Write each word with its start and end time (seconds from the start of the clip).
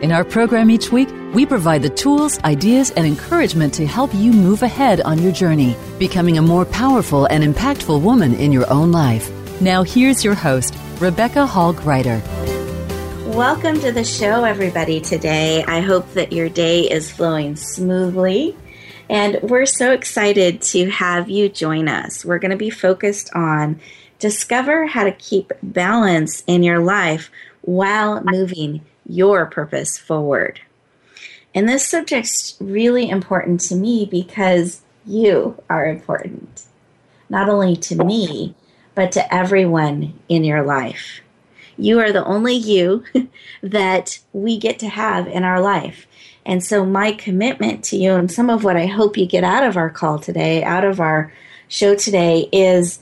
In 0.00 0.12
our 0.12 0.24
program 0.24 0.70
each 0.70 0.90
week, 0.90 1.10
we 1.34 1.44
provide 1.44 1.82
the 1.82 1.90
tools, 1.90 2.38
ideas, 2.38 2.90
and 2.92 3.06
encouragement 3.06 3.74
to 3.74 3.86
help 3.86 4.14
you 4.14 4.32
move 4.32 4.62
ahead 4.62 5.02
on 5.02 5.18
your 5.18 5.30
journey, 5.30 5.76
becoming 5.98 6.38
a 6.38 6.42
more 6.42 6.64
powerful 6.64 7.26
and 7.26 7.44
impactful 7.44 8.00
woman 8.00 8.34
in 8.36 8.50
your 8.50 8.64
own 8.72 8.92
life. 8.92 9.30
Now, 9.60 9.82
here's 9.82 10.24
your 10.24 10.32
host, 10.34 10.74
Rebecca 11.00 11.44
Hall 11.44 11.74
Gruyter. 11.74 12.22
Welcome 13.26 13.78
to 13.80 13.92
the 13.92 14.02
show, 14.02 14.44
everybody, 14.44 15.02
today. 15.02 15.64
I 15.64 15.80
hope 15.80 16.10
that 16.14 16.32
your 16.32 16.48
day 16.48 16.90
is 16.90 17.10
flowing 17.10 17.54
smoothly. 17.56 18.56
And 19.10 19.38
we're 19.42 19.66
so 19.66 19.92
excited 19.92 20.62
to 20.62 20.88
have 20.88 21.28
you 21.28 21.50
join 21.50 21.88
us. 21.88 22.24
We're 22.24 22.38
going 22.38 22.52
to 22.52 22.56
be 22.56 22.70
focused 22.70 23.28
on 23.34 23.78
discover 24.18 24.86
how 24.86 25.04
to 25.04 25.12
keep 25.12 25.52
balance 25.62 26.42
in 26.46 26.62
your 26.62 26.78
life 26.78 27.30
while 27.60 28.22
moving 28.24 28.80
your 29.10 29.46
purpose 29.46 29.98
forward. 29.98 30.60
And 31.54 31.68
this 31.68 31.86
subject's 31.86 32.56
really 32.60 33.10
important 33.10 33.60
to 33.62 33.74
me 33.74 34.06
because 34.06 34.82
you 35.04 35.60
are 35.68 35.86
important, 35.86 36.64
not 37.28 37.48
only 37.48 37.76
to 37.76 37.96
me, 38.04 38.54
but 38.94 39.12
to 39.12 39.34
everyone 39.34 40.14
in 40.28 40.44
your 40.44 40.62
life. 40.62 41.20
You 41.76 41.98
are 42.00 42.12
the 42.12 42.24
only 42.24 42.54
you 42.54 43.04
that 43.62 44.20
we 44.32 44.58
get 44.58 44.78
to 44.80 44.88
have 44.88 45.26
in 45.26 45.42
our 45.42 45.60
life. 45.60 46.06
And 46.46 46.62
so, 46.62 46.84
my 46.84 47.12
commitment 47.12 47.84
to 47.84 47.96
you, 47.96 48.12
and 48.12 48.30
some 48.30 48.48
of 48.48 48.64
what 48.64 48.76
I 48.76 48.86
hope 48.86 49.16
you 49.16 49.26
get 49.26 49.44
out 49.44 49.64
of 49.64 49.76
our 49.76 49.90
call 49.90 50.18
today, 50.18 50.62
out 50.62 50.84
of 50.84 51.00
our 51.00 51.32
show 51.68 51.94
today, 51.94 52.48
is 52.52 53.00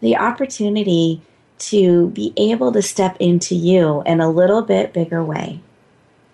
the 0.00 0.16
opportunity 0.16 1.22
to 1.58 2.08
be 2.10 2.32
able 2.36 2.72
to 2.72 2.82
step 2.82 3.16
into 3.20 3.54
you 3.54 4.02
in 4.06 4.20
a 4.20 4.30
little 4.30 4.62
bit 4.62 4.92
bigger 4.92 5.22
way 5.22 5.60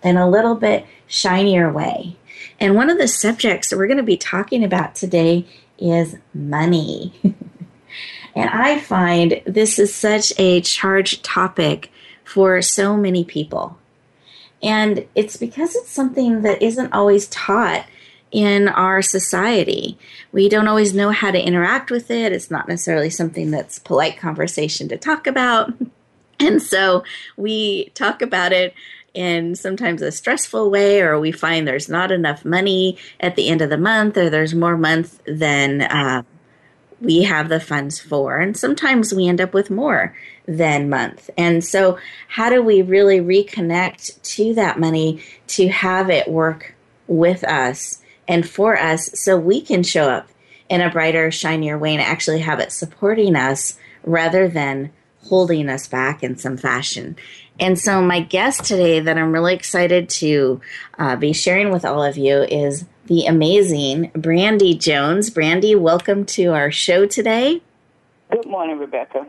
in 0.05 0.19
a 0.19 0.29
little 0.29 0.55
bit 0.55 0.87
shinier 1.09 1.73
way. 1.73 2.15
And 2.61 2.77
one 2.77 2.91
of 2.91 2.99
the 2.99 3.09
subjects 3.09 3.71
that 3.71 3.79
we're 3.79 3.89
going 3.89 3.97
to 3.97 4.05
be 4.05 4.19
talking 4.19 4.63
about 4.63 4.95
today 4.95 5.47
is 5.79 6.17
money. 6.33 7.13
and 8.37 8.51
I 8.51 8.79
find 8.79 9.41
this 9.47 9.79
is 9.79 9.93
such 9.93 10.33
a 10.39 10.61
charged 10.61 11.25
topic 11.25 11.91
for 12.23 12.61
so 12.63 12.97
many 12.97 13.25
people. 13.25 13.79
And 14.63 15.07
it's 15.15 15.37
because 15.37 15.75
it's 15.75 15.91
something 15.91 16.43
that 16.43 16.63
isn't 16.63 16.93
always 16.93 17.27
taught 17.29 17.87
in 18.35 18.67
our 18.67 19.01
society. 19.01 19.97
We 20.33 20.49
don't 20.49 20.67
always 20.67 20.93
know 20.93 21.11
how 21.11 21.31
to 21.31 21.41
interact 21.41 21.93
with 21.93 22.11
it. 22.11 22.33
It's 22.33 22.51
not 22.51 22.67
necessarily 22.67 23.09
something 23.09 23.53
that's 23.53 23.79
polite 23.79 24.19
conversation 24.19 24.89
to 24.89 24.99
talk 24.99 25.27
about. 25.27 25.73
And 26.41 26.61
so 26.61 27.05
we 27.37 27.91
talk 27.95 28.21
about 28.21 28.53
it 28.53 28.75
in 29.15 29.55
sometimes 29.55 30.03
a 30.03 30.11
stressful 30.11 30.69
way, 30.69 31.01
or 31.01 31.19
we 31.21 31.31
find 31.31 31.67
there's 31.67 31.89
not 31.89 32.11
enough 32.11 32.45
money 32.45 32.99
at 33.21 33.37
the 33.37 33.49
end 33.49 33.63
of 33.63 33.71
the 33.71 33.79
month, 33.79 34.17
or 34.17 34.29
there's 34.29 34.53
more 34.53 34.77
month 34.77 35.21
than 35.29 35.83
uh, 35.83 36.25
we 37.01 37.23
have 37.23 37.49
the 37.49 37.61
funds 37.61 38.01
for. 38.01 38.39
And 38.41 38.57
sometimes 38.57 39.15
we 39.15 39.29
end 39.29 39.41
up 39.41 39.55
with 39.55 39.71
more 39.71 40.13
than 40.47 40.91
month. 40.91 41.31
And 41.39 41.65
so, 41.65 41.99
how 42.27 42.51
do 42.51 42.61
we 42.61 42.83
really 42.83 43.21
reconnect 43.21 44.21
to 44.35 44.55
that 44.55 44.81
money 44.81 45.23
to 45.47 45.69
have 45.69 46.11
it 46.11 46.27
work 46.27 46.75
with 47.07 47.45
us 47.45 48.03
and 48.29 48.49
for 48.49 48.79
us 48.79 49.11
so 49.19 49.37
we 49.37 49.61
can 49.61 49.83
show 49.83 50.11
up 50.11 50.29
in 50.69 50.81
a 50.81 50.91
brighter, 50.91 51.31
shinier 51.31 51.79
way 51.79 51.93
and 51.93 52.03
actually 52.03 52.41
have 52.41 52.61
it 52.61 52.73
supporting 52.73 53.37
us 53.37 53.79
rather 54.03 54.49
than 54.49 54.91
holding 55.25 55.69
us 55.69 55.87
back 55.87 56.23
in 56.23 56.37
some 56.37 56.57
fashion. 56.57 57.17
And 57.61 57.79
so, 57.79 58.03
my 58.03 58.21
guest 58.21 58.65
today 58.65 59.01
that 59.01 59.17
I'm 59.17 59.33
really 59.33 59.55
excited 59.55 60.09
to 60.11 60.61
uh, 60.99 61.17
be 61.17 61.33
sharing 61.33 61.71
with 61.71 61.85
all 61.85 62.03
of 62.03 62.17
you 62.17 62.43
is 62.43 62.85
the 63.07 63.27
amazing 63.27 64.11
Brandy 64.15 64.75
Jones. 64.75 65.31
Brandy, 65.31 65.75
welcome 65.75 66.25
to 66.27 66.47
our 66.47 66.73
show 66.73 67.07
today. 67.07 67.63
Good 68.31 68.47
morning, 68.47 68.79
Rebecca. 68.79 69.27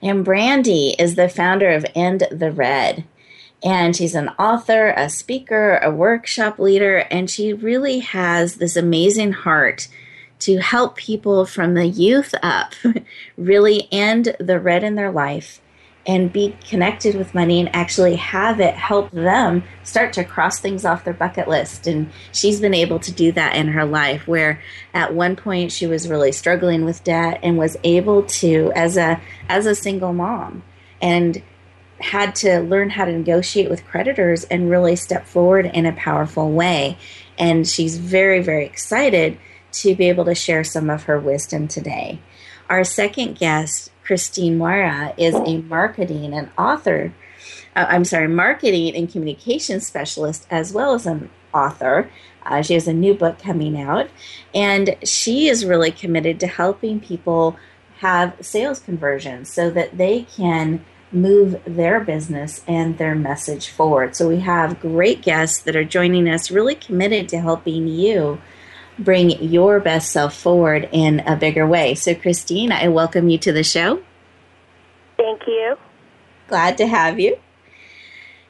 And 0.00 0.24
Brandy 0.24 0.94
is 0.98 1.16
the 1.16 1.28
founder 1.28 1.70
of 1.70 1.84
End 1.94 2.28
the 2.30 2.52
Red. 2.52 3.04
And 3.64 3.96
she's 3.96 4.14
an 4.14 4.28
author, 4.38 4.90
a 4.96 5.08
speaker, 5.08 5.78
a 5.78 5.90
workshop 5.90 6.58
leader, 6.58 6.98
and 7.10 7.28
she 7.30 7.52
really 7.52 8.00
has 8.00 8.56
this 8.56 8.76
amazing 8.76 9.32
heart 9.32 9.88
to 10.40 10.58
help 10.58 10.96
people 10.96 11.46
from 11.46 11.74
the 11.74 11.86
youth 11.86 12.34
up 12.42 12.74
really 13.36 13.88
end 13.90 14.36
the 14.38 14.60
red 14.60 14.84
in 14.84 14.94
their 14.94 15.10
life 15.10 15.60
and 16.06 16.32
be 16.32 16.56
connected 16.68 17.16
with 17.16 17.34
money 17.34 17.58
and 17.58 17.74
actually 17.74 18.14
have 18.14 18.60
it 18.60 18.74
help 18.74 19.10
them 19.10 19.64
start 19.82 20.12
to 20.12 20.22
cross 20.22 20.60
things 20.60 20.84
off 20.84 21.04
their 21.04 21.12
bucket 21.12 21.48
list. 21.48 21.86
And 21.86 22.10
she's 22.32 22.60
been 22.60 22.74
able 22.74 23.00
to 23.00 23.10
do 23.10 23.32
that 23.32 23.56
in 23.56 23.68
her 23.68 23.84
life, 23.84 24.28
where 24.28 24.62
at 24.94 25.14
one 25.14 25.34
point 25.34 25.72
she 25.72 25.86
was 25.86 26.08
really 26.08 26.30
struggling 26.30 26.84
with 26.84 27.02
debt 27.02 27.40
and 27.42 27.58
was 27.58 27.76
able 27.82 28.22
to, 28.22 28.70
as 28.76 28.96
a 28.96 29.20
as 29.48 29.66
a 29.66 29.74
single 29.74 30.12
mom, 30.12 30.62
and 31.02 31.42
had 32.00 32.34
to 32.36 32.60
learn 32.60 32.90
how 32.90 33.04
to 33.04 33.12
negotiate 33.12 33.70
with 33.70 33.86
creditors 33.86 34.44
and 34.44 34.70
really 34.70 34.96
step 34.96 35.26
forward 35.26 35.66
in 35.66 35.86
a 35.86 35.92
powerful 35.92 36.50
way. 36.50 36.98
And 37.38 37.66
she's 37.66 37.96
very, 37.96 38.42
very 38.42 38.66
excited 38.66 39.38
to 39.72 39.94
be 39.94 40.08
able 40.08 40.24
to 40.26 40.34
share 40.34 40.64
some 40.64 40.90
of 40.90 41.04
her 41.04 41.18
wisdom 41.18 41.68
today. 41.68 42.18
Our 42.68 42.84
second 42.84 43.38
guest 43.38 43.90
Christine 44.04 44.58
Miura 44.58 45.14
is 45.16 45.34
a 45.34 45.58
marketing 45.58 46.32
and 46.32 46.50
author. 46.56 47.12
Uh, 47.74 47.86
I'm 47.88 48.04
sorry, 48.04 48.28
marketing 48.28 48.94
and 48.94 49.10
communication 49.10 49.80
specialist 49.80 50.46
as 50.50 50.72
well 50.72 50.94
as 50.94 51.06
an 51.06 51.30
author. 51.52 52.10
Uh, 52.44 52.62
she 52.62 52.74
has 52.74 52.86
a 52.86 52.92
new 52.92 53.14
book 53.14 53.38
coming 53.38 53.80
out, 53.80 54.08
and 54.54 54.96
she 55.02 55.48
is 55.48 55.64
really 55.64 55.90
committed 55.90 56.38
to 56.40 56.46
helping 56.46 57.00
people 57.00 57.56
have 57.98 58.34
sales 58.40 58.78
conversions 58.78 59.52
so 59.52 59.70
that 59.70 59.98
they 59.98 60.22
can 60.22 60.84
move 61.12 61.60
their 61.64 62.00
business 62.00 62.62
and 62.66 62.98
their 62.98 63.14
message 63.14 63.68
forward. 63.68 64.16
So 64.16 64.28
we 64.28 64.40
have 64.40 64.80
great 64.80 65.22
guests 65.22 65.62
that 65.62 65.76
are 65.76 65.84
joining 65.84 66.28
us, 66.28 66.50
really 66.50 66.74
committed 66.74 67.28
to 67.30 67.40
helping 67.40 67.86
you 67.86 68.40
bring 68.98 69.30
your 69.42 69.78
best 69.80 70.10
self 70.10 70.36
forward 70.36 70.88
in 70.92 71.20
a 71.20 71.36
bigger 71.36 71.66
way. 71.66 71.94
So, 71.94 72.14
Christine, 72.14 72.72
I 72.72 72.88
welcome 72.88 73.28
you 73.28 73.38
to 73.38 73.52
the 73.52 73.62
show. 73.62 74.02
Thank 75.16 75.46
you. 75.46 75.76
Glad 76.48 76.78
to 76.78 76.86
have 76.86 77.18
you. 77.18 77.38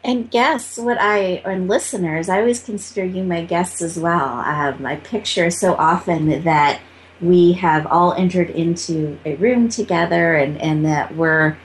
And 0.05 0.31
guests, 0.31 0.78
what 0.78 0.99
I, 1.00 1.43
and 1.44 1.67
listeners, 1.67 2.28
I 2.28 2.38
always 2.38 2.62
consider 2.62 3.05
you 3.05 3.25
my 3.25 3.44
guests 3.44 3.82
as 3.82 3.99
well. 3.99 4.35
Um, 4.35 4.41
I 4.41 4.55
have 4.55 4.81
my 4.81 4.97
picture 4.97 5.50
so 5.50 5.75
often 5.75 6.44
that 6.44 6.81
we 7.20 7.55
have 7.55 7.87
all 7.87 8.12
entered 8.12 8.50
into 8.50 9.19
a 9.25 9.35
room 9.37 9.69
together 9.69 10.37
and, 10.37 10.61
and 10.61 10.85
that 10.85 11.17
we're 11.17 11.56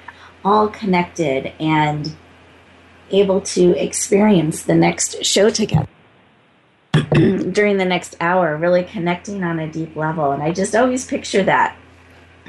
all 0.44 0.68
connected 0.68 1.54
and 1.60 2.16
able 3.12 3.42
to 3.42 3.78
experience 3.78 4.64
the 4.64 4.76
next 4.76 5.24
show 5.26 5.50
together. 5.50 5.88
during 7.14 7.78
the 7.78 7.86
next 7.86 8.16
hour, 8.20 8.58
really 8.58 8.84
connecting 8.84 9.44
on 9.44 9.60
a 9.60 9.72
deep 9.72 9.96
level. 9.96 10.32
And 10.32 10.44
I 10.44 10.52
just 10.52 10.76
always 10.76 11.06
picture 11.06 11.44
that 11.44 11.78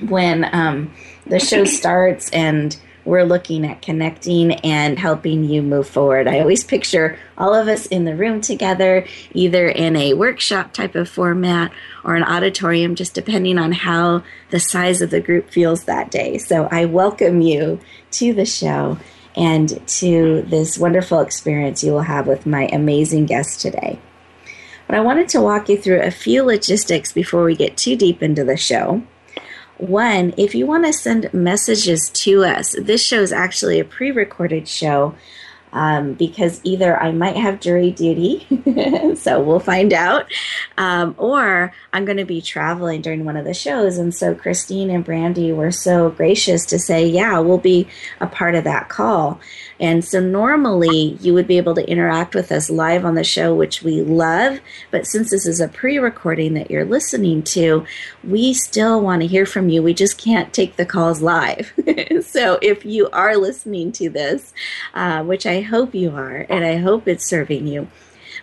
when 0.09 0.49
um, 0.53 0.93
the 1.27 1.39
show 1.39 1.65
starts 1.65 2.31
and 2.31 2.77
we're 3.05 3.25
looking 3.25 3.67
at 3.67 3.83
connecting 3.83 4.53
and 4.53 4.99
helping 4.99 5.45
you 5.45 5.63
move 5.63 5.89
forward. 5.89 6.29
I 6.29 6.41
always 6.41 6.65
picture 6.65 7.19
all 7.37 7.55
of 7.55 7.69
us 7.69 7.87
in 7.87 8.05
the 8.05 8.15
room 8.17 8.41
together, 8.41 9.07
either 9.33 9.69
in 9.69 9.97
a 9.97 10.15
workshop 10.15 10.73
type 10.73 10.95
of 10.95 11.09
format 11.09 11.73
or 12.05 12.15
an 12.15 12.25
auditorium, 12.25 12.95
just 12.95 13.15
depending 13.15 13.59
on 13.59 13.73
how 13.73 14.23
the 14.51 14.61
size 14.61 15.03
of 15.03 15.11
the 15.11 15.21
group 15.21 15.51
feels 15.51 15.85
that 15.85 16.11
day. 16.11 16.39
So 16.39 16.69
I 16.71 16.85
welcome 16.85 17.41
you 17.41 17.81
to 18.13 18.33
the 18.33 18.47
show. 18.47 18.99
and 19.35 19.87
to 19.89 20.43
this 20.43 20.79
wonderful 20.79 21.21
experience 21.21 21.83
you 21.83 21.93
will 21.93 22.03
have 22.03 22.27
with 22.27 22.45
my 22.47 22.67
amazing 22.67 23.27
guest 23.27 23.61
today. 23.61 23.99
But 24.87 24.97
I 24.97 25.01
wanted 25.01 25.29
to 25.31 25.41
walk 25.41 25.69
you 25.69 25.79
through 25.79 26.03
a 26.03 26.11
few 26.11 26.43
logistics 26.43 27.13
before 27.13 27.45
we 27.45 27.57
get 27.57 27.77
too 27.77 27.97
deep 27.97 28.23
into 28.23 28.45
the 28.45 28.57
show. 28.57 29.03
One, 29.82 30.32
if 30.37 30.55
you 30.55 30.64
want 30.64 30.87
to 30.87 30.93
send 30.93 31.34
messages 31.34 32.08
to 32.11 32.44
us, 32.44 32.76
this 32.79 33.05
show 33.05 33.20
is 33.20 33.32
actually 33.32 33.81
a 33.81 33.84
pre 33.84 34.12
recorded 34.12 34.69
show 34.69 35.17
um, 35.73 36.12
because 36.12 36.61
either 36.62 36.96
I 36.96 37.11
might 37.11 37.34
have 37.34 37.58
jury 37.58 37.90
duty, 37.90 38.46
so 39.17 39.43
we'll 39.43 39.58
find 39.58 39.93
out, 39.93 40.26
um, 40.79 41.17
or 41.19 41.73
I'm 41.93 42.05
going 42.05 42.19
to 42.19 42.25
be 42.25 42.40
traveling 42.40 43.02
during 43.02 43.25
one 43.25 43.37
of 43.37 43.44
the 43.44 43.55
shows. 43.55 43.99
And 43.99 44.14
so 44.14 44.37
Christine 44.37 44.88
and 44.88 45.05
Brandy 45.05 45.50
were 45.50 45.73
so 45.73 46.11
gracious 46.11 46.64
to 46.67 46.79
say, 46.79 47.05
yeah, 47.05 47.40
we'll 47.40 47.58
be 47.58 47.88
a 48.20 48.29
part 48.29 48.55
of 48.55 48.62
that 48.62 48.88
call. 48.88 49.40
And 49.82 50.05
so 50.05 50.20
normally 50.20 51.19
you 51.20 51.34
would 51.34 51.49
be 51.49 51.56
able 51.56 51.75
to 51.75 51.90
interact 51.90 52.37
with 52.37 52.52
us 52.52 52.70
live 52.70 53.05
on 53.05 53.17
the 53.17 53.25
show, 53.25 53.52
which 53.52 53.82
we 53.82 54.00
love. 54.00 54.61
But 54.93 55.08
since 55.08 55.31
this 55.31 55.44
is 55.44 55.61
a 55.61 55.67
pre 55.67 55.99
recording 55.99 56.55
that 56.55 56.70
you're 56.70 56.84
listening 56.84 57.43
to, 57.43 57.84
we 58.23 58.55
still 58.55 59.00
want 59.00 59.23
to 59.23 59.26
hear 59.26 59.44
from 59.44 59.69
you. 59.69 59.82
We 59.82 59.93
just 59.93 60.19
can't 60.19 60.52
take 60.52 60.76
the 60.76 60.87
calls 60.87 61.20
live. 61.20 61.73
so 62.23 62.61
if 62.62 62.87
you 62.87 63.11
are 63.11 63.37
listening 63.37 63.90
to 63.93 64.08
this, 64.08 64.55
uh, 64.94 65.25
which 65.25 65.46
I 65.46 65.62
hope 65.62 65.96
you 65.96 66.12
are, 66.12 66.46
and 66.49 66.64
I 66.64 66.76
hope 66.76 67.08
it's 67.08 67.26
serving 67.26 67.67
you, 67.67 67.88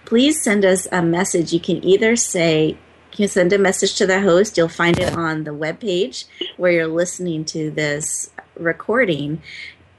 please 0.04 0.44
send 0.44 0.66
us 0.66 0.90
a 0.92 1.02
message. 1.02 1.54
You 1.54 1.62
can 1.62 1.82
either 1.86 2.18
say, 2.18 2.78
you 3.16 3.30
send 3.30 3.54
a 3.54 3.58
message 3.58 3.96
to 3.96 4.06
the 4.06 4.20
host. 4.20 4.58
You'll 4.58 4.68
find 4.68 5.00
it 5.00 5.16
on 5.16 5.46
the 5.46 5.54
web 5.54 5.80
page 5.80 6.26
where 6.58 6.72
you're 6.72 6.88
listening 6.88 7.46
to 7.46 7.72
this 7.72 8.30
recording 8.56 9.42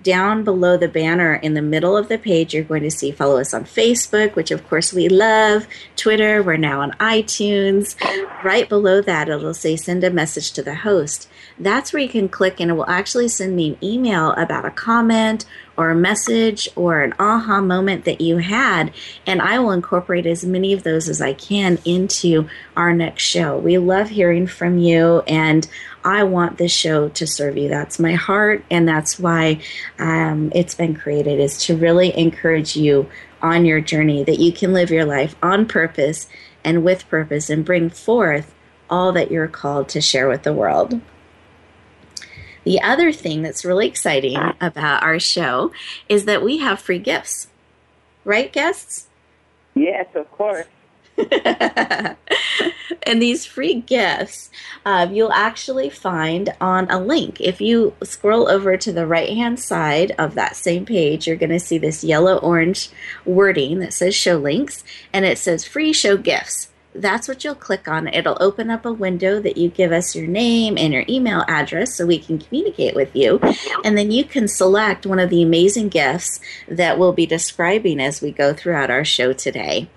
down 0.02 0.44
below 0.44 0.76
the 0.76 0.88
banner 0.88 1.35
in 1.35 1.55
the 1.55 1.62
middle 1.62 1.97
of 1.97 2.08
the 2.08 2.19
page, 2.19 2.55
you're 2.55 2.64
going 2.64 2.82
to 2.82 2.91
see 2.91 3.11
follow 3.11 3.38
us 3.38 3.52
on 3.52 3.64
Facebook, 3.64 4.35
which 4.35 4.50
of 4.50 4.67
course 4.69 4.93
we 4.93 5.08
love, 5.08 5.67
Twitter, 5.97 6.43
we're 6.43 6.56
now 6.56 6.81
on 6.81 6.93
iTunes. 6.93 7.97
Right 8.43 8.69
below 8.69 9.00
that, 9.02 9.29
it'll 9.29 9.55
say 9.55 9.76
send 9.76 10.02
a 10.05 10.11
message 10.11 10.52
to 10.52 10.62
the 10.62 10.75
host. 10.76 11.29
That's 11.58 11.93
where 11.93 12.02
you 12.02 12.08
can 12.08 12.29
click 12.29 12.61
and 12.61 12.70
it 12.70 12.75
will 12.75 12.88
actually 12.88 13.29
send 13.29 13.56
me 13.56 13.70
an 13.70 13.85
email 13.85 14.32
about 14.32 14.64
a 14.64 14.70
comment 14.70 15.44
or 15.76 15.91
a 15.91 15.94
message 15.94 16.69
or 16.76 17.02
an 17.02 17.14
aha 17.19 17.61
moment 17.61 18.05
that 18.05 18.20
you 18.20 18.38
had. 18.38 18.93
And 19.26 19.41
I 19.41 19.58
will 19.58 19.70
incorporate 19.70 20.26
as 20.26 20.44
many 20.44 20.73
of 20.73 20.82
those 20.82 21.08
as 21.08 21.20
I 21.20 21.32
can 21.32 21.79
into 21.85 22.49
our 22.76 22.93
next 22.93 23.23
show. 23.23 23.56
We 23.58 23.79
love 23.79 24.11
hearing 24.11 24.47
from 24.47 24.79
you 24.79 25.23
and 25.26 25.67
I 26.05 26.25
want 26.25 26.58
this 26.58 26.73
show 26.73 27.08
to 27.11 27.26
serve 27.26 27.56
you. 27.56 27.69
That's 27.69 27.99
my 27.99 28.14
heart, 28.14 28.64
and 28.70 28.88
that's 28.88 29.19
why 29.19 29.61
um, 29.99 30.50
it's 30.55 30.75
been 30.75 30.94
created 30.94 31.41
is 31.41 31.62
to 31.64 31.76
really 31.76 32.17
encourage 32.17 32.76
you 32.76 33.08
on 33.43 33.64
your 33.64 33.81
journey 33.81 34.25
that 34.25 34.38
you 34.38 34.52
can 34.52 34.73
live 34.73 34.91
your 34.91 35.05
life 35.05 35.35
on 35.43 35.67
purpose 35.67 36.29
and 36.64 36.85
with 36.85 37.08
purpose 37.08 37.50
and 37.50 37.64
bring 37.64 37.91
forth 37.91 38.55
all 38.88 39.12
that 39.12 39.31
you're 39.31 39.49
called 39.49 39.88
to 39.91 40.00
share 40.00 40.29
with 40.29 40.43
the 40.43 40.52
world. 40.52 41.00
The 42.64 42.81
other 42.82 43.12
thing 43.12 43.43
that's 43.43 43.64
really 43.64 43.87
exciting 43.87 44.37
about 44.61 45.02
our 45.02 45.19
show 45.19 45.73
is 46.08 46.26
that 46.26 46.43
we 46.43 46.58
have 46.58 46.81
free 46.81 46.99
gifts. 46.99 47.49
Right, 48.25 48.52
guests? 48.52 49.08
Yes, 49.75 50.06
of 50.14 50.31
course. 50.32 50.67
and 53.02 53.20
these 53.20 53.44
free 53.44 53.81
gifts 53.81 54.50
uh, 54.84 55.08
you'll 55.11 55.32
actually 55.32 55.90
find 55.90 56.55
on 56.61 56.90
a 56.90 56.99
link. 56.99 57.40
If 57.40 57.61
you 57.61 57.94
scroll 58.02 58.49
over 58.49 58.76
to 58.76 58.93
the 58.93 59.06
right 59.06 59.31
hand 59.31 59.61
side 59.61 60.12
of 60.19 60.34
that 60.34 60.56
same 60.56 60.84
page, 60.84 61.26
you're 61.26 61.37
going 61.37 61.50
to 61.50 61.61
see 61.61 61.78
this 61.78 62.05
yellow 62.05 62.38
orange 62.38 62.90
wording 63.25 63.81
that 63.81 63.93
says 63.93 64.14
show 64.14 64.37
links 64.37 64.84
and 65.12 65.25
it 65.25 65.38
says 65.38 65.64
free 65.64 65.93
show 65.93 66.17
gifts. 66.17 66.69
That's 66.93 67.28
what 67.28 67.44
you'll 67.44 67.55
click 67.55 67.87
on. 67.87 68.08
It'll 68.08 68.37
open 68.40 68.69
up 68.69 68.84
a 68.84 68.93
window 68.93 69.40
that 69.40 69.56
you 69.56 69.69
give 69.69 69.93
us 69.93 70.16
your 70.16 70.26
name 70.26 70.76
and 70.76 70.93
your 70.93 71.05
email 71.08 71.44
address 71.46 71.94
so 71.94 72.05
we 72.05 72.19
can 72.19 72.38
communicate 72.38 72.96
with 72.96 73.14
you. 73.14 73.38
And 73.84 73.96
then 73.96 74.11
you 74.11 74.25
can 74.25 74.49
select 74.49 75.06
one 75.06 75.20
of 75.20 75.31
the 75.31 75.43
amazing 75.43 75.88
gifts 75.88 76.40
that 76.66 76.99
we'll 76.99 77.12
be 77.12 77.26
describing 77.26 78.00
as 78.00 78.20
we 78.20 78.32
go 78.32 78.52
throughout 78.52 78.90
our 78.90 79.05
show 79.05 79.32
today. 79.32 79.88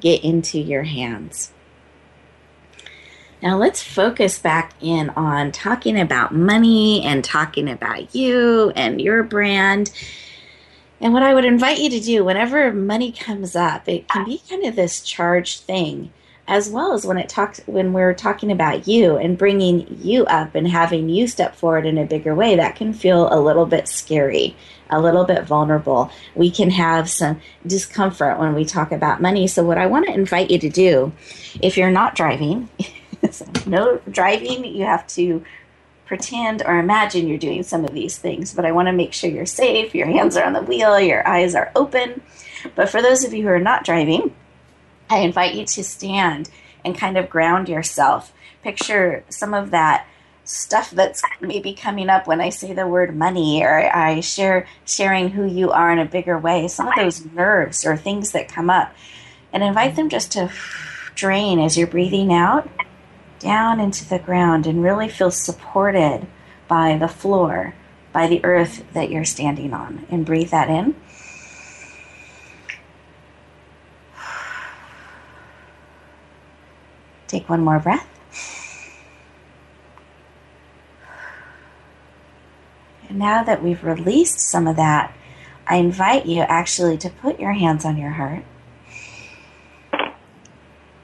get 0.00 0.24
into 0.24 0.58
your 0.58 0.84
hands. 0.84 1.52
Now 3.42 3.56
let's 3.56 3.82
focus 3.82 4.38
back 4.38 4.74
in 4.82 5.08
on 5.10 5.50
talking 5.50 5.98
about 5.98 6.34
money 6.34 7.02
and 7.02 7.24
talking 7.24 7.70
about 7.70 8.14
you 8.14 8.70
and 8.76 9.00
your 9.00 9.22
brand. 9.22 9.90
And 11.00 11.14
what 11.14 11.22
I 11.22 11.32
would 11.32 11.46
invite 11.46 11.78
you 11.78 11.88
to 11.88 12.00
do 12.00 12.22
whenever 12.22 12.70
money 12.70 13.12
comes 13.12 13.56
up, 13.56 13.88
it 13.88 14.08
can 14.08 14.26
be 14.26 14.42
kind 14.46 14.66
of 14.66 14.76
this 14.76 15.00
charged 15.00 15.60
thing, 15.60 16.12
as 16.46 16.68
well 16.68 16.92
as 16.92 17.06
when 17.06 17.16
it 17.16 17.30
talks 17.30 17.62
when 17.64 17.94
we're 17.94 18.12
talking 18.12 18.52
about 18.52 18.86
you 18.86 19.16
and 19.16 19.38
bringing 19.38 19.86
you 20.02 20.26
up 20.26 20.54
and 20.54 20.68
having 20.68 21.08
you 21.08 21.26
step 21.26 21.54
forward 21.54 21.86
in 21.86 21.96
a 21.96 22.04
bigger 22.04 22.34
way. 22.34 22.56
That 22.56 22.76
can 22.76 22.92
feel 22.92 23.32
a 23.32 23.40
little 23.40 23.64
bit 23.64 23.88
scary, 23.88 24.54
a 24.90 25.00
little 25.00 25.24
bit 25.24 25.44
vulnerable. 25.44 26.10
We 26.34 26.50
can 26.50 26.68
have 26.68 27.08
some 27.08 27.40
discomfort 27.66 28.38
when 28.38 28.54
we 28.54 28.66
talk 28.66 28.92
about 28.92 29.22
money. 29.22 29.46
So 29.46 29.64
what 29.64 29.78
I 29.78 29.86
want 29.86 30.08
to 30.08 30.12
invite 30.12 30.50
you 30.50 30.58
to 30.58 30.68
do, 30.68 31.12
if 31.62 31.78
you're 31.78 31.90
not 31.90 32.14
driving. 32.14 32.68
no 33.66 34.00
driving. 34.10 34.64
You 34.64 34.84
have 34.84 35.06
to 35.08 35.44
pretend 36.10 36.62
or 36.66 36.78
imagine 36.78 37.28
you're 37.28 37.38
doing 37.38 37.62
some 37.62 37.84
of 37.84 37.94
these 37.94 38.18
things, 38.18 38.52
but 38.52 38.64
I 38.64 38.72
want 38.72 38.88
to 38.88 38.92
make 38.92 39.12
sure 39.12 39.30
you're 39.30 39.46
safe, 39.46 39.94
your 39.94 40.08
hands 40.08 40.36
are 40.36 40.44
on 40.44 40.54
the 40.54 40.62
wheel, 40.62 40.98
your 40.98 41.26
eyes 41.26 41.54
are 41.54 41.70
open. 41.76 42.20
But 42.74 42.88
for 42.88 43.00
those 43.00 43.24
of 43.24 43.32
you 43.32 43.44
who 43.44 43.48
are 43.48 43.60
not 43.60 43.84
driving, 43.84 44.34
I 45.08 45.18
invite 45.18 45.54
you 45.54 45.64
to 45.64 45.84
stand 45.84 46.50
and 46.84 46.98
kind 46.98 47.16
of 47.16 47.30
ground 47.30 47.68
yourself. 47.68 48.32
Picture 48.64 49.24
some 49.28 49.54
of 49.54 49.70
that 49.70 50.06
stuff 50.44 50.90
that's 50.90 51.22
maybe 51.40 51.74
coming 51.74 52.08
up 52.08 52.26
when 52.26 52.40
I 52.40 52.48
say 52.48 52.72
the 52.72 52.88
word 52.88 53.16
money 53.16 53.62
or 53.62 53.96
I 53.96 54.18
share 54.18 54.66
sharing 54.84 55.28
who 55.28 55.46
you 55.46 55.70
are 55.70 55.92
in 55.92 56.00
a 56.00 56.04
bigger 56.04 56.38
way. 56.38 56.66
Some 56.66 56.88
of 56.88 56.94
those 56.96 57.24
nerves 57.24 57.86
or 57.86 57.96
things 57.96 58.32
that 58.32 58.48
come 58.48 58.68
up 58.68 58.92
and 59.52 59.62
invite 59.62 59.94
them 59.94 60.08
just 60.08 60.32
to 60.32 60.50
drain 61.14 61.60
as 61.60 61.78
you're 61.78 61.86
breathing 61.86 62.32
out 62.32 62.68
down 63.40 63.80
into 63.80 64.08
the 64.08 64.18
ground 64.20 64.66
and 64.66 64.84
really 64.84 65.08
feel 65.08 65.32
supported 65.32 66.26
by 66.68 66.96
the 66.96 67.08
floor, 67.08 67.74
by 68.12 68.28
the 68.28 68.44
earth 68.44 68.84
that 68.92 69.10
you're 69.10 69.24
standing 69.24 69.72
on. 69.72 70.06
And 70.08 70.24
breathe 70.24 70.50
that 70.50 70.68
in. 70.68 70.94
Take 77.26 77.48
one 77.48 77.62
more 77.62 77.80
breath. 77.80 78.06
And 83.08 83.18
now 83.18 83.42
that 83.42 83.62
we've 83.62 83.82
released 83.82 84.38
some 84.38 84.68
of 84.68 84.76
that, 84.76 85.16
I 85.66 85.76
invite 85.76 86.26
you 86.26 86.42
actually 86.42 86.98
to 86.98 87.10
put 87.10 87.40
your 87.40 87.52
hands 87.52 87.84
on 87.84 87.96
your 87.96 88.10
heart 88.10 88.44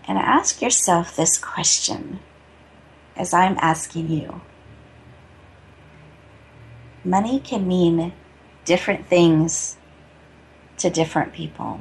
and 0.09 0.19
ask 0.19 0.63
yourself 0.63 1.17
this 1.17 1.39
question 1.39 2.21
as 3.17 3.35
I'm 3.35 3.57
asking 3.61 4.11
you. 4.11 4.41
Money 7.05 7.41
can 7.41 7.67
mean 7.67 8.13
different 8.65 9.07
things 9.07 9.77
to 10.79 10.91
different 10.91 11.33
people. 11.33 11.81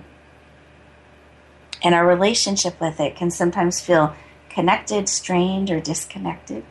And 1.83 1.93
our 1.93 2.07
relationship 2.07 2.79
with 2.79 2.99
it 2.99 3.15
can 3.15 3.29
sometimes 3.29 3.79
feel 3.79 4.15
connected, 4.49 5.09
strained, 5.09 5.69
or 5.69 5.79
disconnected. 5.79 6.63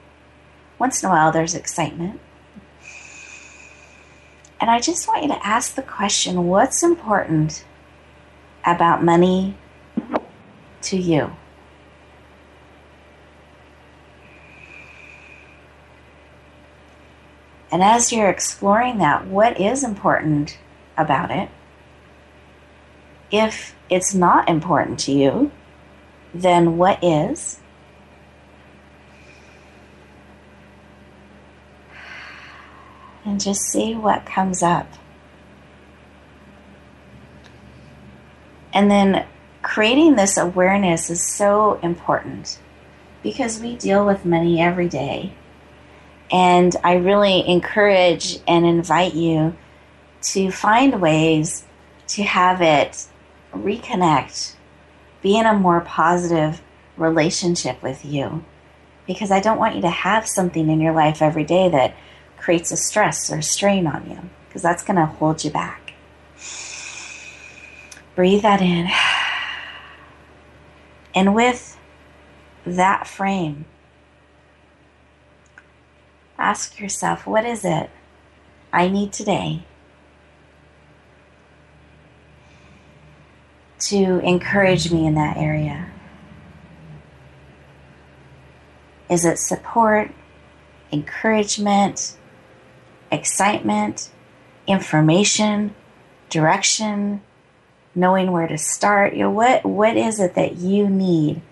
once 0.78 1.02
in 1.02 1.08
a 1.08 1.12
while 1.12 1.30
there's 1.30 1.54
excitement. 1.54 2.20
And 4.60 4.70
I 4.70 4.80
just 4.80 5.06
want 5.06 5.22
you 5.22 5.28
to 5.28 5.46
ask 5.46 5.74
the 5.74 5.82
question 5.82 6.46
what's 6.46 6.82
important 6.82 7.64
about 8.64 9.04
money 9.04 9.56
to 10.82 10.96
you? 10.96 11.30
And 17.74 17.82
as 17.82 18.12
you're 18.12 18.30
exploring 18.30 18.98
that, 18.98 19.26
what 19.26 19.60
is 19.60 19.82
important 19.82 20.56
about 20.96 21.32
it? 21.32 21.48
If 23.32 23.74
it's 23.90 24.14
not 24.14 24.48
important 24.48 25.00
to 25.00 25.12
you, 25.12 25.50
then 26.32 26.76
what 26.76 27.02
is? 27.02 27.58
And 33.24 33.40
just 33.40 33.62
see 33.62 33.92
what 33.96 34.24
comes 34.24 34.62
up. 34.62 34.86
And 38.72 38.88
then 38.88 39.26
creating 39.62 40.14
this 40.14 40.36
awareness 40.36 41.10
is 41.10 41.26
so 41.26 41.80
important 41.82 42.60
because 43.24 43.58
we 43.58 43.74
deal 43.74 44.06
with 44.06 44.24
money 44.24 44.62
every 44.62 44.88
day. 44.88 45.32
And 46.30 46.74
I 46.82 46.94
really 46.94 47.46
encourage 47.46 48.38
and 48.48 48.64
invite 48.64 49.14
you 49.14 49.56
to 50.22 50.50
find 50.50 51.00
ways 51.00 51.64
to 52.08 52.22
have 52.22 52.60
it 52.60 53.06
reconnect, 53.52 54.54
be 55.22 55.36
in 55.36 55.46
a 55.46 55.54
more 55.54 55.80
positive 55.80 56.62
relationship 56.96 57.82
with 57.82 58.04
you. 58.04 58.44
Because 59.06 59.30
I 59.30 59.40
don't 59.40 59.58
want 59.58 59.76
you 59.76 59.82
to 59.82 59.90
have 59.90 60.26
something 60.26 60.70
in 60.70 60.80
your 60.80 60.94
life 60.94 61.20
every 61.20 61.44
day 61.44 61.68
that 61.68 61.94
creates 62.38 62.72
a 62.72 62.76
stress 62.76 63.30
or 63.30 63.42
strain 63.42 63.86
on 63.86 64.08
you, 64.08 64.18
because 64.48 64.62
that's 64.62 64.82
going 64.82 64.96
to 64.96 65.06
hold 65.06 65.44
you 65.44 65.50
back. 65.50 65.92
Breathe 68.14 68.42
that 68.42 68.60
in. 68.60 68.88
And 71.16 71.32
with 71.32 71.78
that 72.66 73.06
frame, 73.06 73.66
ask 76.38 76.80
yourself 76.80 77.26
what 77.26 77.44
is 77.44 77.64
it 77.64 77.90
I 78.72 78.88
need 78.88 79.12
today 79.12 79.64
to 83.78 84.18
encourage 84.20 84.90
me 84.90 85.06
in 85.06 85.14
that 85.14 85.36
area? 85.36 85.90
Is 89.10 89.24
it 89.24 89.38
support, 89.38 90.10
encouragement, 90.90 92.16
excitement, 93.12 94.10
information, 94.66 95.74
direction, 96.30 97.20
knowing 97.94 98.32
where 98.32 98.48
to 98.48 98.56
start? 98.56 99.12
You 99.12 99.24
know, 99.24 99.30
what 99.30 99.64
what 99.64 99.96
is 99.96 100.18
it 100.18 100.34
that 100.34 100.56
you 100.56 100.88
need 100.88 101.42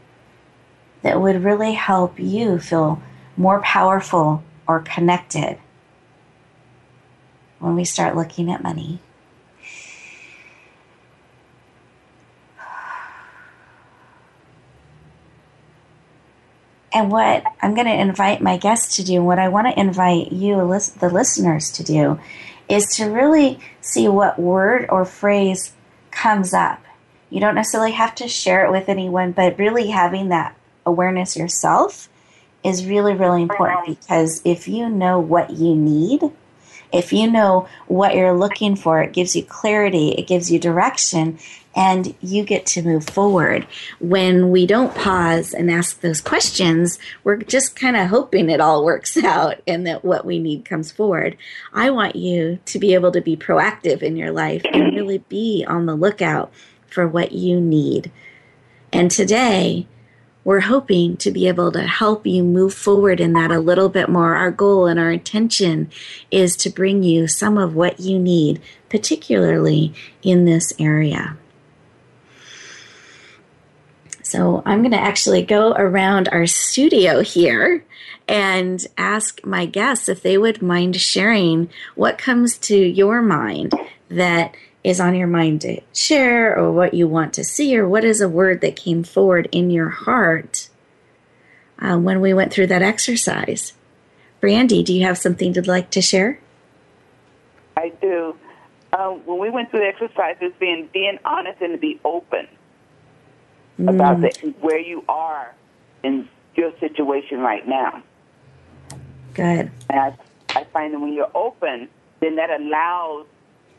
that 1.02 1.20
would 1.20 1.44
really 1.44 1.74
help 1.74 2.18
you 2.18 2.58
feel 2.58 3.02
more 3.36 3.60
powerful 3.60 4.42
or 4.73 4.81
connected 4.81 5.59
when 7.59 7.76
we 7.76 7.85
start 7.85 8.17
looking 8.17 8.50
at 8.50 8.62
money? 8.62 9.00
And 16.95 17.11
what 17.11 17.45
I'm 17.62 17.75
going 17.75 17.87
to 17.87 17.95
invite 17.95 18.43
my 18.43 18.59
guests 18.59 18.97
to 18.97 19.05
do, 19.05 19.23
what 19.23 19.38
I 19.38 19.49
want 19.49 19.67
to 19.67 19.81
invite 19.81 20.31
you, 20.31 20.57
the 20.57 21.09
listeners, 21.11 21.71
to 21.73 21.83
do, 21.83 22.21
is 22.69 22.95
to 22.97 23.07
really 23.07 23.61
see 23.81 24.09
what 24.09 24.38
word 24.38 24.87
or 24.91 25.07
phrase 25.07 25.73
comes 26.11 26.52
up. 26.52 26.85
You 27.31 27.41
don't 27.41 27.55
necessarily 27.55 27.93
have 27.93 28.14
to 28.17 28.29
share 28.29 28.67
it 28.67 28.71
with 28.71 28.91
anyone, 28.91 29.33
but 29.33 29.59
really 29.59 29.88
having 29.88 30.29
that 30.29 30.55
awareness 30.85 31.35
yourself 31.35 32.11
is 32.64 32.87
really, 32.87 33.14
really 33.14 33.42
important 33.42 33.87
because 33.87 34.40
if 34.45 34.69
you 34.69 34.88
know 34.88 35.19
what 35.19 35.50
you 35.50 35.75
need, 35.75 36.23
if 36.92 37.12
you 37.12 37.31
know 37.31 37.69
what 37.87 38.14
you're 38.14 38.37
looking 38.37 38.76
for, 38.76 39.02
it 39.02 39.12
gives 39.12 39.35
you 39.35 39.45
clarity, 39.45 40.11
it 40.11 40.26
gives 40.26 40.50
you 40.50 40.59
direction, 40.59 41.38
and 41.75 42.14
you 42.21 42.45
get 42.45 42.66
to 42.66 42.83
move 42.83 43.09
forward. 43.09 43.66
When 43.99 44.50
we 44.50 44.66
don't 44.66 44.95
pause 44.95 45.54
and 45.54 45.71
ask 45.71 46.00
those 46.00 46.21
questions, 46.21 46.99
we're 47.25 47.37
just 47.37 47.75
kind 47.75 47.97
of 47.97 48.09
hoping 48.09 48.50
it 48.50 48.61
all 48.61 48.85
works 48.85 49.16
out 49.25 49.61
and 49.66 49.87
that 49.87 50.04
what 50.04 50.26
we 50.26 50.38
need 50.38 50.64
comes 50.64 50.92
forward. 50.92 51.37
I 51.73 51.90
want 51.90 52.14
you 52.14 52.59
to 52.66 52.78
be 52.78 52.95
able 52.95 53.12
to 53.12 53.23
be 53.23 53.37
proactive 53.37 54.02
in 54.02 54.16
your 54.16 54.31
life 54.31 54.62
and 54.71 54.95
really 54.95 55.19
be 55.19 55.64
on 55.66 55.87
the 55.87 55.95
lookout 55.95 56.52
for 56.87 57.09
what 57.09 57.33
you 57.33 57.59
need. 57.61 58.12
And 58.92 59.11
today, 59.11 59.87
we're 60.44 60.61
hoping 60.61 61.16
to 61.18 61.30
be 61.30 61.46
able 61.46 61.70
to 61.72 61.87
help 61.87 62.26
you 62.26 62.42
move 62.42 62.75
forward 62.75 63.20
in 63.20 63.32
that 63.34 63.50
a 63.50 63.61
little 63.61 63.88
bit 63.88 64.08
more. 64.08 64.34
Our 64.34 64.50
goal 64.50 64.87
and 64.87 64.99
our 64.99 65.12
intention 65.12 65.90
is 66.30 66.56
to 66.56 66.70
bring 66.70 67.02
you 67.02 67.28
some 67.28 67.58
of 67.58 67.75
what 67.75 68.00
you 68.00 68.18
need, 68.18 68.61
particularly 68.88 69.94
in 70.22 70.44
this 70.44 70.72
area. 70.78 71.37
So 74.22 74.62
I'm 74.64 74.80
going 74.80 74.92
to 74.92 75.00
actually 75.00 75.42
go 75.42 75.72
around 75.72 76.28
our 76.28 76.46
studio 76.46 77.20
here 77.20 77.84
and 78.26 78.84
ask 78.96 79.44
my 79.44 79.66
guests 79.66 80.08
if 80.08 80.22
they 80.22 80.38
would 80.38 80.62
mind 80.62 80.96
sharing 80.96 81.68
what 81.96 82.18
comes 82.18 82.56
to 82.56 82.76
your 82.76 83.20
mind 83.20 83.75
that 84.08 84.54
is 84.84 85.00
on 85.00 85.14
your 85.14 85.28
mind 85.28 85.60
to 85.60 85.80
share 85.92 86.58
or 86.58 86.72
what 86.72 86.94
you 86.94 87.06
want 87.06 87.32
to 87.34 87.44
see 87.44 87.76
or 87.76 87.88
what 87.88 88.04
is 88.04 88.20
a 88.20 88.28
word 88.28 88.60
that 88.60 88.76
came 88.76 89.04
forward 89.04 89.48
in 89.52 89.70
your 89.70 89.88
heart 89.88 90.68
uh, 91.78 91.96
when 91.96 92.20
we 92.20 92.34
went 92.34 92.52
through 92.52 92.66
that 92.66 92.82
exercise. 92.82 93.74
Brandy, 94.40 94.82
do 94.82 94.92
you 94.92 95.04
have 95.04 95.18
something 95.18 95.52
to 95.52 95.62
like 95.62 95.90
to 95.90 96.02
share? 96.02 96.40
I 97.76 97.92
do. 98.00 98.36
Um, 98.92 99.24
when 99.24 99.38
we 99.38 99.50
went 99.50 99.70
through 99.70 99.80
the 99.80 99.86
exercises, 99.86 100.52
being 100.58 100.88
being 100.92 101.18
honest 101.24 101.60
and 101.62 101.72
to 101.72 101.78
be 101.78 102.00
open 102.04 102.46
mm. 103.78 103.88
about 103.88 104.20
the, 104.20 104.54
where 104.60 104.78
you 104.78 105.04
are 105.08 105.54
in 106.02 106.28
your 106.54 106.76
situation 106.78 107.38
right 107.38 107.66
now. 107.66 108.02
Good. 109.34 109.70
And 109.88 109.98
I, 109.98 110.14
I 110.50 110.64
find 110.64 110.92
that 110.92 111.00
when 111.00 111.12
you're 111.14 111.30
open, 111.34 111.88
then 112.20 112.36
that 112.36 112.50
allows 112.50 113.26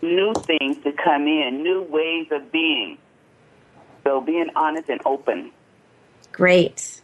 new 0.03 0.33
things 0.33 0.77
to 0.83 0.91
come 0.91 1.27
in, 1.27 1.63
new 1.63 1.81
ways 1.83 2.27
of 2.31 2.51
being. 2.51 2.97
So 4.03 4.21
being 4.21 4.49
honest 4.55 4.89
and 4.89 5.01
open. 5.05 5.51
Great. 6.31 7.01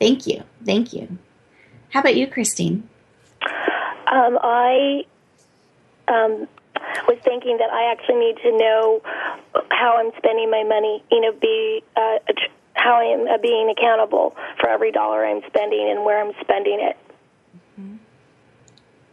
Thank 0.00 0.26
you. 0.26 0.42
Thank 0.64 0.92
you. 0.92 1.18
How 1.90 2.00
about 2.00 2.16
you, 2.16 2.26
Christine? 2.26 2.88
Um, 3.42 4.38
I 4.42 5.04
um, 6.08 6.48
was 7.08 7.18
thinking 7.24 7.58
that 7.58 7.70
I 7.70 7.90
actually 7.90 8.20
need 8.20 8.36
to 8.42 8.56
know 8.56 9.02
how 9.70 9.96
I'm 9.98 10.12
spending 10.16 10.50
my 10.50 10.64
money. 10.64 11.02
You 11.10 11.20
know, 11.20 11.32
be 11.32 11.82
uh, 11.96 12.18
how 12.74 12.94
I 12.94 13.04
am 13.04 13.26
uh, 13.28 13.38
being 13.38 13.70
accountable 13.70 14.36
for 14.60 14.68
every 14.68 14.92
dollar 14.92 15.24
I'm 15.24 15.42
spending 15.46 15.88
and 15.90 16.04
where 16.04 16.24
I'm 16.24 16.32
spending 16.40 16.78
it. 16.80 16.96
Mm-hmm. 17.80 17.96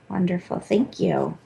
Wonderful, 0.10 0.60
thank 0.60 1.00
you. 1.00 1.38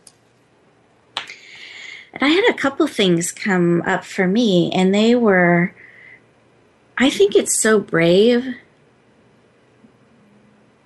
And 2.13 2.23
I 2.23 2.27
had 2.27 2.49
a 2.49 2.57
couple 2.57 2.85
things 2.87 3.31
come 3.31 3.81
up 3.83 4.05
for 4.05 4.27
me, 4.27 4.71
and 4.71 4.93
they 4.93 5.15
were 5.15 5.73
I 6.97 7.09
think 7.09 7.35
it's 7.35 7.59
so 7.59 7.79
brave 7.79 8.55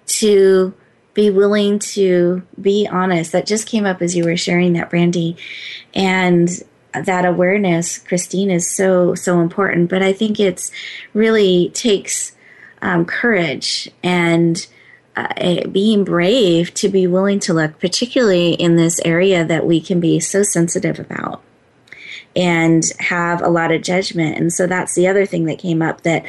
to 0.08 0.74
be 1.14 1.30
willing 1.30 1.80
to 1.80 2.44
be 2.60 2.88
honest. 2.90 3.32
That 3.32 3.46
just 3.46 3.68
came 3.68 3.86
up 3.86 4.02
as 4.02 4.16
you 4.16 4.24
were 4.24 4.38
sharing 4.38 4.74
that, 4.74 4.90
Brandy. 4.90 5.36
And 5.94 6.50
that 6.94 7.26
awareness, 7.26 7.98
Christine, 7.98 8.50
is 8.50 8.74
so, 8.74 9.16
so 9.16 9.42
important. 9.42 9.90
But 9.90 10.02
I 10.02 10.14
think 10.14 10.40
it's 10.40 10.72
really 11.14 11.70
takes 11.74 12.34
um, 12.82 13.06
courage 13.06 13.90
and 14.02 14.66
uh, 15.18 15.68
being 15.70 16.04
brave 16.04 16.74
to 16.76 16.90
be 16.90 17.08
willing 17.08 17.40
to 17.40 17.54
look, 17.54 17.80
particularly 17.80 18.54
in 18.54 18.76
this 18.76 19.00
area 19.04 19.44
that 19.44 19.66
we 19.66 19.82
can 19.82 20.00
be 20.00 20.20
so 20.20 20.44
sensitive 20.44 21.00
about 21.00 21.42
and 22.36 22.84
have 23.00 23.42
a 23.42 23.50
lot 23.50 23.72
of 23.72 23.82
judgment. 23.82 24.38
And 24.38 24.54
so 24.54 24.68
that's 24.68 24.94
the 24.94 25.08
other 25.08 25.26
thing 25.26 25.46
that 25.46 25.58
came 25.58 25.82
up 25.82 26.02
that 26.02 26.24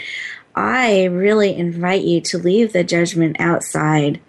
I 0.54 1.04
really 1.04 1.54
invite 1.54 2.02
you 2.02 2.22
to 2.22 2.38
leave 2.38 2.72
the 2.72 2.82
judgment 2.82 3.36
outside 3.38 4.20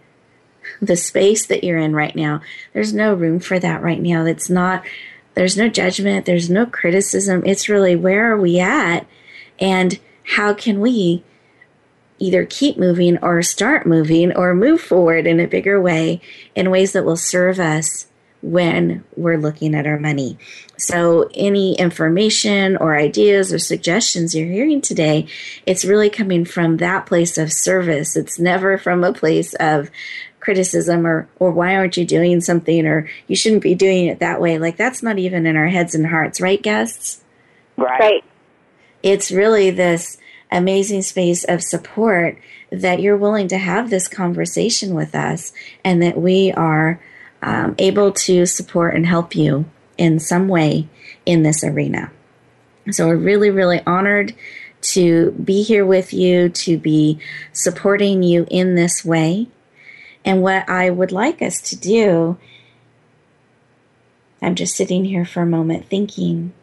the 0.82 0.98
space 0.98 1.46
that 1.46 1.64
you're 1.64 1.80
in 1.80 1.96
right 1.96 2.16
now. 2.16 2.42
There's 2.74 2.94
no 2.94 3.14
room 3.14 3.40
for 3.40 3.60
that 3.60 3.82
right 3.82 4.02
now. 4.02 4.26
It's 4.26 4.50
not, 4.50 4.84
there's 5.36 5.56
no 5.56 5.70
judgment, 5.70 6.26
there's 6.26 6.50
no 6.50 6.66
criticism. 6.66 7.44
It's 7.46 7.70
really 7.70 7.96
where 7.96 8.34
are 8.34 8.38
we 8.38 8.60
at 8.60 9.08
and 9.58 9.98
how 10.24 10.54
can 10.54 10.82
we 10.82 11.24
either 12.20 12.46
keep 12.46 12.78
moving 12.78 13.18
or 13.20 13.42
start 13.42 13.86
moving 13.86 14.36
or 14.36 14.54
move 14.54 14.82
forward 14.82 15.26
in 15.26 15.40
a 15.40 15.48
bigger 15.48 15.82
way 15.82 16.22
in 16.56 16.70
ways 16.70 16.94
that 16.94 17.06
will 17.06 17.18
serve 17.18 17.60
us 17.60 18.08
when 18.42 19.04
we're 19.16 19.38
looking 19.38 19.76
at 19.76 19.86
our 19.86 20.00
money. 20.00 20.38
So, 20.78 21.30
any 21.34 21.78
information 21.78 22.78
or 22.78 22.98
ideas 22.98 23.52
or 23.52 23.60
suggestions 23.60 24.34
you're 24.34 24.48
hearing 24.48 24.82
today, 24.82 25.28
it's 25.66 25.84
really 25.84 26.10
coming 26.10 26.46
from 26.46 26.78
that 26.78 27.06
place 27.06 27.38
of 27.38 27.52
service. 27.52 28.16
It's 28.16 28.40
never 28.40 28.78
from 28.78 29.04
a 29.04 29.14
place 29.14 29.54
of 29.56 29.90
criticism 30.40 31.06
or 31.06 31.28
or 31.38 31.52
why 31.52 31.76
aren't 31.76 31.98
you 31.98 32.06
doing 32.06 32.40
something 32.40 32.86
or 32.86 33.10
you 33.28 33.36
shouldn't 33.36 33.62
be 33.62 33.76
doing 33.76 34.06
it 34.06 34.20
that 34.20 34.40
way. 34.40 34.58
Like 34.58 34.78
that's 34.78 35.04
not 35.04 35.20
even 35.20 35.46
in 35.46 35.58
our 35.58 35.68
heads 35.68 35.94
and 35.94 36.08
hearts, 36.08 36.40
right, 36.40 36.62
guests? 36.62 37.22
Right. 37.76 38.00
Right. 38.00 38.24
It's 39.04 39.32
really 39.32 39.72
this 39.72 40.18
amazing 40.52 41.02
space 41.02 41.44
of 41.44 41.64
support 41.64 42.38
that 42.72 43.02
you're 43.02 43.18
willing 43.18 43.48
to 43.48 43.58
have 43.58 43.90
this 43.90 44.08
conversation 44.08 44.94
with 44.94 45.16
us 45.16 45.52
and 45.84 46.02
that 46.02 46.18
we 46.18 46.52
are 46.52 47.00
um, 47.42 47.76
able 47.78 48.12
to 48.12 48.46
support 48.46 48.96
and 48.96 49.06
help 49.06 49.36
you 49.36 49.66
in 49.98 50.20
some 50.20 50.48
way 50.48 50.88
in 51.26 51.44
this 51.44 51.64
arena. 51.64 52.12
So 52.92 53.08
we're 53.08 53.18
really, 53.18 53.50
really 53.50 53.82
honored 53.86 54.36
to 54.82 55.32
be 55.32 55.62
here 55.62 55.86
with 55.86 56.14
you, 56.14 56.50
to 56.50 56.78
be 56.78 57.20
supporting 57.52 58.24
you 58.24 58.48
in 58.50 58.76
this 58.76 59.04
way. 59.04 59.48
And 60.24 60.42
what 60.42 60.68
I 60.70 60.90
would 60.90 61.12
like 61.12 61.42
us 61.42 61.62
to 61.62 61.76
do, 61.76 62.38
I'm 64.42 64.56
just 64.56 64.76
sitting 64.76 65.06
here 65.06 65.26
for 65.26 65.42
a 65.42 65.46
moment 65.46 65.88
thinking, 65.90 66.54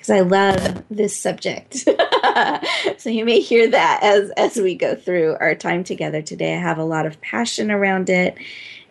because 0.00 0.10
I 0.10 0.20
love 0.20 0.82
this 0.90 1.14
subject. 1.14 1.76
so 2.98 3.10
you 3.10 3.24
may 3.26 3.40
hear 3.40 3.68
that 3.68 4.00
as 4.02 4.30
as 4.30 4.56
we 4.56 4.74
go 4.74 4.94
through 4.94 5.36
our 5.40 5.54
time 5.54 5.84
together 5.84 6.22
today. 6.22 6.54
I 6.54 6.60
have 6.60 6.78
a 6.78 6.84
lot 6.84 7.04
of 7.04 7.20
passion 7.20 7.70
around 7.70 8.08
it 8.08 8.34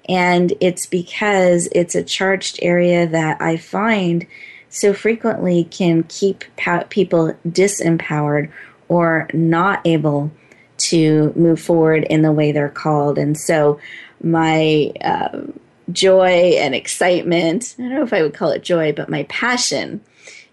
and 0.07 0.53
it's 0.59 0.85
because 0.85 1.67
it's 1.71 1.95
a 1.95 2.03
charged 2.03 2.59
area 2.61 3.07
that 3.07 3.41
I 3.41 3.57
find 3.57 4.27
so 4.69 4.93
frequently 4.93 5.63
can 5.63 6.03
keep 6.03 6.43
people 6.89 7.33
disempowered 7.47 8.51
or 8.87 9.27
not 9.33 9.81
able 9.85 10.31
to 10.77 11.33
move 11.35 11.59
forward 11.59 12.03
in 12.03 12.21
the 12.21 12.31
way 12.31 12.51
they're 12.51 12.69
called. 12.69 13.17
And 13.17 13.37
so 13.37 13.79
my 14.23 14.91
uh, 15.01 15.41
joy 15.91 16.55
and 16.57 16.75
excitement, 16.75 17.75
I 17.79 17.81
don't 17.83 17.95
know 17.95 18.03
if 18.03 18.13
I 18.13 18.21
would 18.21 18.35
call 18.35 18.51
it 18.51 18.63
joy, 18.63 18.93
but 18.93 19.09
my 19.09 19.23
passion 19.23 20.01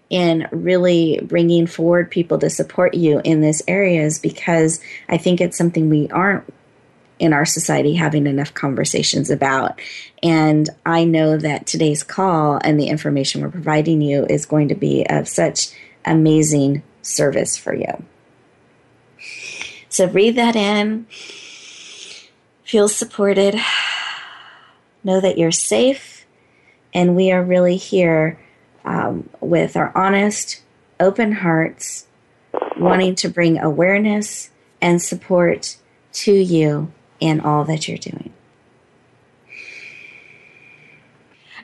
in 0.09 0.47
really 0.51 1.19
bringing 1.23 1.67
forward 1.67 2.09
people 2.09 2.39
to 2.39 2.49
support 2.49 2.93
you 2.93 3.21
in 3.23 3.41
this 3.41 3.61
area 3.67 4.03
is 4.03 4.19
because 4.19 4.79
I 5.09 5.17
think 5.17 5.41
it's 5.41 5.57
something 5.57 5.89
we 5.89 6.09
aren't 6.09 6.45
in 7.19 7.33
our 7.33 7.45
society 7.45 7.95
having 7.95 8.27
enough 8.27 8.53
conversations 8.53 9.29
about. 9.29 9.79
And 10.21 10.69
I 10.85 11.03
know 11.03 11.37
that 11.37 11.65
today's 11.65 12.03
call 12.03 12.59
and 12.63 12.79
the 12.79 12.87
information 12.87 13.41
we're 13.41 13.49
providing 13.49 14.01
you 14.01 14.25
is 14.25 14.45
going 14.45 14.69
to 14.69 14.75
be 14.75 15.05
of 15.09 15.27
such 15.27 15.69
amazing 16.05 16.83
service 17.01 17.57
for 17.57 17.73
you. 17.73 18.05
So 19.89 20.07
breathe 20.07 20.35
that 20.35 20.55
in, 20.55 21.07
feel 22.63 22.87
supported, 22.87 23.55
know 25.03 25.19
that 25.19 25.37
you're 25.37 25.51
safe, 25.51 26.25
and 26.93 27.15
we 27.15 27.31
are 27.31 27.43
really 27.43 27.77
here 27.77 28.39
um, 28.87 29.29
with 29.41 29.75
our 29.75 29.91
honest, 29.95 30.63
open 30.99 31.33
hearts, 31.33 32.07
wanting 32.77 33.15
to 33.15 33.29
bring 33.29 33.59
awareness 33.59 34.49
and 34.81 35.01
support 35.01 35.77
to 36.13 36.31
you 36.31 36.91
in 37.19 37.41
all 37.41 37.65
that 37.65 37.87
you're 37.87 37.97
doing. 37.97 38.31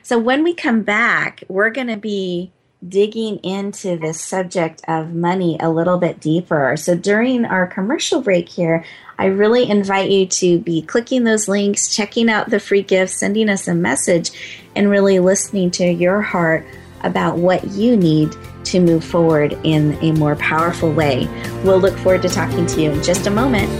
So, 0.02 0.18
when 0.18 0.44
we 0.44 0.52
come 0.52 0.82
back, 0.82 1.42
we're 1.48 1.70
going 1.70 1.86
to 1.86 1.96
be 1.96 2.52
digging 2.86 3.38
into 3.38 3.96
this 3.96 4.20
subject 4.20 4.82
of 4.86 5.14
money 5.14 5.56
a 5.58 5.70
little 5.70 5.96
bit 5.96 6.20
deeper. 6.20 6.76
So, 6.76 6.94
during 6.94 7.46
our 7.46 7.66
commercial 7.66 8.20
break 8.20 8.50
here, 8.50 8.84
I 9.18 9.26
really 9.26 9.70
invite 9.70 10.10
you 10.10 10.26
to 10.26 10.58
be 10.58 10.82
clicking 10.82 11.24
those 11.24 11.48
links, 11.48 11.94
checking 11.94 12.28
out 12.28 12.50
the 12.50 12.60
free 12.60 12.82
gifts, 12.82 13.18
sending 13.18 13.48
us 13.48 13.66
a 13.66 13.74
message, 13.74 14.30
and 14.76 14.90
really 14.90 15.20
listening 15.20 15.70
to 15.70 15.90
your 15.90 16.20
heart 16.20 16.66
about 17.04 17.38
what 17.38 17.68
you 17.68 17.96
need 17.96 18.36
to 18.64 18.80
move 18.80 19.04
forward 19.04 19.56
in 19.62 19.94
a 20.02 20.10
more 20.12 20.34
powerful 20.36 20.92
way. 20.92 21.26
We'll 21.62 21.78
look 21.78 21.96
forward 21.98 22.22
to 22.22 22.28
talking 22.28 22.66
to 22.66 22.82
you 22.82 22.90
in 22.90 23.02
just 23.02 23.26
a 23.26 23.30
moment. 23.30 23.70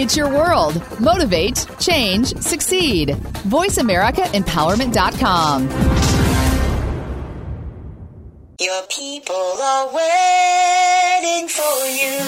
It's 0.00 0.16
your 0.16 0.28
world. 0.28 0.82
Motivate, 0.98 1.66
change, 1.78 2.34
succeed. 2.38 3.10
VoiceAmericaEmpowerment.com. 3.10 6.01
Your 8.62 8.82
people 8.88 9.34
are 9.34 9.86
waiting 9.86 11.48
for 11.48 11.84
you. 11.86 12.20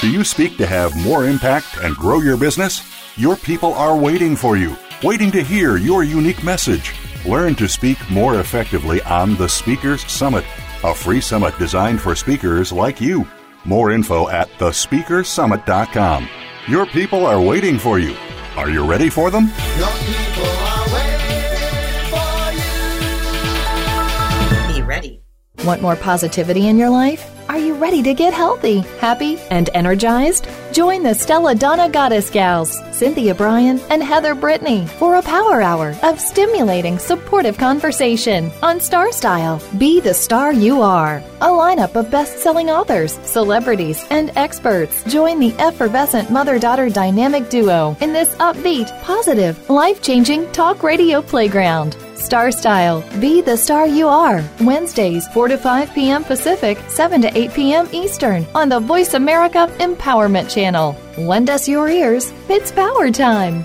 Do 0.00 0.08
you 0.08 0.22
speak 0.22 0.56
to 0.58 0.66
have 0.66 0.94
more 0.94 1.26
impact 1.26 1.78
and 1.82 1.96
grow 1.96 2.20
your 2.20 2.36
business? 2.36 2.84
Your 3.16 3.34
people 3.34 3.74
are 3.74 3.96
waiting 3.96 4.36
for 4.36 4.56
you, 4.56 4.76
waiting 5.02 5.32
to 5.32 5.42
hear 5.42 5.76
your 5.76 6.04
unique 6.04 6.44
message. 6.44 6.94
Learn 7.26 7.56
to 7.56 7.66
speak 7.66 7.98
more 8.08 8.38
effectively 8.38 9.02
on 9.02 9.34
the 9.34 9.48
Speakers 9.48 10.08
Summit, 10.08 10.44
a 10.84 10.94
free 10.94 11.20
summit 11.20 11.58
designed 11.58 12.00
for 12.00 12.14
speakers 12.14 12.70
like 12.70 13.00
you. 13.00 13.26
More 13.64 13.90
info 13.90 14.28
at 14.28 14.48
thespeakersummit.com. 14.60 16.28
Your 16.68 16.86
people 16.86 17.26
are 17.26 17.40
waiting 17.40 17.80
for 17.80 17.98
you. 17.98 18.14
Are 18.56 18.70
you 18.70 18.88
ready 18.88 19.10
for 19.10 19.32
them? 19.32 19.50
Want 25.66 25.82
more 25.82 25.96
positivity 25.96 26.68
in 26.68 26.78
your 26.78 26.90
life? 26.90 27.28
Are 27.48 27.58
you 27.58 27.74
ready 27.74 28.00
to 28.04 28.14
get 28.14 28.32
healthy, 28.32 28.80
happy, 29.00 29.36
and 29.50 29.68
energized? 29.74 30.46
Join 30.72 31.02
the 31.02 31.12
Stella 31.12 31.56
Donna 31.56 31.88
Goddess 31.88 32.30
Gals, 32.30 32.80
Cynthia 32.92 33.34
Brian, 33.34 33.80
and 33.90 34.00
Heather 34.00 34.36
Brittany 34.36 34.86
for 34.86 35.16
a 35.16 35.22
power 35.22 35.62
hour 35.62 35.96
of 36.04 36.20
stimulating, 36.20 37.00
supportive 37.00 37.58
conversation 37.58 38.52
on 38.62 38.78
Star 38.78 39.10
Style. 39.10 39.60
Be 39.76 39.98
the 39.98 40.14
star 40.14 40.52
you 40.52 40.82
are. 40.82 41.16
A 41.40 41.48
lineup 41.48 41.96
of 41.96 42.12
best 42.12 42.38
selling 42.38 42.70
authors, 42.70 43.18
celebrities, 43.24 44.06
and 44.10 44.30
experts 44.36 45.02
join 45.04 45.40
the 45.40 45.54
effervescent 45.58 46.30
mother 46.30 46.60
daughter 46.60 46.88
dynamic 46.88 47.50
duo 47.50 47.96
in 48.00 48.12
this 48.12 48.36
upbeat, 48.36 48.88
positive, 49.02 49.68
life 49.68 50.00
changing 50.00 50.50
talk 50.52 50.84
radio 50.84 51.20
playground. 51.20 51.96
Star 52.18 52.50
Style. 52.50 53.02
Be 53.20 53.40
the 53.40 53.56
star 53.56 53.86
you 53.86 54.08
are. 54.08 54.42
Wednesdays, 54.60 55.28
4 55.28 55.48
to 55.48 55.58
5 55.58 55.94
p.m. 55.94 56.24
Pacific, 56.24 56.78
7 56.88 57.22
to 57.22 57.38
8 57.38 57.52
p.m. 57.54 57.88
Eastern 57.92 58.46
on 58.54 58.68
the 58.68 58.80
Voice 58.80 59.14
America 59.14 59.70
Empowerment 59.78 60.50
Channel. 60.50 60.96
Lend 61.18 61.50
us 61.50 61.68
your 61.68 61.88
ears. 61.88 62.32
It's 62.48 62.72
power 62.72 63.10
time. 63.10 63.64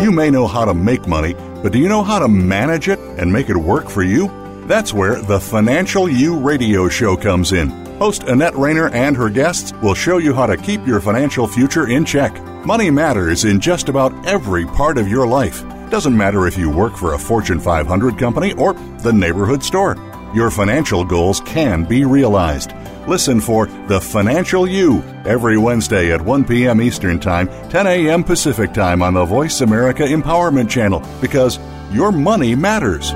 You 0.00 0.10
may 0.12 0.30
know 0.30 0.46
how 0.46 0.64
to 0.64 0.74
make 0.74 1.06
money, 1.06 1.34
but 1.62 1.72
do 1.72 1.78
you 1.78 1.88
know 1.88 2.02
how 2.02 2.18
to 2.18 2.28
manage 2.28 2.88
it 2.88 2.98
and 3.18 3.32
make 3.32 3.48
it 3.48 3.56
work 3.56 3.88
for 3.88 4.02
you? 4.02 4.28
That's 4.66 4.92
where 4.92 5.20
the 5.20 5.40
Financial 5.40 6.08
You 6.08 6.38
radio 6.38 6.88
show 6.88 7.16
comes 7.16 7.52
in. 7.52 7.70
Host 7.98 8.24
Annette 8.24 8.54
Rayner 8.54 8.90
and 8.90 9.16
her 9.16 9.28
guests 9.28 9.72
will 9.82 9.94
show 9.94 10.18
you 10.18 10.32
how 10.32 10.46
to 10.46 10.56
keep 10.56 10.86
your 10.86 11.00
financial 11.00 11.48
future 11.48 11.88
in 11.88 12.04
check. 12.04 12.40
Money 12.64 12.90
matters 12.90 13.44
in 13.44 13.58
just 13.58 13.88
about 13.88 14.12
every 14.26 14.66
part 14.66 14.98
of 14.98 15.08
your 15.08 15.26
life. 15.26 15.64
It 15.88 15.90
doesn't 15.90 16.14
matter 16.14 16.46
if 16.46 16.58
you 16.58 16.68
work 16.68 16.96
for 16.96 17.14
a 17.14 17.18
Fortune 17.18 17.58
500 17.58 18.18
company 18.18 18.52
or 18.52 18.74
the 18.74 19.10
neighborhood 19.10 19.64
store. 19.64 19.96
Your 20.34 20.50
financial 20.50 21.02
goals 21.02 21.40
can 21.40 21.84
be 21.84 22.04
realized. 22.04 22.74
Listen 23.06 23.40
for 23.40 23.68
The 23.86 23.98
Financial 23.98 24.68
You 24.68 25.02
every 25.24 25.56
Wednesday 25.56 26.12
at 26.12 26.20
1 26.20 26.44
p.m. 26.44 26.82
Eastern 26.82 27.18
Time, 27.18 27.48
10 27.70 27.86
a.m. 27.86 28.22
Pacific 28.22 28.74
Time 28.74 29.00
on 29.00 29.14
the 29.14 29.24
Voice 29.24 29.62
America 29.62 30.02
Empowerment 30.02 30.68
Channel 30.68 31.02
because 31.22 31.58
your 31.90 32.12
money 32.12 32.54
matters. 32.54 33.12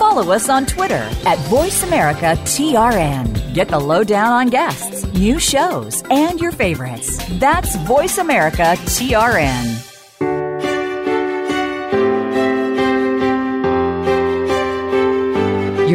Follow 0.00 0.32
us 0.32 0.48
on 0.48 0.66
Twitter 0.66 1.08
at 1.24 1.38
VoiceAmericaTRN. 1.46 3.54
Get 3.54 3.68
the 3.68 3.78
lowdown 3.78 4.32
on 4.32 4.48
guests, 4.48 5.04
new 5.14 5.38
shows, 5.38 6.02
and 6.10 6.40
your 6.40 6.50
favorites. 6.50 7.24
That's 7.38 7.76
Voice 7.86 8.18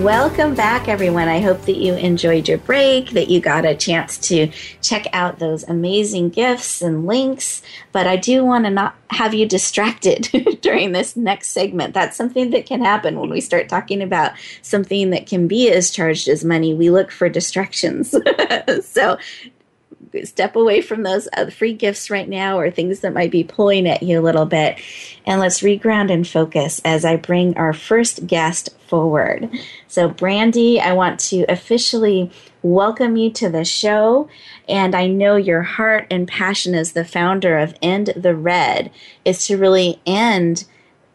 Welcome 0.00 0.54
back, 0.54 0.88
everyone. 0.88 1.28
I 1.28 1.40
hope 1.40 1.66
that 1.66 1.76
you 1.76 1.94
enjoyed 1.94 2.48
your 2.48 2.56
break, 2.56 3.10
that 3.10 3.28
you 3.28 3.40
got 3.40 3.66
a 3.66 3.76
chance 3.76 4.16
to 4.28 4.50
check 4.80 5.06
out 5.12 5.38
those 5.38 5.64
amazing 5.64 6.30
gifts 6.30 6.80
and 6.80 7.06
links. 7.06 7.60
But 7.92 8.06
I 8.06 8.16
do 8.16 8.42
want 8.42 8.64
to 8.64 8.70
not 8.70 8.96
have 9.10 9.34
you 9.34 9.46
distracted 9.46 10.30
during 10.62 10.92
this 10.92 11.14
next 11.14 11.48
segment. 11.48 11.92
That's 11.92 12.16
something 12.16 12.50
that 12.50 12.64
can 12.64 12.80
happen 12.80 13.20
when 13.20 13.28
we 13.28 13.42
start 13.42 13.68
talking 13.68 14.00
about 14.00 14.32
something 14.62 15.10
that 15.10 15.26
can 15.26 15.46
be 15.46 15.70
as 15.70 15.90
charged 15.90 16.26
as 16.26 16.42
money. 16.42 16.72
We 16.72 16.90
look 16.90 17.10
for 17.10 17.28
distractions. 17.28 18.14
so 18.82 19.18
step 20.24 20.56
away 20.56 20.80
from 20.80 21.02
those 21.02 21.28
free 21.52 21.72
gifts 21.72 22.10
right 22.10 22.28
now 22.28 22.58
or 22.58 22.70
things 22.70 23.00
that 23.00 23.14
might 23.14 23.30
be 23.30 23.44
pulling 23.44 23.88
at 23.88 24.02
you 24.02 24.20
a 24.20 24.22
little 24.22 24.46
bit. 24.46 24.78
And 25.26 25.40
let's 25.40 25.60
reground 25.60 26.12
and 26.12 26.26
focus 26.26 26.80
as 26.84 27.04
I 27.04 27.16
bring 27.16 27.56
our 27.56 27.72
first 27.72 28.26
guest 28.26 28.70
forward. 28.86 29.50
So, 29.88 30.08
Brandy, 30.08 30.80
I 30.80 30.92
want 30.92 31.18
to 31.20 31.44
officially 31.48 32.30
welcome 32.62 33.16
you 33.16 33.30
to 33.30 33.48
the 33.48 33.64
show. 33.64 34.28
And 34.68 34.94
I 34.94 35.06
know 35.06 35.36
your 35.36 35.62
heart 35.62 36.06
and 36.10 36.28
passion 36.28 36.74
as 36.74 36.92
the 36.92 37.04
founder 37.04 37.58
of 37.58 37.74
End 37.80 38.12
the 38.14 38.34
Red 38.34 38.90
is 39.24 39.46
to 39.46 39.56
really 39.56 40.00
end 40.06 40.64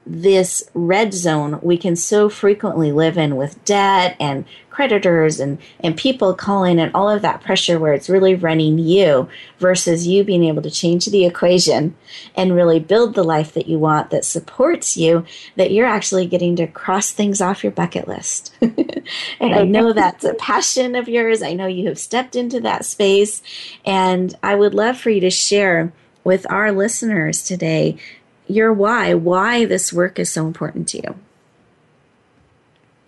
this 0.07 0.69
red 0.73 1.13
zone 1.13 1.59
we 1.61 1.77
can 1.77 1.95
so 1.95 2.29
frequently 2.29 2.91
live 2.91 3.17
in 3.17 3.35
with 3.35 3.63
debt 3.65 4.15
and 4.19 4.45
creditors 4.77 5.39
and, 5.39 5.57
and 5.79 5.97
people 5.97 6.35
calling 6.35 6.79
and 6.79 6.91
all 6.93 7.09
of 7.09 7.23
that 7.23 7.41
pressure 7.41 7.79
where 7.79 7.93
it's 7.93 8.11
really 8.11 8.35
running 8.35 8.77
you 8.77 9.27
versus 9.57 10.05
you 10.05 10.23
being 10.23 10.43
able 10.43 10.61
to 10.61 10.69
change 10.69 11.07
the 11.07 11.25
equation 11.25 11.95
and 12.35 12.53
really 12.53 12.79
build 12.79 13.15
the 13.15 13.23
life 13.23 13.53
that 13.53 13.67
you 13.67 13.79
want 13.79 14.11
that 14.11 14.23
supports 14.23 14.95
you, 14.95 15.25
that 15.55 15.71
you're 15.71 15.87
actually 15.87 16.27
getting 16.27 16.55
to 16.55 16.67
cross 16.67 17.09
things 17.09 17.41
off 17.41 17.63
your 17.63 17.71
bucket 17.71 18.07
list. 18.07 18.55
and 18.61 19.55
I 19.55 19.63
know 19.63 19.93
that's 19.93 20.23
a 20.23 20.35
passion 20.35 20.93
of 20.93 21.09
yours. 21.09 21.41
I 21.41 21.53
know 21.53 21.65
you 21.65 21.87
have 21.87 21.97
stepped 21.97 22.35
into 22.35 22.59
that 22.61 22.85
space. 22.85 23.41
And 23.83 24.35
I 24.43 24.53
would 24.53 24.75
love 24.75 24.99
for 24.99 25.09
you 25.09 25.21
to 25.21 25.31
share 25.31 25.91
with 26.23 26.45
our 26.51 26.71
listeners 26.71 27.41
today 27.41 27.97
your 28.47 28.73
why, 28.73 29.13
why 29.13 29.65
this 29.65 29.91
work 29.91 30.19
is 30.19 30.31
so 30.31 30.47
important 30.47 30.87
to 30.89 30.97
you. 30.97 31.15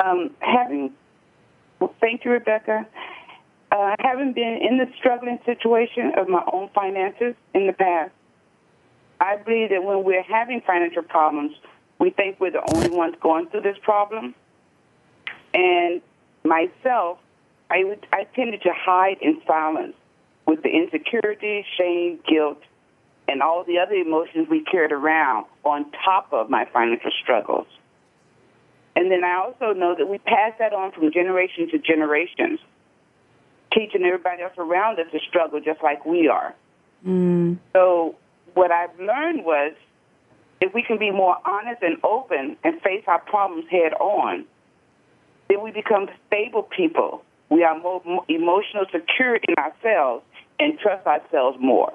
Um, 0.03 0.31
having, 0.39 0.93
well, 1.79 1.93
thank 1.99 2.25
you, 2.25 2.31
Rebecca. 2.31 2.87
Uh, 3.71 3.95
having 3.99 4.33
been 4.33 4.59
in 4.61 4.77
the 4.77 4.87
struggling 4.97 5.39
situation 5.45 6.13
of 6.17 6.27
my 6.27 6.43
own 6.51 6.69
finances 6.73 7.35
in 7.53 7.67
the 7.67 7.73
past, 7.73 8.11
I 9.19 9.35
believe 9.35 9.69
that 9.69 9.83
when 9.83 10.03
we're 10.03 10.23
having 10.23 10.61
financial 10.61 11.03
problems, 11.03 11.55
we 11.99 12.09
think 12.09 12.39
we're 12.39 12.51
the 12.51 12.63
only 12.73 12.89
ones 12.89 13.15
going 13.21 13.47
through 13.49 13.61
this 13.61 13.77
problem. 13.83 14.33
And 15.53 16.01
myself, 16.43 17.19
I, 17.69 17.83
would, 17.83 18.07
I 18.13 18.23
tended 18.35 18.61
to 18.63 18.71
hide 18.73 19.17
in 19.21 19.41
silence 19.45 19.95
with 20.47 20.63
the 20.63 20.69
insecurity, 20.69 21.65
shame, 21.77 22.19
guilt, 22.27 22.61
and 23.29 23.43
all 23.43 23.63
the 23.63 23.77
other 23.77 23.93
emotions 23.93 24.47
we 24.49 24.63
carried 24.63 24.91
around 24.91 25.45
on 25.63 25.85
top 26.03 26.33
of 26.33 26.49
my 26.49 26.65
financial 26.73 27.11
struggles. 27.21 27.67
And 28.95 29.11
then 29.11 29.23
I 29.23 29.35
also 29.35 29.77
know 29.77 29.95
that 29.95 30.09
we 30.09 30.17
pass 30.17 30.53
that 30.57 30.73
on 30.73 30.91
from 30.91 31.11
generation 31.13 31.69
to 31.69 31.77
generation, 31.77 32.57
teaching 33.71 34.03
everybody 34.03 34.41
else 34.41 34.53
around 34.57 34.99
us 34.99 35.05
to 35.11 35.19
struggle 35.29 35.61
just 35.61 35.83
like 35.83 36.05
we 36.07 36.27
are. 36.27 36.55
Mm. 37.05 37.59
So 37.71 38.15
what 38.55 38.71
I've 38.71 38.99
learned 38.99 39.45
was 39.45 39.73
if 40.59 40.73
we 40.73 40.81
can 40.81 40.97
be 40.97 41.11
more 41.11 41.37
honest 41.45 41.83
and 41.83 41.97
open 42.03 42.57
and 42.63 42.81
face 42.81 43.03
our 43.07 43.19
problems 43.19 43.65
head 43.69 43.93
on, 43.93 44.45
then 45.49 45.61
we 45.63 45.69
become 45.69 46.07
stable 46.27 46.63
people. 46.63 47.23
We 47.49 47.63
are 47.63 47.77
more 47.77 48.01
emotional 48.27 48.85
secure 48.91 49.35
in 49.35 49.53
ourselves 49.57 50.25
and 50.59 50.79
trust 50.79 51.05
ourselves 51.05 51.57
more. 51.61 51.93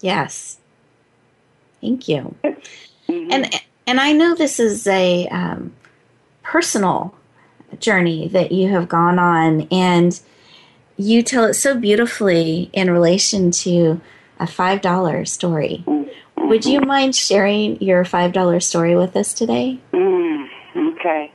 Yes. 0.00 0.58
Thank 1.80 2.08
you. 2.08 2.34
Mm-hmm. 2.44 3.30
And 3.30 3.62
and 3.86 4.00
I 4.00 4.12
know 4.12 4.34
this 4.34 4.58
is 4.58 4.86
a 4.86 5.28
um, 5.28 5.72
personal 6.42 7.14
journey 7.78 8.28
that 8.28 8.52
you 8.52 8.68
have 8.70 8.88
gone 8.88 9.18
on, 9.18 9.68
and 9.70 10.18
you 10.96 11.22
tell 11.22 11.44
it 11.44 11.54
so 11.54 11.78
beautifully 11.78 12.70
in 12.72 12.90
relation 12.90 13.50
to 13.50 14.00
a 14.40 14.46
five 14.46 14.80
dollar 14.80 15.24
story. 15.24 15.84
Mm-hmm. 15.86 16.48
Would 16.48 16.64
you 16.64 16.80
mind 16.80 17.14
sharing 17.14 17.80
your 17.80 18.04
five 18.04 18.32
dollar 18.32 18.60
story 18.60 18.96
with 18.96 19.16
us 19.16 19.32
today? 19.32 19.78
Mm, 19.92 20.48
okay. 20.76 21.32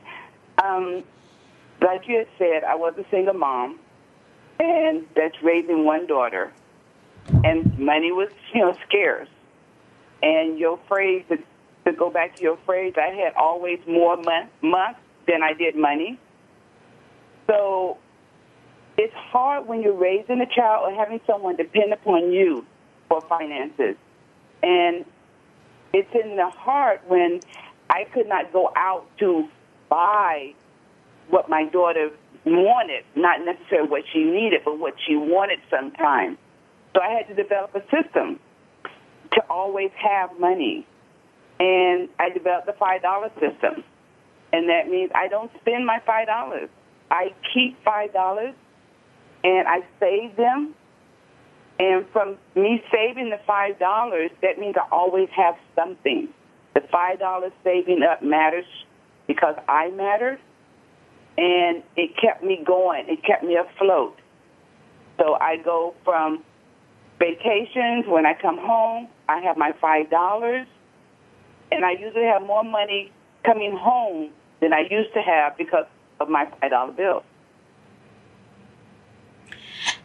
Um, 0.62 1.02
like 1.80 2.06
you 2.06 2.18
had 2.18 2.28
said, 2.38 2.64
I 2.64 2.74
was 2.74 2.94
a 2.98 3.04
single 3.10 3.34
mom, 3.34 3.78
and 4.60 5.06
that's 5.16 5.42
raising 5.42 5.84
one 5.84 6.06
daughter 6.06 6.52
and 7.44 7.78
money 7.78 8.12
was, 8.12 8.28
you 8.54 8.60
know, 8.60 8.76
scarce. 8.88 9.28
And 10.22 10.58
your 10.58 10.78
phrase, 10.88 11.24
to, 11.28 11.38
to 11.84 11.92
go 11.92 12.10
back 12.10 12.36
to 12.36 12.42
your 12.42 12.58
phrase, 12.64 12.94
I 12.96 13.14
had 13.14 13.34
always 13.34 13.80
more 13.86 14.16
month, 14.16 14.50
month 14.62 14.96
than 15.26 15.42
I 15.42 15.52
did 15.52 15.76
money. 15.76 16.18
So 17.48 17.98
it's 18.96 19.14
hard 19.14 19.66
when 19.66 19.82
you're 19.82 19.96
raising 19.96 20.40
a 20.40 20.46
child 20.46 20.92
or 20.92 20.94
having 20.94 21.20
someone 21.26 21.56
depend 21.56 21.92
upon 21.92 22.32
you 22.32 22.64
for 23.08 23.20
finances. 23.22 23.96
And 24.62 25.04
it's 25.92 26.14
in 26.14 26.36
the 26.36 26.48
heart 26.48 27.02
when 27.08 27.40
I 27.90 28.04
could 28.04 28.28
not 28.28 28.52
go 28.52 28.70
out 28.76 29.06
to 29.18 29.48
buy 29.88 30.54
what 31.28 31.48
my 31.48 31.64
daughter 31.66 32.10
wanted, 32.44 33.04
not 33.14 33.44
necessarily 33.44 33.88
what 33.88 34.02
she 34.12 34.24
needed, 34.24 34.62
but 34.64 34.78
what 34.78 34.94
she 35.06 35.16
wanted 35.16 35.58
sometimes. 35.70 36.38
So 36.94 37.00
I 37.00 37.10
had 37.10 37.28
to 37.28 37.34
develop 37.34 37.74
a 37.74 37.82
system 37.90 38.38
to 39.32 39.42
always 39.48 39.90
have 39.96 40.38
money. 40.38 40.86
And 41.58 42.08
I 42.18 42.30
developed 42.30 42.66
the 42.66 42.72
$5 42.72 43.32
system. 43.34 43.84
And 44.52 44.68
that 44.68 44.88
means 44.88 45.10
I 45.14 45.28
don't 45.28 45.50
spend 45.60 45.86
my 45.86 46.00
$5. 46.06 46.68
I 47.10 47.34
keep 47.54 47.82
$5 47.84 48.54
and 49.44 49.68
I 49.68 49.80
save 50.00 50.36
them. 50.36 50.74
And 51.78 52.06
from 52.12 52.36
me 52.54 52.82
saving 52.92 53.30
the 53.30 53.40
$5, 53.48 54.30
that 54.42 54.58
means 54.58 54.76
I 54.76 54.86
always 54.90 55.28
have 55.34 55.56
something. 55.74 56.28
The 56.74 56.80
$5 56.80 57.52
saving 57.64 58.02
up 58.02 58.22
matters 58.22 58.66
because 59.26 59.56
I 59.68 59.90
mattered. 59.90 60.38
And 61.38 61.82
it 61.96 62.10
kept 62.20 62.44
me 62.44 62.62
going. 62.64 63.06
It 63.08 63.24
kept 63.24 63.42
me 63.42 63.56
afloat. 63.56 64.18
So 65.18 65.34
I 65.34 65.56
go 65.56 65.94
from 66.04 66.44
vacations, 67.22 68.04
when 68.06 68.26
I 68.26 68.34
come 68.34 68.58
home, 68.58 69.08
I 69.28 69.40
have 69.40 69.56
my 69.56 69.72
$5, 69.82 70.66
and 71.70 71.84
I 71.84 71.92
usually 71.92 72.24
have 72.24 72.42
more 72.42 72.64
money 72.64 73.12
coming 73.44 73.76
home 73.76 74.30
than 74.60 74.72
I 74.72 74.80
used 74.90 75.12
to 75.14 75.22
have 75.22 75.56
because 75.56 75.86
of 76.20 76.28
my 76.28 76.46
$5 76.62 76.96
bill. 76.96 77.22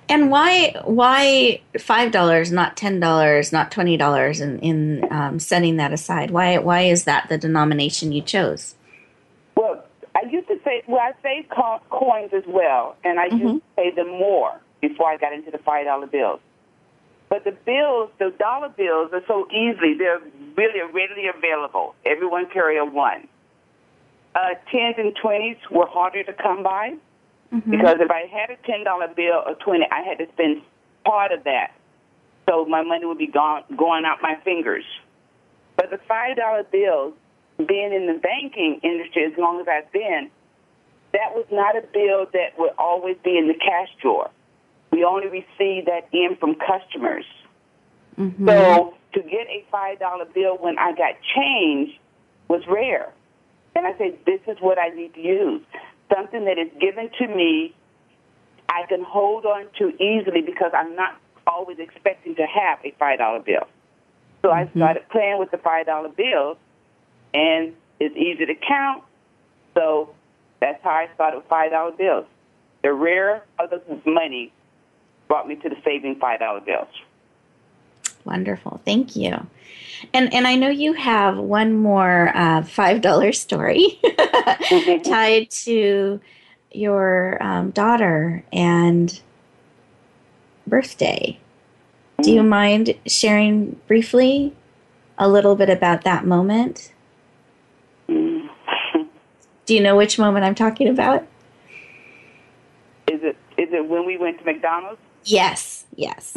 And 0.10 0.32
why 0.32 0.74
why 0.86 1.60
five 1.78 2.14
dollars, 2.14 2.50
not 2.50 2.78
ten 2.78 3.02
dollars, 3.02 3.52
not 3.52 3.72
twenty 3.74 3.98
dollars, 3.98 4.40
in 4.40 4.58
in 4.60 5.06
um, 5.12 5.38
setting 5.38 5.76
that 5.78 5.92
aside? 5.92 6.32
Why 6.32 6.60
why 6.60 6.84
is 6.84 7.04
that 7.04 7.28
the 7.28 7.38
denomination 7.38 8.14
you 8.14 8.22
chose? 8.22 8.76
Well, 9.58 9.84
I 10.16 10.22
used 10.32 10.48
to 10.48 10.58
say 10.64 10.82
well, 10.88 11.02
I 11.02 11.12
saved 11.22 11.50
coins 11.90 12.32
as 12.34 12.44
well, 12.48 12.96
and 13.04 13.20
I 13.20 13.28
mm-hmm. 13.28 13.48
used 13.48 13.56
to 13.56 13.62
save 13.76 13.96
them 13.98 14.08
more 14.08 14.58
before 14.80 15.10
I 15.10 15.18
got 15.18 15.34
into 15.34 15.52
the 15.52 15.58
five 15.58 15.86
dollar 15.86 16.08
bills. 16.08 16.40
But 17.30 17.44
the 17.44 17.52
bills, 17.52 18.10
the 18.20 18.34
dollar 18.40 18.70
bills, 18.70 19.12
are 19.12 19.24
so 19.28 19.48
easy. 19.52 19.96
They're 19.98 20.22
really 20.56 20.82
readily 20.94 21.28
available. 21.28 21.96
Everyone 22.06 22.48
carry 22.50 22.78
a 22.78 22.86
one. 22.86 23.28
Uh, 24.34 24.54
tens 24.72 24.96
and 24.98 25.16
twenties 25.22 25.58
were 25.70 25.88
harder 25.88 26.24
to 26.24 26.34
come 26.34 26.64
by 26.64 26.94
mm-hmm. 27.54 27.72
because 27.72 27.98
if 28.00 28.12
I 28.12 28.28
had 28.32 28.50
a 28.52 28.58
ten 28.66 28.84
dollar 28.84 29.08
bill 29.08 29.44
or 29.46 29.56
twenty, 29.56 29.86
I 29.92 30.04
had 30.04 30.20
to 30.20 30.32
spend 30.34 30.62
part 31.04 31.32
of 31.32 31.44
that, 31.46 31.72
so 32.48 32.66
my 32.66 32.84
money 32.84 33.06
would 33.06 33.18
be 33.18 33.28
gone, 33.28 33.64
going 33.76 34.06
out 34.06 34.20
my 34.22 34.36
fingers. 34.44 34.86
But 35.76 35.90
the 35.90 36.00
five 36.08 36.38
dollar 36.38 36.64
bills, 36.64 37.14
being 37.58 37.94
in 37.94 38.08
the 38.08 38.20
banking 38.20 38.80
industry 38.84 39.26
as 39.26 39.38
long 39.38 39.60
as 39.60 39.68
I've 39.68 39.92
been, 39.92 40.30
that 41.14 41.34
was 41.34 41.46
not 41.52 41.76
a 41.76 41.82
bill 41.82 42.28
that 42.32 42.58
would 42.58 42.74
always 42.78 43.18
be 43.24 43.38
in 43.38 43.48
the 43.48 43.56
cash 43.56 43.90
drawer. 44.02 44.30
We 44.92 45.04
only 45.04 45.28
receive 45.28 45.86
that 45.86 46.08
in 46.12 46.38
from 46.40 46.56
customers. 46.56 47.26
Mm-hmm. 48.18 48.48
So 48.48 48.96
to 49.14 49.22
get 49.22 49.48
a 49.48 49.66
five 49.72 50.00
dollar 50.00 50.26
bill 50.26 50.58
when 50.58 50.78
I 50.78 50.92
got 50.92 51.16
change 51.36 52.00
was 52.48 52.62
rare. 52.68 53.14
And 53.76 53.86
I 53.86 53.96
said, 53.98 54.18
this 54.26 54.42
is 54.48 54.58
what 54.60 54.80
I 54.80 54.90
need 54.90 55.14
to 55.14 55.22
use. 55.22 55.62
Something 56.14 56.46
that 56.46 56.58
is 56.58 56.70
given 56.80 57.10
to 57.20 57.28
me, 57.28 57.76
I 58.70 58.86
can 58.88 59.04
hold 59.04 59.46
on 59.46 59.68
to 59.78 59.90
easily 60.02 60.42
because 60.42 60.72
I'm 60.74 60.96
not 60.96 61.16
always 61.46 61.78
expecting 61.80 62.36
to 62.36 62.46
have 62.46 62.80
a 62.84 62.92
$5 63.00 63.46
bill. 63.46 63.68
So 64.42 64.52
I 64.52 64.70
started 64.76 65.08
playing 65.10 65.40
with 65.40 65.52
the 65.52 65.58
$5 65.58 66.16
bills, 66.16 66.58
and 67.34 67.74
it's 68.00 68.16
easy 68.16 68.46
to 68.46 68.56
count. 68.56 69.04
So 69.76 70.10
that's 70.60 70.84
how 70.84 70.92
I 70.92 71.10
started 71.14 71.38
with 71.38 71.50
$5 71.50 71.98
bills. 71.98 72.26
The 72.84 72.94
rare 72.94 73.44
of 73.60 73.70
the 73.70 73.82
money 74.06 74.52
brought 75.28 75.48
me 75.48 75.56
to 75.56 75.70
the 75.70 75.78
saving 75.84 76.20
$5 76.20 76.66
bills. 76.66 76.88
Wonderful. 78.26 78.82
Thank 78.84 79.16
you. 79.16 79.48
And 80.14 80.34
and 80.34 80.46
I 80.46 80.56
know 80.56 80.70
you 80.70 80.94
have 80.94 81.38
one 81.38 81.74
more 81.74 82.32
uh, 82.36 82.62
five 82.64 83.02
dollar 83.02 83.32
story 83.32 84.00
tied 85.04 85.50
to 85.52 86.20
your 86.72 87.42
um, 87.42 87.72
daughter 87.72 88.44
and 88.52 89.20
birthday. 90.68 91.40
Do 92.22 92.32
you 92.32 92.44
mind 92.44 92.96
sharing 93.06 93.80
briefly 93.88 94.56
a 95.18 95.30
little 95.30 95.56
bit 95.56 95.70
about 95.70 96.04
that 96.04 96.26
moment? 96.26 96.92
Do 98.08 98.50
you 99.68 99.82
know 99.82 99.96
which 99.96 100.20
moment 100.20 100.46
I'm 100.46 100.56
talking 100.56 100.88
about? 100.88 101.22
Is 103.08 103.22
it 103.24 103.38
is 103.58 103.70
it 103.72 103.88
when 103.88 104.06
we 104.06 104.18
went 104.18 104.40
to 104.40 104.46
McDonald's? 104.46 105.00
Yes. 105.28 105.86
Yes. 105.96 106.36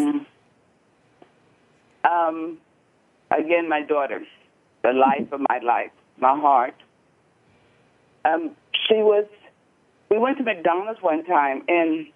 Um, 2.03 2.59
again, 3.31 3.69
my 3.69 3.83
daughter, 3.83 4.23
the 4.83 4.93
life 4.93 5.31
of 5.33 5.41
my 5.49 5.59
life, 5.65 5.93
my 6.19 6.39
heart. 6.39 6.75
Um, 8.25 8.57
she 8.89 8.97
was. 8.97 9.27
We 10.11 10.19
went 10.19 10.39
to 10.39 10.45
McDonald's 10.45 11.01
one 11.01 11.25
time, 11.25 11.63
and 11.69 12.07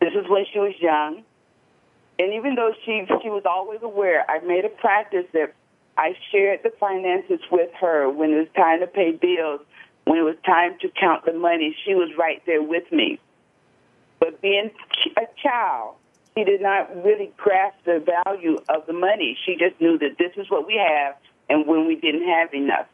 this 0.00 0.12
is 0.14 0.28
when 0.28 0.44
she 0.52 0.58
was 0.58 0.74
young. 0.80 1.22
And 2.18 2.34
even 2.34 2.56
though 2.56 2.72
she 2.84 3.04
she 3.22 3.28
was 3.30 3.44
always 3.46 3.80
aware, 3.82 4.28
I 4.28 4.40
made 4.40 4.64
a 4.64 4.68
practice 4.68 5.26
that 5.32 5.54
I 5.96 6.14
shared 6.32 6.60
the 6.64 6.72
finances 6.80 7.40
with 7.52 7.70
her 7.80 8.10
when 8.10 8.30
it 8.30 8.36
was 8.36 8.48
time 8.56 8.80
to 8.80 8.86
pay 8.88 9.12
bills, 9.12 9.60
when 10.04 10.18
it 10.18 10.22
was 10.22 10.36
time 10.44 10.76
to 10.80 10.88
count 11.00 11.24
the 11.24 11.32
money. 11.32 11.76
She 11.84 11.94
was 11.94 12.10
right 12.18 12.42
there 12.46 12.62
with 12.62 12.90
me. 12.90 13.20
But 14.24 14.40
being 14.40 14.70
a 15.18 15.26
child, 15.42 15.96
she 16.34 16.44
did 16.44 16.62
not 16.62 17.04
really 17.04 17.30
grasp 17.36 17.76
the 17.84 18.02
value 18.24 18.56
of 18.70 18.86
the 18.86 18.94
money. 18.94 19.36
She 19.44 19.54
just 19.56 19.78
knew 19.82 19.98
that 19.98 20.16
this 20.18 20.32
is 20.38 20.50
what 20.50 20.66
we 20.66 20.76
have, 20.76 21.16
and 21.50 21.66
when 21.66 21.86
we 21.86 21.96
didn't 21.96 22.26
have 22.26 22.54
enough. 22.54 22.86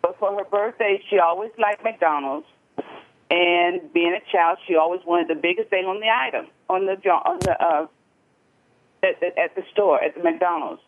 But 0.00 0.18
for 0.18 0.34
her 0.38 0.44
birthday, 0.44 1.02
she 1.10 1.18
always 1.18 1.50
liked 1.58 1.84
McDonald's. 1.84 2.46
And 3.30 3.92
being 3.92 4.14
a 4.14 4.32
child, 4.32 4.56
she 4.66 4.76
always 4.76 5.02
wanted 5.04 5.28
the 5.28 5.38
biggest 5.38 5.68
thing 5.68 5.84
on 5.84 6.00
the 6.00 6.08
item 6.08 6.46
on 6.70 6.86
the 6.86 6.94
on 7.10 7.38
the 7.40 7.62
uh, 7.62 7.86
at, 9.02 9.20
the, 9.20 9.38
at 9.38 9.54
the 9.54 9.62
store 9.72 10.02
at 10.02 10.14
the 10.14 10.22
McDonald's. 10.22 10.80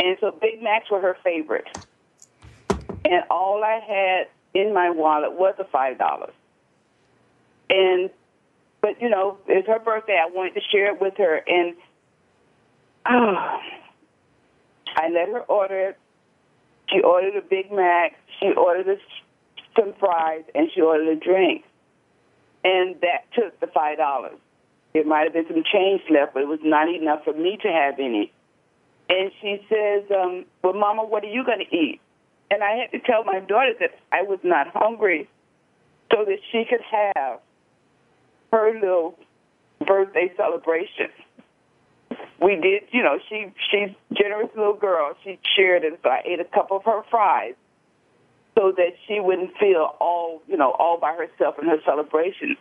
And 0.00 0.16
so 0.20 0.32
Big 0.32 0.60
Macs 0.60 0.90
were 0.90 1.00
her 1.00 1.16
favorite. 1.22 1.68
And 3.04 3.22
all 3.30 3.62
I 3.62 3.78
had 3.78 4.26
in 4.60 4.74
my 4.74 4.90
wallet 4.90 5.32
was 5.34 5.54
a 5.60 5.64
five 5.64 5.98
dollars. 5.98 6.34
And 7.70 8.10
but 8.86 9.02
you 9.02 9.08
know, 9.08 9.38
it's 9.48 9.66
her 9.66 9.80
birthday. 9.80 10.16
I 10.22 10.30
wanted 10.30 10.54
to 10.54 10.60
share 10.70 10.94
it 10.94 11.00
with 11.00 11.14
her, 11.18 11.42
and 11.44 11.74
oh, 13.04 13.58
I 14.94 15.08
let 15.08 15.28
her 15.28 15.40
order 15.40 15.88
it. 15.88 15.98
She 16.88 17.00
ordered 17.00 17.34
a 17.34 17.40
Big 17.40 17.72
Mac. 17.72 18.14
She 18.38 18.52
ordered 18.56 18.86
a, 18.88 18.96
some 19.76 19.92
fries, 19.98 20.44
and 20.54 20.68
she 20.72 20.80
ordered 20.80 21.08
a 21.08 21.16
drink. 21.16 21.64
And 22.62 22.94
that 23.00 23.26
took 23.34 23.58
the 23.58 23.66
five 23.66 23.98
dollars. 23.98 24.38
There 24.92 25.04
might 25.04 25.24
have 25.24 25.32
been 25.32 25.48
some 25.48 25.64
change 25.72 26.02
left, 26.08 26.34
but 26.34 26.44
it 26.44 26.48
was 26.48 26.60
not 26.62 26.88
enough 26.88 27.24
for 27.24 27.32
me 27.32 27.58
to 27.62 27.68
have 27.68 27.94
any. 27.98 28.32
And 29.08 29.32
she 29.40 29.66
says, 29.68 30.04
um, 30.16 30.44
"Well, 30.62 30.74
Mama, 30.74 31.04
what 31.04 31.24
are 31.24 31.30
you 31.30 31.44
going 31.44 31.66
to 31.68 31.76
eat?" 31.76 32.00
And 32.52 32.62
I 32.62 32.76
had 32.76 32.92
to 32.92 33.00
tell 33.00 33.24
my 33.24 33.40
daughter 33.40 33.72
that 33.80 33.98
I 34.12 34.22
was 34.22 34.38
not 34.44 34.68
hungry, 34.68 35.28
so 36.12 36.24
that 36.24 36.38
she 36.52 36.64
could 36.70 36.82
have 36.82 37.40
her 38.56 38.72
little 38.74 39.18
birthday 39.86 40.32
celebration. 40.36 41.10
We 42.40 42.56
did, 42.56 42.82
you 42.90 43.02
know, 43.02 43.18
she 43.28 43.52
she's 43.70 43.94
generous 44.14 44.50
little 44.56 44.74
girl. 44.74 45.14
She 45.24 45.38
shared 45.56 45.84
it, 45.84 45.98
so 46.02 46.08
I 46.08 46.22
ate 46.24 46.40
a 46.40 46.44
couple 46.44 46.76
of 46.78 46.84
her 46.84 47.02
fries 47.10 47.54
so 48.58 48.72
that 48.76 48.92
she 49.06 49.20
wouldn't 49.20 49.56
feel 49.58 49.94
all, 50.00 50.42
you 50.46 50.56
know, 50.56 50.70
all 50.70 50.98
by 50.98 51.14
herself 51.14 51.56
in 51.60 51.68
her 51.68 51.78
celebration. 51.84 52.56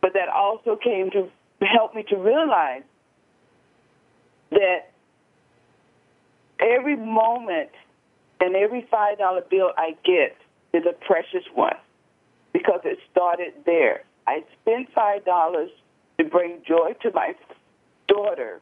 But 0.00 0.14
that 0.14 0.28
also 0.28 0.76
came 0.76 1.10
to 1.10 1.28
help 1.66 1.94
me 1.94 2.04
to 2.08 2.16
realize 2.16 2.82
that 4.50 4.90
every 6.60 6.96
moment 6.96 7.70
and 8.40 8.56
every 8.56 8.86
five 8.90 9.18
dollar 9.18 9.42
bill 9.50 9.72
I 9.76 9.96
get 10.04 10.36
is 10.72 10.84
a 10.86 10.92
precious 11.04 11.44
one 11.54 11.76
because 12.52 12.80
it 12.84 12.98
started 13.10 13.52
there. 13.66 14.02
I 14.28 14.44
spent 14.60 14.92
five 14.92 15.24
dollars 15.24 15.70
to 16.18 16.24
bring 16.24 16.60
joy 16.66 16.92
to 17.00 17.10
my 17.12 17.34
daughter. 18.08 18.60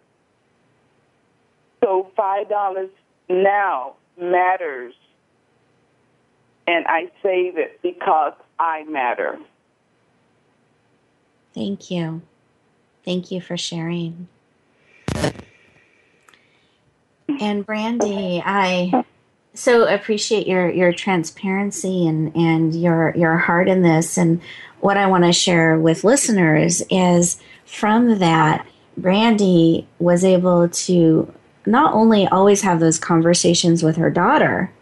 So 1.82 2.12
five 2.16 2.48
dollars 2.48 2.90
now 3.28 3.94
matters, 4.16 4.94
and 6.68 6.86
I 6.86 7.10
save 7.20 7.58
it 7.58 7.80
because 7.82 8.34
I 8.60 8.84
matter. 8.84 9.40
Thank 11.52 11.90
you. 11.90 12.22
Thank 13.04 13.32
you 13.32 13.40
for 13.40 13.56
sharing. 13.56 14.28
And 17.40 17.66
Brandy, 17.66 18.40
I 18.44 19.04
so 19.56 19.86
appreciate 19.86 20.46
your 20.46 20.70
your 20.70 20.92
transparency 20.92 22.06
and 22.06 22.34
and 22.36 22.74
your 22.74 23.14
your 23.16 23.36
heart 23.36 23.68
in 23.68 23.82
this. 23.82 24.16
And 24.16 24.40
what 24.80 24.96
I 24.96 25.06
want 25.06 25.24
to 25.24 25.32
share 25.32 25.78
with 25.78 26.04
listeners 26.04 26.82
is 26.90 27.38
from 27.64 28.18
that 28.18 28.66
Brandy 28.96 29.88
was 29.98 30.24
able 30.24 30.68
to 30.68 31.32
not 31.66 31.94
only 31.94 32.26
always 32.26 32.62
have 32.62 32.80
those 32.80 32.98
conversations 32.98 33.82
with 33.82 33.96
her 33.96 34.10
daughter 34.10 34.72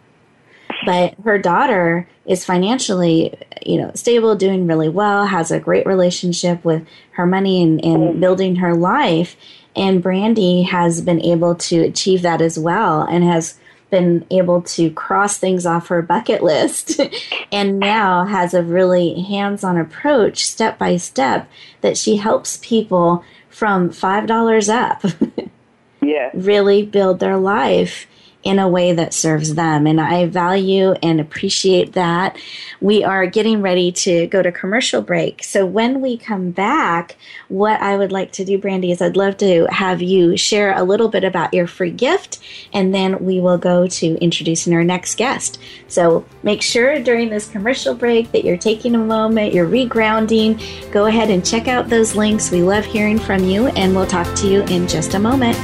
but 0.85 1.15
her 1.23 1.37
daughter 1.37 2.07
is 2.25 2.45
financially 2.45 3.35
you 3.65 3.77
know 3.77 3.91
stable 3.93 4.35
doing 4.35 4.67
really 4.67 4.89
well 4.89 5.25
has 5.25 5.51
a 5.51 5.59
great 5.59 5.85
relationship 5.85 6.63
with 6.63 6.85
her 7.11 7.25
money 7.25 7.61
and, 7.61 7.83
and 7.83 8.19
building 8.19 8.57
her 8.57 8.73
life. 8.75 9.35
And 9.75 10.01
brandy 10.01 10.63
has 10.63 11.01
been 11.01 11.21
able 11.21 11.55
to 11.55 11.81
achieve 11.81 12.21
that 12.21 12.41
as 12.41 12.57
well 12.57 13.01
and 13.01 13.23
has 13.23 13.57
been 13.89 14.25
able 14.31 14.61
to 14.61 14.89
cross 14.91 15.37
things 15.37 15.65
off 15.65 15.87
her 15.87 16.01
bucket 16.01 16.43
list 16.43 16.99
and 17.51 17.79
now 17.79 18.25
has 18.25 18.53
a 18.53 18.63
really 18.63 19.21
hands-on 19.21 19.77
approach 19.77 20.45
step 20.45 20.77
by 20.77 20.97
step 20.97 21.49
that 21.81 21.97
she 21.97 22.17
helps 22.17 22.57
people 22.61 23.23
from 23.49 23.89
$5 23.89 24.69
up 24.69 25.03
yeah. 26.01 26.31
really 26.33 26.83
build 26.83 27.19
their 27.19 27.37
life 27.37 28.07
in 28.45 28.59
a 28.59 28.69
way 28.69 28.93
that 28.93 29.13
serves 29.13 29.55
them. 29.55 29.87
And 29.87 29.99
I 29.99 30.27
value 30.27 30.93
and 31.03 31.19
appreciate 31.19 31.93
that. 31.93 32.37
We 32.79 33.03
are 33.03 33.25
getting 33.25 33.63
ready 33.63 33.91
to 33.91 34.27
go 34.27 34.43
to 34.43 34.51
commercial 34.51 35.01
break. 35.01 35.43
So 35.43 35.65
when 35.65 35.99
we 35.99 36.15
come 36.15 36.51
back, 36.51 37.17
what 37.47 37.81
I 37.81 37.97
would 37.97 38.11
like 38.11 38.31
to 38.33 38.45
do, 38.45 38.59
Brandy, 38.59 38.91
is 38.91 39.01
I'd 39.01 39.17
love 39.17 39.37
to 39.37 39.65
have 39.71 40.01
you 40.01 40.37
share 40.37 40.77
a 40.77 40.83
little 40.83 41.09
bit 41.09 41.23
about 41.23 41.55
your 41.55 41.65
free 41.65 41.89
gift, 41.89 42.39
and 42.71 42.93
then 42.93 43.25
we 43.25 43.39
will 43.39 43.57
go 43.57 43.87
to 43.87 44.15
introducing 44.17 44.75
our 44.75 44.83
next 44.83 45.17
guest. 45.17 45.59
So 45.87 46.23
make 46.43 46.61
sure 46.61 46.99
during 46.99 47.29
this 47.29 47.49
commercial 47.49 47.95
break 47.95 48.31
that 48.31 48.45
you're 48.45 48.57
taking 48.57 48.93
a 48.93 48.99
moment, 48.99 49.53
you're 49.53 49.67
regrounding. 49.67 50.61
Go 50.91 51.07
ahead 51.07 51.31
and 51.31 51.43
check 51.43 51.67
out 51.67 51.89
those 51.89 52.15
links. 52.15 52.51
We 52.51 52.61
love 52.61 52.85
hearing 52.85 53.17
from 53.17 53.43
you, 53.43 53.67
and 53.69 53.95
we'll 53.95 54.05
talk 54.05 54.31
to 54.35 54.47
you 54.47 54.61
in 54.65 54.87
just 54.87 55.15
a 55.15 55.19
moment. 55.19 55.57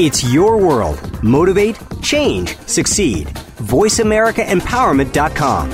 It's 0.00 0.22
your 0.32 0.58
world. 0.58 1.24
Motivate, 1.24 1.76
change, 2.02 2.56
succeed. 2.68 3.26
VoiceAmericaEmpowerment.com. 3.26 5.70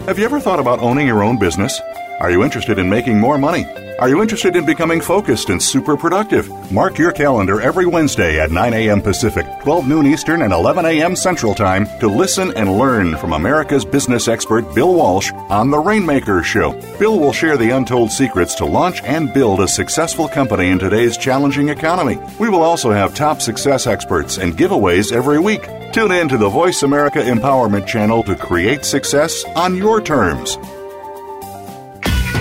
Have 0.00 0.18
you 0.18 0.26
ever 0.26 0.38
thought 0.38 0.60
about 0.60 0.80
owning 0.80 1.06
your 1.06 1.24
own 1.24 1.38
business? 1.38 1.80
Are 2.20 2.30
you 2.30 2.44
interested 2.44 2.78
in 2.78 2.90
making 2.90 3.18
more 3.18 3.38
money? 3.38 3.64
Are 4.02 4.08
you 4.08 4.20
interested 4.20 4.56
in 4.56 4.66
becoming 4.66 5.00
focused 5.00 5.48
and 5.48 5.62
super 5.62 5.96
productive? 5.96 6.50
Mark 6.72 6.98
your 6.98 7.12
calendar 7.12 7.60
every 7.60 7.86
Wednesday 7.86 8.40
at 8.40 8.50
9 8.50 8.74
a.m. 8.74 9.00
Pacific, 9.00 9.46
12 9.62 9.86
noon 9.86 10.06
Eastern, 10.06 10.42
and 10.42 10.52
11 10.52 10.84
a.m. 10.86 11.14
Central 11.14 11.54
Time 11.54 11.86
to 12.00 12.08
listen 12.08 12.52
and 12.56 12.76
learn 12.78 13.16
from 13.16 13.32
America's 13.32 13.84
business 13.84 14.26
expert 14.26 14.62
Bill 14.74 14.92
Walsh 14.92 15.30
on 15.48 15.70
The 15.70 15.78
Rainmaker 15.78 16.42
Show. 16.42 16.72
Bill 16.98 17.16
will 17.20 17.32
share 17.32 17.56
the 17.56 17.70
untold 17.70 18.10
secrets 18.10 18.56
to 18.56 18.64
launch 18.64 19.00
and 19.04 19.32
build 19.32 19.60
a 19.60 19.68
successful 19.68 20.26
company 20.26 20.70
in 20.70 20.80
today's 20.80 21.16
challenging 21.16 21.68
economy. 21.68 22.18
We 22.40 22.48
will 22.48 22.62
also 22.62 22.90
have 22.90 23.14
top 23.14 23.40
success 23.40 23.86
experts 23.86 24.36
and 24.36 24.58
giveaways 24.58 25.12
every 25.12 25.38
week. 25.38 25.68
Tune 25.92 26.10
in 26.10 26.28
to 26.28 26.38
the 26.38 26.48
Voice 26.48 26.82
America 26.82 27.20
Empowerment 27.20 27.86
Channel 27.86 28.24
to 28.24 28.34
create 28.34 28.84
success 28.84 29.44
on 29.54 29.76
your 29.76 30.00
terms. 30.00 30.58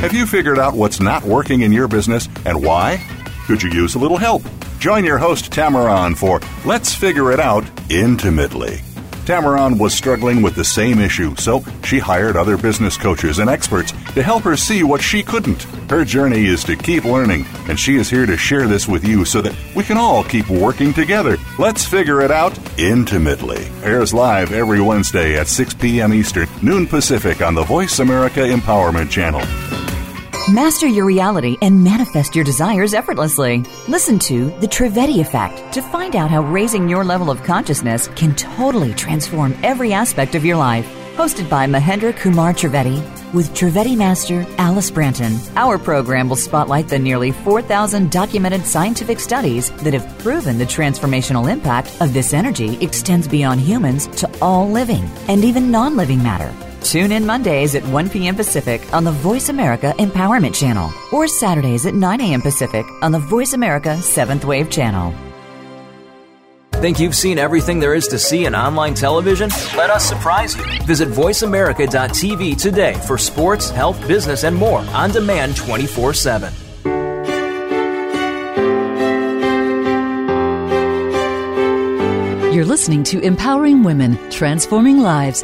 Have 0.01 0.15
you 0.15 0.25
figured 0.25 0.57
out 0.57 0.73
what's 0.73 0.99
not 0.99 1.23
working 1.23 1.61
in 1.61 1.71
your 1.71 1.87
business 1.87 2.27
and 2.43 2.63
why? 2.63 2.99
Could 3.45 3.61
you 3.61 3.69
use 3.69 3.93
a 3.93 3.99
little 3.99 4.17
help? 4.17 4.41
Join 4.79 5.05
your 5.05 5.19
host 5.19 5.51
Tamaran 5.51 6.17
for 6.17 6.39
Let's 6.65 6.95
Figure 6.95 7.31
It 7.31 7.39
Out 7.39 7.63
Intimately. 7.91 8.77
Tamaran 9.25 9.77
was 9.77 9.93
struggling 9.93 10.41
with 10.41 10.55
the 10.55 10.65
same 10.65 10.97
issue, 10.97 11.35
so 11.35 11.63
she 11.83 11.99
hired 11.99 12.35
other 12.35 12.57
business 12.57 12.97
coaches 12.97 13.37
and 13.37 13.47
experts 13.47 13.91
to 14.15 14.23
help 14.23 14.41
her 14.41 14.57
see 14.57 14.81
what 14.81 15.03
she 15.03 15.21
couldn't. 15.21 15.61
Her 15.91 16.03
journey 16.03 16.47
is 16.47 16.63
to 16.63 16.75
keep 16.75 17.05
learning, 17.05 17.45
and 17.69 17.79
she 17.79 17.97
is 17.97 18.09
here 18.09 18.25
to 18.25 18.37
share 18.37 18.67
this 18.67 18.87
with 18.87 19.05
you 19.05 19.23
so 19.23 19.39
that 19.41 19.55
we 19.75 19.83
can 19.83 19.97
all 19.97 20.23
keep 20.23 20.49
working 20.49 20.93
together. 20.93 21.37
Let's 21.59 21.85
figure 21.85 22.21
it 22.21 22.31
out 22.31 22.57
intimately. 22.79 23.67
Airs 23.83 24.15
live 24.15 24.51
every 24.51 24.81
Wednesday 24.81 25.37
at 25.37 25.47
6 25.47 25.75
p.m. 25.75 26.11
Eastern, 26.11 26.49
noon 26.63 26.87
Pacific 26.87 27.43
on 27.43 27.53
the 27.53 27.63
Voice 27.63 27.99
America 27.99 28.39
Empowerment 28.39 29.11
Channel. 29.11 29.90
Master 30.49 30.87
your 30.87 31.05
reality 31.05 31.55
and 31.61 31.83
manifest 31.83 32.35
your 32.35 32.43
desires 32.43 32.95
effortlessly. 32.95 33.63
Listen 33.87 34.17
to 34.19 34.49
The 34.59 34.67
Trivedi 34.67 35.21
Effect 35.21 35.71
to 35.73 35.83
find 35.83 36.15
out 36.15 36.31
how 36.31 36.41
raising 36.41 36.89
your 36.89 37.05
level 37.05 37.29
of 37.29 37.43
consciousness 37.43 38.07
can 38.15 38.35
totally 38.35 38.93
transform 38.95 39.55
every 39.61 39.93
aspect 39.93 40.33
of 40.33 40.43
your 40.43 40.57
life. 40.57 40.87
Hosted 41.15 41.47
by 41.47 41.67
Mahendra 41.67 42.17
Kumar 42.17 42.53
Trivedi 42.53 42.97
with 43.33 43.53
Trivedi 43.53 43.95
Master 43.95 44.45
Alice 44.57 44.89
Branton. 44.89 45.37
Our 45.55 45.77
program 45.77 46.27
will 46.27 46.35
spotlight 46.35 46.87
the 46.87 46.97
nearly 46.97 47.31
4,000 47.31 48.11
documented 48.11 48.65
scientific 48.65 49.19
studies 49.19 49.69
that 49.83 49.93
have 49.93 50.17
proven 50.19 50.57
the 50.57 50.65
transformational 50.65 51.51
impact 51.51 51.95
of 52.01 52.13
this 52.13 52.33
energy 52.33 52.83
extends 52.83 53.27
beyond 53.27 53.61
humans 53.61 54.07
to 54.19 54.29
all 54.41 54.67
living 54.67 55.03
and 55.27 55.45
even 55.45 55.69
non 55.69 55.95
living 55.95 56.21
matter. 56.23 56.51
Tune 56.83 57.11
in 57.11 57.25
Mondays 57.25 57.75
at 57.75 57.85
1 57.87 58.09
p.m. 58.09 58.35
Pacific 58.35 58.81
on 58.93 59.03
the 59.03 59.11
Voice 59.11 59.49
America 59.49 59.93
Empowerment 59.99 60.55
Channel 60.55 60.91
or 61.13 61.27
Saturdays 61.27 61.85
at 61.85 61.93
9 61.93 62.21
a.m. 62.21 62.41
Pacific 62.41 62.85
on 63.01 63.11
the 63.11 63.19
Voice 63.19 63.53
America 63.53 63.97
7th 63.99 64.45
Wave 64.45 64.69
Channel. 64.69 65.13
Think 66.73 66.99
you've 66.99 67.15
seen 67.15 67.37
everything 67.37 67.79
there 67.79 67.93
is 67.93 68.07
to 68.07 68.17
see 68.17 68.45
in 68.45 68.55
online 68.55 68.95
television? 68.95 69.51
Let 69.77 69.91
us 69.91 70.03
surprise 70.03 70.57
you. 70.57 70.63
Visit 70.85 71.09
VoiceAmerica.tv 71.09 72.59
today 72.59 72.95
for 73.05 73.19
sports, 73.19 73.69
health, 73.69 74.07
business, 74.07 74.43
and 74.43 74.55
more 74.55 74.79
on 74.79 75.11
demand 75.11 75.55
24 75.55 76.15
7. 76.15 76.51
You're 82.51 82.65
listening 82.65 83.03
to 83.05 83.19
Empowering 83.21 83.83
Women, 83.83 84.17
Transforming 84.31 84.99
Lives 84.99 85.43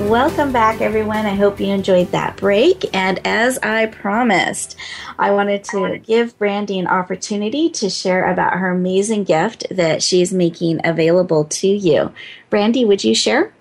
Welcome 0.00 0.52
back, 0.52 0.82
everyone. 0.82 1.24
I 1.24 1.34
hope 1.34 1.58
you 1.58 1.68
enjoyed 1.68 2.12
that 2.12 2.36
break. 2.36 2.84
And 2.94 3.18
as 3.26 3.56
I 3.58 3.86
promised, 3.86 4.76
I 5.18 5.30
wanted 5.30 5.64
to 5.64 5.96
give 5.96 6.38
Brandy 6.38 6.78
an 6.78 6.86
opportunity 6.86 7.70
to 7.70 7.88
share 7.88 8.30
about 8.30 8.52
her 8.58 8.68
amazing 8.68 9.24
gift 9.24 9.66
that 9.70 10.02
she's 10.02 10.34
making 10.34 10.82
available 10.84 11.44
to 11.44 11.68
you. 11.68 12.12
Brandy, 12.50 12.84
would 12.84 13.04
you 13.04 13.14
share? 13.14 13.54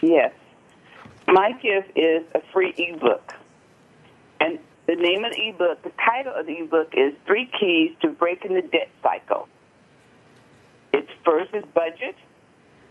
Yes. 0.00 0.32
My 1.26 1.50
gift 1.60 1.90
is 1.96 2.22
a 2.32 2.40
free 2.52 2.72
ebook. 2.78 3.34
And 4.38 4.60
the 4.86 4.94
name 4.94 5.24
of 5.24 5.32
the 5.32 5.48
ebook, 5.48 5.82
the 5.82 5.92
title 5.98 6.32
of 6.32 6.46
the 6.46 6.60
ebook 6.60 6.94
is 6.96 7.12
Three 7.26 7.50
Keys 7.58 7.90
to 8.02 8.10
Breaking 8.10 8.54
the 8.54 8.62
Debt 8.62 8.88
Cycle. 9.02 9.48
Its 10.92 11.10
first 11.24 11.52
is 11.52 11.64
budget, 11.74 12.14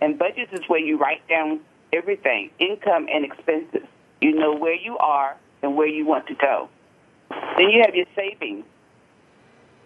and 0.02 0.20
budget 0.20 0.50
is 0.52 0.60
where 0.68 0.82
you 0.82 0.98
write 0.98 1.26
down 1.30 1.62
everything, 1.96 2.52
income 2.60 3.08
and 3.12 3.26
expenses. 3.26 3.88
You 4.22 4.34
know 4.36 4.56
where 4.56 4.76
you 4.76 4.98
are 4.98 5.38
and 5.62 5.76
where 5.76 5.88
you 5.88 6.06
want 6.06 6.28
to 6.28 6.36
go. 6.36 6.70
Then 7.30 7.70
you 7.70 7.82
have 7.86 7.96
your 7.96 8.06
savings. 8.16 8.66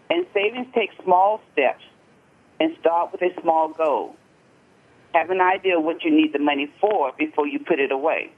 And 0.10 0.26
savings 0.34 0.67
take 0.74 0.89
small 1.04 1.41
steps 1.54 1.84
and 2.60 2.76
start 2.80 3.12
with 3.12 3.22
a 3.22 3.41
small 3.41 3.69
goal. 3.69 4.15
Have 5.13 5.30
an 5.30 5.41
idea 5.41 5.78
of 5.78 5.84
what 5.84 6.04
you 6.04 6.12
need 6.12 6.34
the 6.34 6.39
money 6.39 6.72
for 6.80 7.12
before 7.17 7.48
you 7.48 7.60
put 7.60 7.80
it 7.80 7.91
away. 7.91 8.32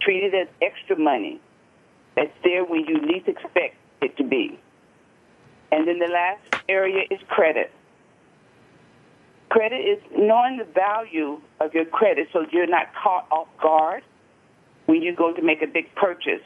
Treat 0.00 0.24
it 0.24 0.34
as 0.34 0.48
extra 0.62 0.98
money 0.98 1.40
that's 2.16 2.32
there 2.44 2.64
when 2.64 2.84
you 2.86 3.00
least 3.00 3.28
expect 3.28 3.76
it 4.00 4.16
to 4.16 4.24
be. 4.24 4.58
And 5.72 5.86
then 5.86 5.98
the 5.98 6.08
last 6.08 6.62
area 6.68 7.04
is 7.10 7.20
credit. 7.28 7.70
Credit 9.50 9.76
is 9.76 9.98
knowing 10.16 10.58
the 10.58 10.64
value 10.64 11.40
of 11.58 11.74
your 11.74 11.84
credit 11.84 12.28
so 12.32 12.46
you're 12.52 12.68
not 12.68 12.94
caught 12.94 13.26
off 13.32 13.48
guard 13.60 14.02
when 14.86 15.02
you 15.02 15.14
go 15.14 15.32
to 15.32 15.42
make 15.42 15.60
a 15.60 15.66
big 15.66 15.92
purchase. 15.96 16.42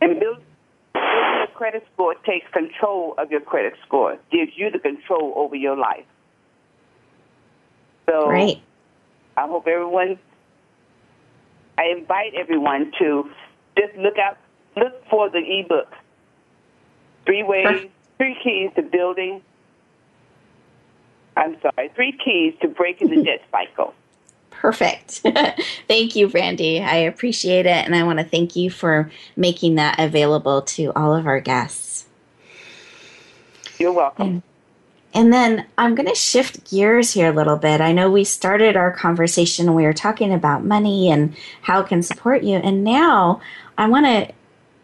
And 0.00 0.20
build, 0.20 0.20
building 0.20 0.42
a 0.94 1.46
credit 1.52 1.86
score 1.92 2.14
takes 2.24 2.48
control 2.52 3.14
of 3.18 3.30
your 3.30 3.40
credit 3.40 3.74
score, 3.84 4.18
gives 4.30 4.52
you 4.56 4.70
the 4.70 4.78
control 4.78 5.32
over 5.36 5.56
your 5.56 5.76
life. 5.76 6.04
So 8.08 8.26
Great. 8.28 8.62
I 9.36 9.48
hope 9.48 9.66
everyone, 9.66 10.18
I 11.76 11.86
invite 11.96 12.34
everyone 12.34 12.92
to 13.00 13.30
just 13.76 13.96
look 13.96 14.16
out, 14.16 14.38
look 14.76 15.04
for 15.10 15.28
the 15.28 15.38
ebook. 15.38 15.92
Three 17.26 17.42
ways, 17.42 17.88
three 18.18 18.36
keys 18.42 18.70
to 18.76 18.82
building. 18.82 19.42
I'm 21.36 21.56
sorry, 21.60 21.90
three 21.94 22.12
keys 22.12 22.54
to 22.62 22.68
breaking 22.68 23.10
the 23.10 23.22
debt 23.22 23.42
cycle. 23.50 23.94
Perfect. 24.50 25.22
thank 25.88 26.16
you, 26.16 26.28
Brandy. 26.28 26.80
I 26.80 26.96
appreciate 26.96 27.66
it. 27.66 27.84
And 27.84 27.94
I 27.94 28.04
want 28.04 28.18
to 28.18 28.24
thank 28.24 28.56
you 28.56 28.70
for 28.70 29.10
making 29.36 29.74
that 29.74 30.00
available 30.00 30.62
to 30.62 30.92
all 30.96 31.14
of 31.14 31.26
our 31.26 31.40
guests. 31.40 32.06
You're 33.78 33.92
welcome. 33.92 34.26
And, 34.26 34.42
and 35.12 35.32
then 35.32 35.66
I'm 35.76 35.94
going 35.94 36.08
to 36.08 36.14
shift 36.14 36.70
gears 36.70 37.12
here 37.12 37.28
a 37.28 37.34
little 37.34 37.56
bit. 37.56 37.80
I 37.80 37.92
know 37.92 38.10
we 38.10 38.24
started 38.24 38.76
our 38.76 38.90
conversation 38.90 39.66
and 39.66 39.76
we 39.76 39.84
were 39.84 39.92
talking 39.92 40.32
about 40.32 40.64
money 40.64 41.10
and 41.10 41.36
how 41.62 41.80
it 41.80 41.88
can 41.88 42.02
support 42.02 42.42
you. 42.42 42.56
And 42.56 42.82
now 42.82 43.40
I 43.76 43.88
want 43.88 44.06
to 44.06 44.32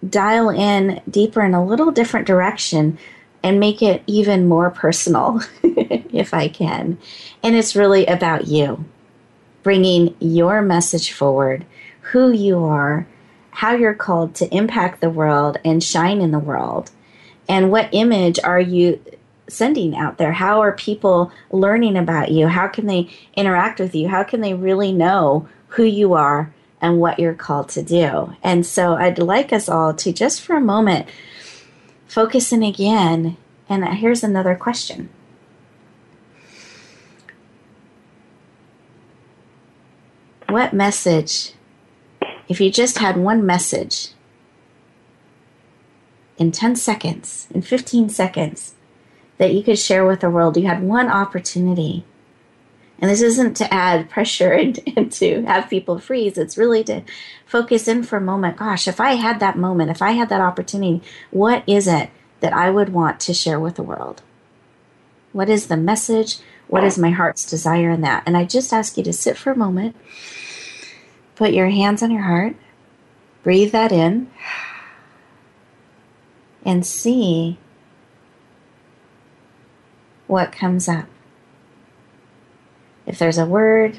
dial 0.07 0.51
in 0.51 1.01
deeper 1.09 1.43
in 1.43 1.55
a 1.55 1.65
little 1.65 1.91
different 1.91 2.27
direction 2.27 2.99
and 3.42 3.61
make 3.61 3.83
it 3.83 4.02
even 4.07 4.48
more 4.48 4.70
personal, 4.70 5.40
if 5.62 6.33
I 6.33 6.48
can. 6.48 6.98
And 7.42 7.57
it's 7.57 7.76
really 7.76 8.07
about 8.07 8.46
you 8.46 8.85
bringing 9.62 10.14
your 10.18 10.61
message 10.61 11.12
forward, 11.12 11.64
who 12.00 12.33
you 12.33 12.64
are, 12.64 13.07
how 13.52 13.72
you're 13.72 13.94
called 13.94 14.35
to 14.35 14.52
impact 14.55 15.00
the 15.00 15.11
world 15.11 15.57
and 15.64 15.85
shine 15.85 16.20
in 16.20 16.33
the 16.33 16.38
world, 16.38 16.90
and 17.48 17.70
what 17.70 17.88
image 17.92 18.38
are 18.42 18.61
you 18.61 19.00
sending 19.48 19.96
out 19.96 20.18
there? 20.18 20.33
How 20.33 20.61
are 20.62 20.72
people 20.72 21.31
learning 21.50 21.96
about 21.96 22.31
you? 22.31 22.46
How 22.46 22.68
can 22.68 22.87
they 22.87 23.11
interact 23.35 23.81
with 23.81 23.94
you? 23.94 24.09
How 24.09 24.22
can 24.22 24.40
they 24.40 24.55
really 24.55 24.92
know 24.92 25.48
who 25.68 25.85
you 25.85 26.14
are 26.14 26.52
and 26.81 26.98
what 26.98 27.18
you're 27.18 27.35
called 27.35 27.68
to 27.70 27.83
do? 27.83 28.35
And 28.42 28.64
so 28.64 28.94
I'd 28.94 29.19
like 29.19 29.52
us 29.52 29.69
all 29.69 29.92
to 29.94 30.12
just 30.12 30.40
for 30.40 30.56
a 30.56 30.60
moment 30.60 31.08
focus 32.13 32.52
in 32.52 32.63
again. 32.63 33.38
And 33.71 33.85
here's 33.88 34.23
another 34.23 34.54
question 34.54 35.08
What 40.46 40.75
message, 40.75 41.54
if 42.48 42.60
you 42.60 42.71
just 42.71 42.98
had 42.98 43.17
one 43.17 43.46
message 43.46 44.10
in 46.37 46.52
10 46.52 46.77
seconds, 46.77 47.46
in 47.54 47.63
15 47.63 48.10
seconds, 48.10 48.75
that 49.38 49.54
you 49.54 49.63
could 49.63 49.79
share 49.79 50.04
with 50.04 50.21
the 50.21 50.29
world, 50.29 50.58
you 50.58 50.67
had 50.67 50.83
one 50.83 51.08
opportunity, 51.08 52.04
And 53.03 53.11
this 53.11 53.21
isn't 53.21 53.57
to 53.57 53.75
add 53.75 54.09
pressure 54.09 54.53
and, 54.53 54.79
and, 54.96 55.13
to 55.13 55.42
have 55.42 55.69
people 55.69 55.98
freeze. 55.98 56.38
It's 56.38 56.57
really 56.57 56.85
to 56.85 57.03
focus 57.44 57.88
in 57.88 58.05
for 58.05 58.17
a 58.17 58.21
moment. 58.21 58.57
Gosh, 58.57 58.87
if 58.87 59.00
I 59.00 59.15
had 59.15 59.40
that 59.40 59.59
moment, 59.59 59.90
if 59.90 60.00
I 60.00 60.13
had 60.13 60.29
that 60.29 60.40
opportunity, 60.40 61.03
what 61.33 61.65
is 61.67 61.88
it 61.88 62.11
that 62.40 62.53
I 62.53 62.71
would 62.71 62.90
want 62.90 63.19
to 63.21 63.35
share 63.35 63.59
with 63.59 63.75
the 63.75 63.83
world? 63.83 64.23
What 65.33 65.50
is 65.50 65.67
the 65.67 65.77
message? 65.77 66.38
What 66.69 66.85
is 66.85 66.96
my 66.96 67.11
heart's 67.11 67.44
desire 67.44 67.90
in 67.90 68.03
that? 68.03 68.23
And 68.25 68.37
I 68.37 68.44
just 68.44 68.73
ask 68.73 68.96
you 68.96 69.03
to 69.05 69.13
sit 69.13 69.37
for 69.37 69.50
a 69.50 69.57
moment, 69.57 69.96
put 71.35 71.53
your 71.53 71.71
hands 71.71 72.03
on 72.03 72.11
your 72.11 72.23
heart, 72.23 72.55
breathe 73.42 73.73
that 73.73 73.90
in, 73.90 74.31
and 76.65 76.87
see 76.87 77.59
what 80.29 80.53
comes 80.53 80.88
up. 80.88 81.07
If 83.07 83.19
there's 83.19 83.38
a 83.38 83.46
word, 83.46 83.98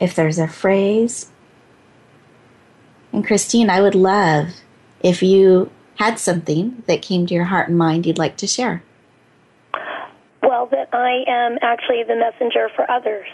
if 0.00 0.14
there's 0.14 0.38
a 0.38 0.48
phrase. 0.48 1.30
And 3.12 3.26
Christine, 3.26 3.70
I 3.70 3.80
would 3.80 3.94
love 3.94 4.48
if 5.00 5.22
you 5.22 5.70
had 5.96 6.18
something 6.18 6.82
that 6.86 7.02
came 7.02 7.26
to 7.26 7.34
your 7.34 7.44
heart 7.44 7.68
and 7.68 7.78
mind 7.78 8.06
you'd 8.06 8.18
like 8.18 8.36
to 8.38 8.46
share. 8.46 8.82
Well, 10.42 10.66
that 10.66 10.88
I 10.92 11.24
am 11.26 11.58
actually 11.62 12.04
the 12.06 12.16
messenger 12.16 12.68
for 12.76 12.88
others, 12.90 13.26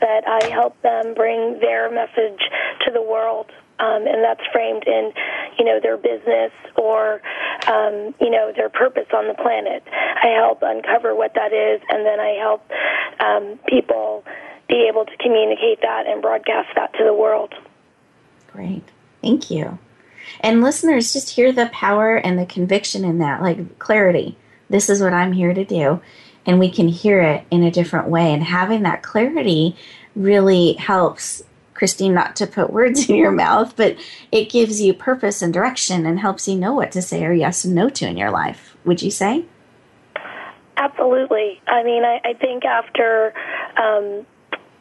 that 0.00 0.22
I 0.26 0.46
help 0.48 0.80
them 0.82 1.14
bring 1.14 1.58
their 1.60 1.90
message 1.90 2.40
to 2.84 2.92
the 2.92 3.02
world. 3.02 3.50
Um, 3.82 4.06
and 4.06 4.22
that's 4.22 4.46
framed 4.52 4.84
in, 4.86 5.12
you 5.58 5.64
know, 5.64 5.80
their 5.82 5.96
business 5.96 6.52
or, 6.76 7.20
um, 7.66 8.14
you 8.20 8.30
know, 8.30 8.52
their 8.54 8.70
purpose 8.70 9.08
on 9.12 9.26
the 9.26 9.34
planet. 9.34 9.82
I 9.90 10.28
help 10.38 10.62
uncover 10.62 11.16
what 11.16 11.34
that 11.34 11.52
is, 11.52 11.80
and 11.88 12.06
then 12.06 12.20
I 12.20 12.36
help 12.38 12.70
um, 13.18 13.58
people 13.66 14.24
be 14.68 14.86
able 14.88 15.04
to 15.04 15.16
communicate 15.16 15.80
that 15.82 16.06
and 16.06 16.22
broadcast 16.22 16.68
that 16.76 16.92
to 16.94 17.04
the 17.04 17.12
world. 17.12 17.54
Great. 18.52 18.84
Thank 19.20 19.50
you. 19.50 19.78
And 20.40 20.62
listeners, 20.62 21.12
just 21.12 21.30
hear 21.30 21.50
the 21.50 21.66
power 21.72 22.16
and 22.16 22.38
the 22.38 22.46
conviction 22.46 23.04
in 23.04 23.18
that, 23.18 23.42
like 23.42 23.78
clarity. 23.78 24.36
This 24.70 24.88
is 24.88 25.02
what 25.02 25.12
I'm 25.12 25.32
here 25.32 25.52
to 25.52 25.64
do. 25.64 26.00
And 26.46 26.58
we 26.58 26.70
can 26.70 26.88
hear 26.88 27.20
it 27.20 27.44
in 27.50 27.62
a 27.62 27.70
different 27.70 28.08
way. 28.08 28.32
And 28.32 28.42
having 28.42 28.82
that 28.82 29.02
clarity 29.02 29.76
really 30.14 30.74
helps 30.74 31.42
Christine 31.82 32.14
not 32.14 32.36
to 32.36 32.46
put 32.46 32.72
words 32.72 33.08
in 33.08 33.16
your 33.16 33.32
mouth, 33.32 33.74
but 33.74 33.96
it 34.30 34.50
gives 34.50 34.80
you 34.80 34.94
purpose 34.94 35.42
and 35.42 35.52
direction 35.52 36.06
and 36.06 36.20
helps 36.20 36.46
you 36.46 36.54
know 36.54 36.74
what 36.74 36.92
to 36.92 37.02
say 37.02 37.24
or 37.24 37.32
yes 37.32 37.64
and 37.64 37.74
no 37.74 37.88
to 37.88 38.06
in 38.06 38.16
your 38.16 38.30
life. 38.30 38.76
Would 38.84 39.02
you 39.02 39.10
say? 39.10 39.46
Absolutely. 40.76 41.60
I 41.66 41.82
mean, 41.82 42.04
I, 42.04 42.20
I 42.24 42.34
think 42.34 42.64
after 42.64 43.34
um, 43.76 44.24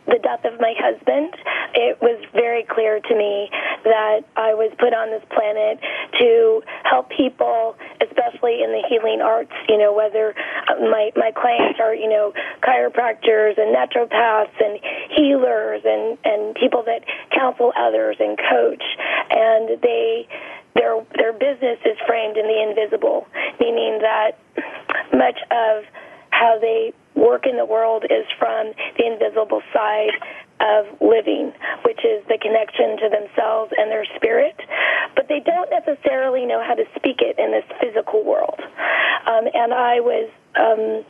the 0.08 0.20
death 0.22 0.46
of 0.46 0.60
my 0.60 0.74
husband, 0.78 1.34
it 1.74 2.02
was 2.02 2.18
very 2.34 2.64
clear 2.64 3.00
to 3.00 3.16
me 3.16 3.50
that 3.84 4.22
I 4.36 4.54
was 4.54 4.72
put 4.78 4.94
on 4.94 5.12
this 5.12 5.24
planet 5.30 5.80
to 6.20 6.62
help 6.84 7.10
people, 7.10 7.78
especially 8.02 8.64
in 8.64 8.72
the 8.74 8.84
healing 8.90 9.22
arts. 9.22 9.54
You 9.70 9.78
know, 9.78 9.94
whether 9.94 10.34
uh, 10.68 10.80
my 10.90 11.12
my 11.16 11.32
clients 11.32 11.80
are 11.80 11.94
you 11.94 12.10
know 12.10 12.34
chiropractors 12.62 13.58
and 13.58 13.76
naturopaths 13.76 14.58
and 14.60 14.80
healers 15.16 15.82
and 15.86 16.18
and 16.26 16.56
people 16.56 16.84
that 16.84 17.06
counsel 17.32 17.72
others 17.78 18.18
and 18.20 18.38
coach, 18.38 18.84
and 19.30 19.82
they 19.82 20.28
their 20.76 21.04
their 21.16 21.34
business 21.34 21.80
is 21.86 21.98
framed 22.08 22.38
in 22.38 22.48
the 22.48 22.60
invisible, 22.62 23.28
meaning 23.60 24.00
that 24.02 24.40
much 25.14 25.38
of 25.52 25.86
how 26.32 26.58
they 26.60 26.94
work 27.22 27.46
in 27.46 27.56
the 27.56 27.66
world 27.66 28.04
is 28.10 28.26
from 28.42 28.74
the 28.98 29.06
invisible 29.06 29.62
side 29.72 30.18
of 30.62 30.86
living, 31.02 31.54
which 31.86 32.02
is 32.06 32.26
the 32.26 32.38
connection 32.42 32.98
to 32.98 33.10
themselves 33.10 33.74
and 33.78 33.90
their 33.90 34.06
spirit. 34.16 34.58
But 35.16 35.28
they 35.30 35.40
don't 35.40 35.70
necessarily 35.70 36.46
know 36.46 36.62
how 36.66 36.74
to 36.74 36.86
speak 36.96 37.22
it 37.22 37.38
in 37.38 37.52
this 37.52 37.66
physical 37.82 38.26
world. 38.26 38.60
Um, 38.62 39.46
and 39.54 39.74
I 39.74 40.02
was, 40.02 40.30
um, 40.58 41.06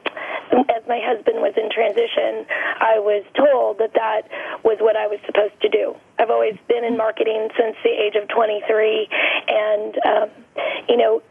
as 0.67 0.83
my 0.87 0.99
husband 1.03 1.39
was 1.39 1.55
in 1.55 1.71
transition, 1.71 2.47
I 2.79 2.99
was 2.99 3.23
told 3.35 3.79
that 3.79 3.93
that 3.95 4.27
was 4.63 4.77
what 4.79 4.95
I 4.95 5.07
was 5.07 5.19
supposed 5.25 5.59
to 5.61 5.69
do. 5.69 5.95
I've 6.19 6.29
always 6.29 6.55
been 6.67 6.83
in 6.83 6.97
marketing 6.97 7.49
since 7.57 7.75
the 7.83 7.91
age 7.91 8.15
of 8.15 8.27
23, 8.27 9.07
and 9.47 9.95
um, 10.05 10.29
you 10.87 10.97
know, 10.97 11.21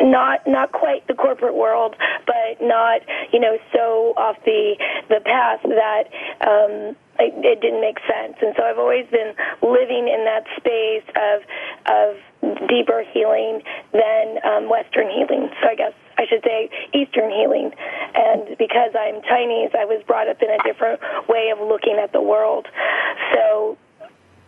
not 0.00 0.46
not 0.46 0.72
quite 0.72 1.06
the 1.06 1.14
corporate 1.14 1.54
world, 1.54 1.96
but 2.26 2.60
not 2.60 3.00
you 3.32 3.40
know 3.40 3.58
so 3.72 4.14
off 4.16 4.36
the 4.44 4.76
the 5.08 5.20
path 5.24 5.60
that 5.62 6.04
um, 6.46 6.96
it, 7.18 7.34
it 7.44 7.60
didn't 7.60 7.80
make 7.80 7.98
sense. 8.08 8.36
And 8.40 8.54
so 8.56 8.64
I've 8.64 8.78
always 8.78 9.06
been 9.10 9.34
living 9.62 10.08
in 10.08 10.24
that 10.24 10.44
space 10.56 11.06
of 11.16 11.42
of 11.86 12.16
deeper 12.68 13.04
healing 13.12 13.62
than 13.92 14.26
um, 14.44 14.70
Western 14.70 15.08
healing. 15.08 15.50
So 15.60 15.68
I 15.68 15.74
guess 15.74 15.92
I 16.16 16.26
should 16.28 16.42
say 16.44 16.70
Eastern 16.94 17.30
healing. 17.30 17.72
And 18.14 18.56
because 18.58 18.92
I'm 18.96 19.22
Chinese, 19.22 19.70
I 19.76 19.84
was 19.84 20.02
brought 20.06 20.28
up 20.28 20.40
in 20.42 20.50
a 20.50 20.58
different 20.64 21.00
way 21.28 21.52
of 21.52 21.60
looking 21.60 22.00
at 22.02 22.12
the 22.12 22.22
world. 22.22 22.66
So 23.34 23.76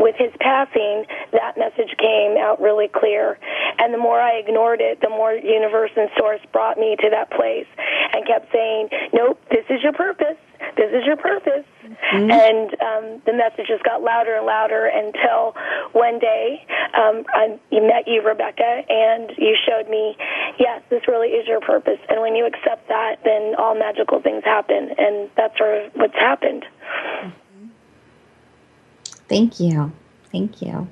with 0.03 0.17
his 0.19 0.33
passing, 0.41 1.07
that 1.31 1.57
message 1.57 1.95
came 1.97 2.37
out 2.37 2.61
really 2.61 2.89
clear. 2.89 3.39
And 3.79 3.95
the 3.95 3.99
more 3.99 4.21
I 4.21 4.43
ignored 4.43 4.81
it, 4.83 5.01
the 5.01 5.09
more 5.09 5.33
universe 5.33 5.93
and 5.97 6.11
source 6.19 6.41
brought 6.53 6.77
me 6.77 6.97
to 7.01 7.09
that 7.11 7.31
place 7.31 7.71
and 8.13 8.27
kept 8.27 8.51
saying, 8.53 8.89
nope, 9.15 9.41
this 9.51 9.65
is 9.71 9.83
your 9.83 9.93
purpose. 9.93 10.37
This 10.77 10.91
is 10.93 11.05
your 11.07 11.17
purpose. 11.17 11.67
Mm-hmm. 11.85 12.31
And 12.31 12.69
um, 12.81 13.23
the 13.27 13.33
messages 13.33 13.81
got 13.85 14.03
louder 14.03 14.37
and 14.37 14.47
louder 14.47 14.87
until 14.87 15.55
one 15.93 16.19
day 16.19 16.65
um, 16.95 17.25
I 17.35 17.59
met 17.73 18.07
you, 18.07 18.23
Rebecca, 18.23 18.83
and 18.89 19.31
you 19.37 19.57
showed 19.67 19.89
me, 19.91 20.17
yes, 20.59 20.83
this 20.89 21.07
really 21.09 21.29
is 21.29 21.47
your 21.47 21.61
purpose. 21.61 21.99
And 22.09 22.21
when 22.21 22.37
you 22.37 22.47
accept 22.47 22.89
that, 22.89 23.23
then 23.25 23.55
all 23.59 23.75
magical 23.75 24.21
things 24.21 24.45
happen. 24.45 24.91
And 24.99 25.31
that's 25.37 25.57
sort 25.59 25.87
of 25.87 25.93
what's 25.95 26.15
happened. 26.15 26.65
Thank 29.33 29.61
you. 29.61 29.91
Thank 30.31 30.61
you. 30.61 30.89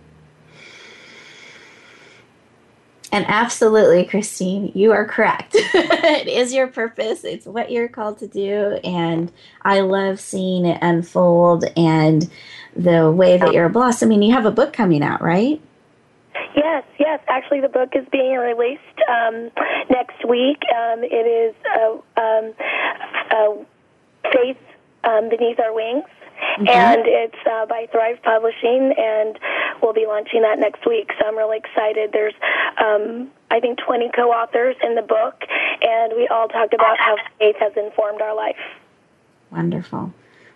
And 3.13 3.27
absolutely, 3.29 4.07
Christine, 4.07 4.73
you 4.75 4.93
are 4.93 5.05
correct. 5.05 5.55
it 5.55 6.27
is 6.27 6.55
your 6.55 6.67
purpose. 6.67 7.23
It's 7.23 7.45
what 7.45 7.71
you're 7.71 7.89
called 7.89 8.17
to 8.21 8.27
do. 8.27 8.81
And 8.83 9.31
I 9.61 9.81
love 9.81 10.21
seeing 10.21 10.65
it 10.65 10.79
unfold 10.81 11.67
and 11.77 12.31
the 12.75 13.11
way 13.11 13.37
that 13.37 13.53
you're 13.53 13.69
blossoming. 13.69 14.23
You 14.23 14.33
have 14.33 14.47
a 14.47 14.51
book 14.51 14.73
coming 14.73 15.03
out, 15.03 15.21
right? 15.21 15.61
Yes, 16.57 16.85
yes. 16.99 17.21
Actually, 17.29 17.61
the 17.61 17.69
book 17.69 17.91
is 17.95 18.07
being 18.11 18.39
released 18.39 18.81
um, 19.07 19.51
next 19.91 20.27
week. 20.27 20.63
Um, 20.75 21.05
it 21.05 21.27
is 21.27 21.55
uh, 21.77 21.93
um, 22.19 22.55
uh, 23.33 23.65
Faith 24.33 24.57
um, 25.05 25.29
Beneath 25.29 25.61
Our 25.61 25.75
Wings. 25.75 26.05
Mm-hmm. 26.41 26.69
And 26.69 27.03
it's 27.07 27.39
uh, 27.47 27.67
by 27.67 27.87
Thrive 27.93 28.23
Publishing, 28.23 28.95
and 28.97 29.39
we'll 29.83 29.93
be 29.93 30.07
launching 30.07 30.43
that 30.43 30.59
next 30.59 30.87
week. 30.87 31.11
So 31.19 31.27
I'm 31.27 31.37
really 31.37 31.59
excited. 31.59 32.11
There's, 32.13 32.35
um, 32.79 33.31
I 33.51 33.61
think, 33.61 33.79
20 33.79 34.11
co 34.15 34.31
authors 34.31 34.77
in 34.83 34.95
the 34.95 35.03
book, 35.03 35.43
and 35.83 36.13
we 36.17 36.29
all 36.29 36.49
talked 36.49 36.75
about 36.75 36.99
how 36.99 37.17
faith 37.39 37.57
has 37.61 37.73
informed 37.77 38.21
our 38.21 38.35
life. 38.35 38.61
Wonderful. 39.51 40.13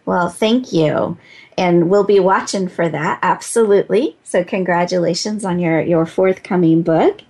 Well, 0.07 0.29
thank 0.29 0.73
you. 0.73 1.17
And 1.57 1.89
we'll 1.89 2.05
be 2.05 2.19
watching 2.19 2.67
for 2.67 2.89
that. 2.89 3.21
Absolutely. 3.23 4.17
So 4.25 4.43
congratulations 4.43 5.45
on 5.45 5.61
your, 5.61 5.81
your 5.81 6.05
forthcoming 6.05 6.83
book. 6.83 7.21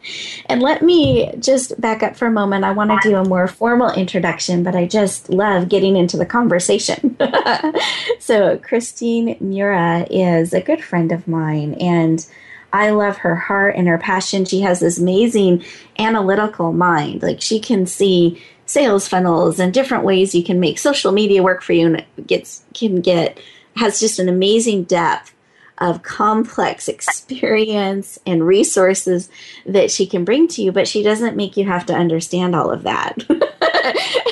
And 0.47 0.63
let 0.63 0.83
me 0.83 1.31
just 1.39 1.79
back 1.79 2.03
up 2.03 2.17
for 2.17 2.27
a 2.27 2.33
moment. 2.33 2.65
I 2.65 2.73
want 2.73 2.91
to 2.91 3.09
do 3.09 3.17
a 3.17 3.29
more 3.29 3.47
formal 3.47 3.93
introduction, 3.93 4.63
but 4.63 4.75
I 4.75 4.87
just 4.87 5.29
love 5.29 5.69
getting 5.69 5.97
into 5.97 6.17
the 6.17 6.25
conversation. 6.25 7.17
so 8.19 8.57
Christine 8.59 9.37
Miura 9.41 10.07
is 10.11 10.55
a 10.55 10.63
good 10.63 10.83
friend 10.83 11.13
of 11.13 11.29
mine 11.29 11.75
and 11.75 12.27
I 12.75 12.91
love 12.91 13.19
her 13.19 13.37
heart 13.37 13.77
and 13.77 13.87
her 13.87 13.99
passion. 13.99 14.45
She 14.45 14.63
has 14.63 14.81
this 14.81 14.99
amazing 14.99 15.65
analytical 15.99 16.73
mind. 16.73 17.23
Like 17.23 17.41
she 17.41 17.61
can 17.61 17.87
see 17.87 18.43
sales 18.67 19.07
funnels 19.07 19.59
and 19.59 19.75
different 19.75 20.05
ways 20.05 20.35
you 20.35 20.43
can 20.43 20.61
make 20.61 20.79
social 20.79 21.13
media 21.13 21.43
work 21.43 21.63
for 21.63 21.73
you 21.73 21.87
and 21.87 22.05
gets 22.27 22.65
can 22.75 23.01
get 23.01 23.39
has 23.77 24.01
just 24.01 24.19
an 24.19 24.29
amazing 24.29 24.85
depth 24.85 25.35
of 25.79 26.03
complex 26.03 26.89
experience 26.89 28.19
and 28.27 28.47
resources 28.47 29.29
that 29.67 29.91
she 29.91 30.07
can 30.07 30.25
bring 30.25 30.49
to 30.49 30.63
you 30.63 30.73
but 30.73 30.89
she 30.89 31.03
doesn't 31.03 31.37
make 31.37 31.57
you 31.57 31.65
have 31.65 31.87
to 31.87 31.95
understand 31.95 32.55
all 32.55 32.71
of 32.71 32.83
that. 32.83 33.19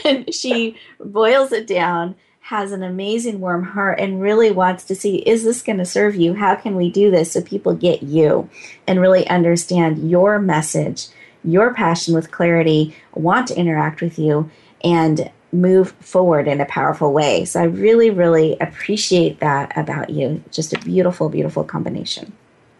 And 0.04 0.34
she 0.34 0.76
boils 0.98 1.52
it 1.52 1.66
down 1.66 2.16
has 2.40 2.72
an 2.72 2.82
amazing 2.82 3.40
warm 3.40 3.62
heart 3.62 4.00
and 4.00 4.20
really 4.20 4.50
wants 4.50 4.84
to 4.84 4.94
see 4.94 5.16
is 5.18 5.44
this 5.44 5.62
going 5.62 5.78
to 5.78 5.84
serve 5.84 6.16
you? 6.16 6.34
How 6.34 6.54
can 6.54 6.74
we 6.74 6.90
do 6.90 7.10
this 7.10 7.32
so 7.32 7.40
people 7.40 7.74
get 7.74 8.02
you 8.02 8.50
and 8.86 9.00
really 9.00 9.26
understand 9.28 10.10
your 10.10 10.38
message 10.38 11.06
your 11.44 11.74
passion 11.74 12.14
with 12.14 12.30
clarity, 12.30 12.94
want 13.14 13.48
to 13.48 13.56
interact 13.56 14.00
with 14.00 14.18
you, 14.18 14.50
and 14.84 15.30
move 15.52 15.92
forward 16.00 16.48
in 16.48 16.60
a 16.60 16.66
powerful 16.66 17.12
way. 17.12 17.44
So 17.44 17.60
I 17.60 17.64
really, 17.64 18.10
really 18.10 18.56
appreciate 18.60 19.40
that 19.40 19.76
about 19.76 20.10
you. 20.10 20.42
Just 20.50 20.72
a 20.72 20.78
beautiful, 20.78 21.28
beautiful 21.28 21.62
combination. 21.62 22.32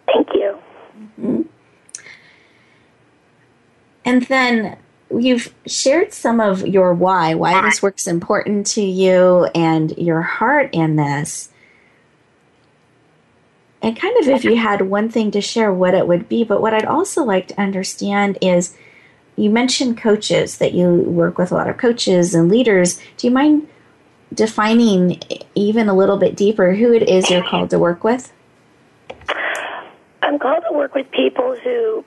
Thank 0.07 0.29
you. 0.35 0.59
Mm-hmm. 0.99 1.43
And 4.05 4.23
then 4.23 4.79
you've 5.11 5.55
shared 5.67 6.13
some 6.13 6.41
of 6.41 6.67
your 6.67 6.95
why, 6.95 7.35
why 7.35 7.61
this 7.61 7.83
work's 7.83 8.07
important 8.07 8.67
to 8.69 8.83
you, 8.83 9.45
and 9.55 9.97
your 9.99 10.23
heart 10.23 10.71
in 10.73 10.97
this. 10.97 11.51
And 13.83 13.99
kind 14.01 14.17
of 14.19 14.29
if 14.29 14.45
you 14.45 14.57
had 14.57 14.83
one 14.83 15.09
thing 15.09 15.33
to 15.33 15.41
share, 15.41 15.73
what 15.73 15.93
it 15.93 16.07
would 16.07 16.29
be. 16.29 16.45
But 16.45 16.63
what 16.63 16.73
I'd 16.73 16.85
also 16.85 17.25
like 17.25 17.49
to 17.49 17.61
understand 17.61 18.39
is 18.41 18.77
you 19.35 19.51
mentioned 19.51 19.99
coaches, 19.99 20.59
that 20.59 20.73
you 20.73 20.89
work 20.89 21.37
with 21.37 21.51
a 21.51 21.55
lot 21.55 21.69
of 21.69 21.79
coaches 21.79 22.35
and 22.35 22.49
leaders. 22.49 23.01
Do 23.17 23.27
you 23.27 23.33
mind 23.33 23.69
defining 24.33 25.21
even 25.55 25.89
a 25.89 25.95
little 25.95 26.17
bit 26.17 26.37
deeper 26.37 26.75
who 26.75 26.93
it 26.93 27.03
is 27.09 27.29
you're 27.29 27.43
called 27.43 27.71
to 27.71 27.79
work 27.79 28.05
with? 28.05 28.33
I'm 30.23 30.39
called 30.39 30.63
to 30.71 30.77
work 30.77 30.95
with 30.95 31.11
people 31.11 31.57
who 31.57 32.05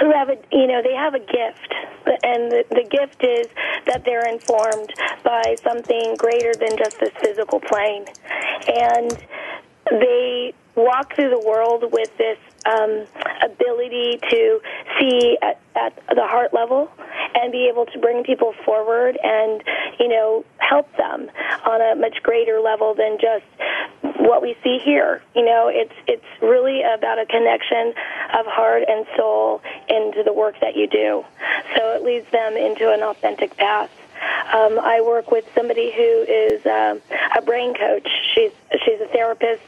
who 0.00 0.12
have 0.12 0.28
a 0.28 0.36
you 0.52 0.66
know 0.66 0.82
they 0.82 0.94
have 0.94 1.14
a 1.14 1.20
gift. 1.20 1.74
And 2.22 2.52
the, 2.52 2.64
the 2.70 2.86
gift 2.88 3.24
is 3.24 3.48
that 3.86 4.04
they're 4.04 4.28
informed 4.28 4.92
by 5.24 5.56
something 5.62 6.14
greater 6.16 6.52
than 6.54 6.76
just 6.76 7.00
this 7.00 7.12
physical 7.20 7.60
plane. 7.60 8.04
And 8.68 9.10
they 9.90 10.54
walk 10.76 11.14
through 11.14 11.30
the 11.30 11.44
world 11.44 11.84
with 11.90 12.16
this 12.16 12.38
um, 12.66 13.06
ability 13.42 14.18
to 14.30 14.60
see 14.98 15.38
at, 15.42 15.60
at 15.74 15.96
the 16.08 16.26
heart 16.26 16.52
level 16.52 16.90
and 17.34 17.52
be 17.52 17.68
able 17.70 17.86
to 17.86 17.98
bring 17.98 18.24
people 18.24 18.54
forward 18.64 19.18
and 19.22 19.62
you 19.98 20.08
know 20.08 20.44
help 20.58 20.94
them 20.96 21.30
on 21.64 21.80
a 21.80 21.94
much 21.96 22.22
greater 22.22 22.60
level 22.60 22.94
than 22.94 23.18
just 23.20 23.44
what 24.18 24.42
we 24.42 24.56
see 24.62 24.78
here. 24.84 25.22
You 25.34 25.44
know 25.44 25.70
it's 25.72 25.94
it's 26.06 26.42
really 26.42 26.82
about 26.82 27.18
a 27.18 27.26
connection 27.26 27.94
of 28.38 28.46
heart 28.46 28.84
and 28.88 29.06
soul 29.16 29.62
into 29.88 30.22
the 30.24 30.32
work 30.32 30.56
that 30.60 30.76
you 30.76 30.86
do. 30.86 31.24
So 31.76 31.92
it 31.92 32.02
leads 32.02 32.30
them 32.30 32.56
into 32.56 32.92
an 32.92 33.02
authentic 33.02 33.56
path 33.56 33.90
um, 34.52 34.78
I 34.78 35.00
work 35.00 35.30
with 35.30 35.44
somebody 35.54 35.92
who 35.92 36.24
is 36.28 36.64
um, 36.66 37.00
a 37.36 37.42
brain 37.42 37.74
coach. 37.74 38.08
She's 38.34 38.52
she's 38.84 39.00
a 39.00 39.06
therapist 39.08 39.62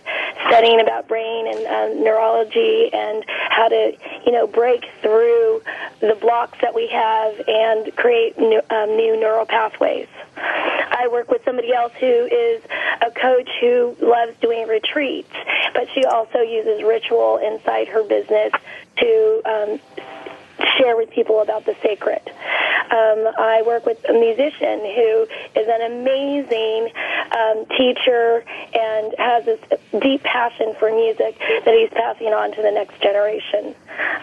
studying 0.46 0.80
about 0.80 1.09
brain 1.09 1.46
and 1.46 1.66
uh, 1.66 2.03
neurology 2.03 2.90
and 2.92 3.24
how 3.51 3.68
to 3.68 3.92
you 4.24 4.32
know 4.32 4.46
break 4.46 4.84
through 5.03 5.62
the 6.01 6.16
blocks 6.20 6.59
that 6.62 6.74
we 6.74 6.88
have 6.88 7.40
and 7.46 7.94
create 7.96 8.38
new, 8.38 8.61
um, 8.70 8.96
new 8.96 9.18
neural 9.18 9.46
pathways. 9.46 10.09
I 10.36 11.09
work 11.11 11.30
with 11.30 11.44
somebody 11.44 11.72
else 11.72 11.92
who 11.99 12.07
is 12.07 12.62
a 13.01 13.11
coach 13.11 13.49
who 13.61 13.96
loves 14.01 14.36
doing 14.40 14.66
retreats, 14.68 15.32
but 15.74 15.88
she 15.94 16.05
also 16.05 16.40
uses 16.40 16.82
ritual 16.82 17.38
inside 17.38 17.88
her 17.88 18.03
business 18.03 18.53
to 18.99 19.42
um, 19.44 19.80
share 20.76 20.96
with 20.96 21.10
people 21.10 21.40
about 21.40 21.64
the 21.64 21.76
sacred. 21.82 22.20
Um, 22.90 23.28
I 23.38 23.62
work 23.66 23.84
with 23.86 23.98
a 24.08 24.12
musician 24.12 24.80
who 24.80 25.26
is 25.56 25.68
an 25.68 25.92
amazing 25.92 26.90
um, 27.36 27.66
teacher 27.76 28.44
and 28.74 29.14
has 29.18 29.44
this 29.44 29.60
deep 30.00 30.22
passion 30.22 30.74
for 30.78 30.90
music 30.90 31.38
that 31.64 31.74
he's 31.74 31.90
passing 31.90 32.28
on 32.28 32.52
to 32.52 32.62
the 32.62 32.70
next 32.70 33.00
generation. 33.02 33.74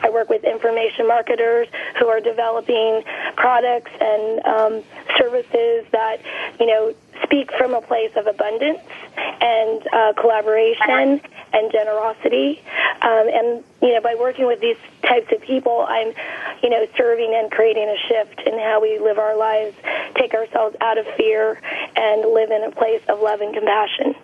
I 0.02 0.10
work 0.10 0.30
with 0.30 0.44
information 0.44 1.08
marketers 1.08 1.68
who 2.00 2.08
are 2.08 2.20
developing 2.20 3.04
products 3.36 3.92
and 4.00 4.46
um, 4.46 4.84
services 5.18 5.86
that, 5.92 6.18
you 6.60 6.66
know, 6.66 6.94
speak 7.24 7.52
from 7.58 7.74
a 7.74 7.82
place 7.82 8.12
of 8.16 8.28
abundance 8.28 8.80
and 9.18 9.88
uh, 9.94 10.14
collaboration 10.14 11.22
and 11.56 11.72
generosity. 11.72 12.62
Um, 13.02 13.28
and 13.28 13.64
you 13.82 13.94
know, 13.94 14.02
by 14.02 14.16
working 14.20 14.46
with 14.46 14.60
these 14.60 14.78
types 15.04 15.32
of 15.32 15.42
people, 15.42 15.86
I'm, 15.88 16.14
you 16.62 16.70
know, 16.70 16.86
serving 16.98 17.34
and 17.36 17.52
creating 17.52 17.88
a 17.88 17.98
shift 18.08 18.42
in 18.46 18.60
how 18.60 18.82
we 18.82 19.00
live 19.00 19.18
our 19.18 19.38
lives, 19.38 19.76
take 20.16 20.34
ourselves 20.34 20.76
out 20.82 20.98
of 20.98 21.06
fear, 21.18 21.60
and 21.96 22.34
live 22.34 22.52
in 22.52 22.64
a 22.64 22.72
place 22.72 23.02
of 23.08 23.22
love 23.22 23.42
and 23.42 23.54
compassion. 23.54 24.16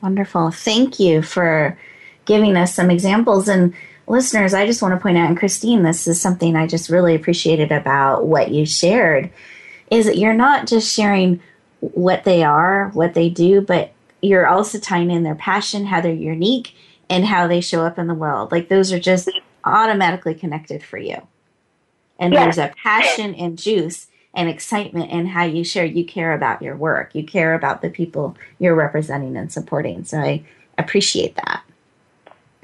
Wonderful. 0.00 0.50
Thank 0.50 0.98
you 0.98 1.22
for 1.22 1.78
giving 2.24 2.56
us 2.56 2.74
some 2.74 2.90
examples. 2.90 3.48
And 3.48 3.74
listeners, 4.06 4.54
I 4.54 4.66
just 4.66 4.82
want 4.82 4.94
to 4.94 5.00
point 5.00 5.18
out, 5.18 5.28
and 5.28 5.38
Christine, 5.38 5.82
this 5.82 6.06
is 6.06 6.20
something 6.20 6.56
I 6.56 6.66
just 6.66 6.88
really 6.88 7.14
appreciated 7.14 7.70
about 7.70 8.26
what 8.26 8.50
you 8.50 8.64
shared, 8.64 9.30
is 9.90 10.06
that 10.06 10.16
you're 10.16 10.34
not 10.34 10.66
just 10.66 10.94
sharing 10.94 11.40
what 11.80 12.24
they 12.24 12.44
are, 12.44 12.90
what 12.90 13.14
they 13.14 13.28
do, 13.28 13.60
but 13.60 13.92
you're 14.22 14.46
also 14.46 14.78
tying 14.78 15.10
in 15.10 15.22
their 15.22 15.34
passion, 15.34 15.86
how 15.86 16.00
they're 16.00 16.12
unique, 16.12 16.74
and 17.08 17.24
how 17.24 17.46
they 17.46 17.60
show 17.60 17.84
up 17.84 17.98
in 17.98 18.06
the 18.06 18.14
world. 18.14 18.52
Like 18.52 18.68
those 18.68 18.92
are 18.92 19.00
just 19.00 19.30
automatically 19.64 20.34
connected 20.34 20.82
for 20.82 20.98
you. 20.98 21.26
And 22.18 22.34
there's 22.34 22.58
a 22.58 22.72
passion 22.82 23.34
and 23.34 23.58
juice 23.58 24.06
and 24.34 24.48
excitement 24.48 25.10
in 25.10 25.26
how 25.26 25.44
you 25.44 25.64
share. 25.64 25.84
You 25.84 26.04
care 26.04 26.34
about 26.34 26.60
your 26.60 26.76
work, 26.76 27.14
you 27.14 27.24
care 27.24 27.54
about 27.54 27.82
the 27.82 27.90
people 27.90 28.36
you're 28.58 28.74
representing 28.74 29.36
and 29.36 29.50
supporting. 29.50 30.04
So 30.04 30.18
I 30.18 30.42
appreciate 30.76 31.34
that. 31.36 31.62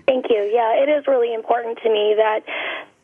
Thank 0.07 0.27
you. 0.31 0.37
Yeah, 0.53 0.83
it 0.83 0.89
is 0.89 1.07
really 1.07 1.35
important 1.35 1.79
to 1.83 1.91
me 1.91 2.15
that 2.17 2.41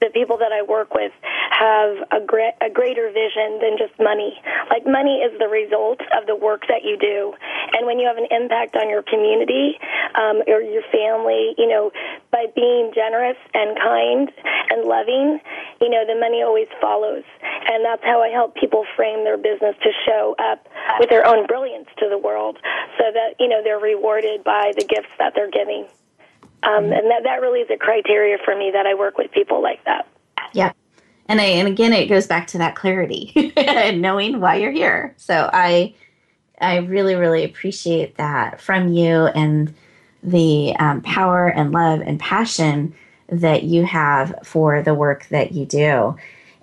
the 0.03 0.11
people 0.11 0.37
that 0.43 0.51
I 0.51 0.67
work 0.67 0.93
with 0.93 1.15
have 1.55 1.95
a, 2.11 2.19
a 2.19 2.71
greater 2.75 3.07
vision 3.15 3.63
than 3.63 3.79
just 3.79 3.95
money. 4.03 4.35
Like 4.67 4.83
money 4.83 5.23
is 5.23 5.31
the 5.39 5.47
result 5.47 6.03
of 6.19 6.27
the 6.27 6.35
work 6.35 6.67
that 6.67 6.83
you 6.83 6.99
do, 6.99 7.33
and 7.73 7.87
when 7.87 8.03
you 8.03 8.11
have 8.11 8.19
an 8.19 8.27
impact 8.35 8.75
on 8.75 8.91
your 8.91 9.07
community 9.07 9.79
um, 10.19 10.43
or 10.51 10.59
your 10.61 10.83
family, 10.91 11.55
you 11.57 11.71
know, 11.71 11.95
by 12.35 12.51
being 12.55 12.91
generous 12.91 13.39
and 13.55 13.79
kind 13.79 14.27
and 14.75 14.85
loving, 14.85 15.39
you 15.81 15.89
know, 15.89 16.03
the 16.03 16.19
money 16.19 16.43
always 16.43 16.69
follows, 16.81 17.23
and 17.41 17.85
that's 17.87 18.03
how 18.03 18.23
I 18.23 18.29
help 18.29 18.59
people 18.59 18.85
frame 18.97 19.23
their 19.23 19.39
business 19.39 19.77
to 19.87 19.91
show 20.05 20.35
up 20.43 20.67
with 20.99 21.11
their 21.11 21.27
own 21.27 21.47
brilliance 21.47 21.89
to 22.03 22.09
the 22.11 22.19
world, 22.19 22.59
so 22.99 23.05
that 23.07 23.39
you 23.39 23.47
know 23.47 23.63
they're 23.63 23.79
rewarded 23.79 24.43
by 24.43 24.73
the 24.77 24.85
gifts 24.85 25.15
that 25.19 25.35
they're 25.37 25.51
giving. 25.51 25.87
Um, 26.63 26.85
and 26.85 27.11
that, 27.11 27.23
that 27.25 27.41
really 27.41 27.61
is 27.61 27.71
a 27.71 27.77
criteria 27.77 28.39
for 28.45 28.57
me 28.57 28.71
that 28.73 28.87
I 28.87 28.95
work 28.95 29.19
with 29.19 29.33
people 29.33 29.63
like 29.63 29.85
that. 29.85 30.07
Yeah. 30.53 30.73
And 31.29 31.41
I, 31.41 31.45
and 31.45 31.69
again, 31.69 31.93
it 31.93 32.07
goes 32.07 32.27
back 32.27 32.47
to 32.49 32.59
that 32.59 32.75
clarity 32.75 33.53
and 33.57 34.03
knowing 34.03 34.41
why 34.41 34.57
you're 34.57 34.73
here. 34.73 35.15
So 35.17 35.49
I, 35.53 35.95
I 36.61 36.77
really, 36.77 37.15
really 37.15 37.45
appreciate 37.45 38.17
that 38.17 38.61
from 38.61 38.93
you 38.93 39.27
and 39.27 39.75
the 40.23 40.77
um, 40.79 41.01
power 41.01 41.49
and 41.49 41.73
love 41.73 42.01
and 42.01 42.19
passion 42.21 42.95
that 43.29 43.65
you 43.65 43.85
have 43.85 44.35
for 44.45 44.83
the 44.83 44.95
work 44.95 45.27
that 45.31 45.53
you 45.53 45.65
do. 45.65 46.17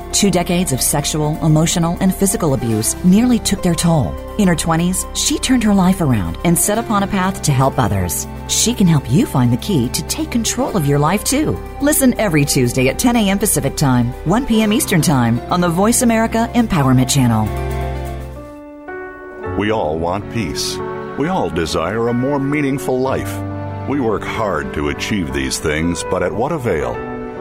Two 0.11 0.29
decades 0.29 0.73
of 0.73 0.81
sexual, 0.81 1.43
emotional, 1.43 1.97
and 2.01 2.13
physical 2.13 2.53
abuse 2.53 3.01
nearly 3.05 3.39
took 3.39 3.63
their 3.63 3.73
toll. 3.73 4.13
In 4.37 4.47
her 4.47 4.55
20s, 4.55 5.05
she 5.15 5.39
turned 5.39 5.63
her 5.63 5.73
life 5.73 6.01
around 6.01 6.37
and 6.43 6.57
set 6.57 6.77
upon 6.77 7.03
a 7.03 7.07
path 7.07 7.41
to 7.43 7.51
help 7.51 7.79
others. 7.79 8.27
She 8.47 8.73
can 8.73 8.87
help 8.87 9.09
you 9.09 9.25
find 9.25 9.51
the 9.53 9.57
key 9.57 9.87
to 9.89 10.01
take 10.03 10.29
control 10.29 10.75
of 10.75 10.85
your 10.85 10.99
life 10.99 11.23
too. 11.23 11.57
Listen 11.81 12.13
every 12.19 12.43
Tuesday 12.43 12.89
at 12.89 12.99
10 12.99 13.15
a.m. 13.15 13.39
Pacific 13.39 13.77
Time, 13.77 14.07
1 14.27 14.45
p.m. 14.45 14.73
Eastern 14.73 15.01
Time 15.01 15.39
on 15.51 15.61
the 15.61 15.69
Voice 15.69 16.01
America 16.01 16.49
Empowerment 16.53 17.09
Channel. 17.09 17.47
We 19.57 19.71
all 19.71 19.97
want 19.97 20.31
peace. 20.33 20.77
We 21.17 21.27
all 21.27 21.49
desire 21.49 22.09
a 22.09 22.13
more 22.13 22.39
meaningful 22.39 22.99
life. 22.99 23.33
We 23.87 23.99
work 23.99 24.23
hard 24.23 24.73
to 24.73 24.89
achieve 24.89 25.33
these 25.33 25.59
things, 25.59 26.03
but 26.03 26.23
at 26.23 26.33
what 26.33 26.51
avail? 26.51 27.10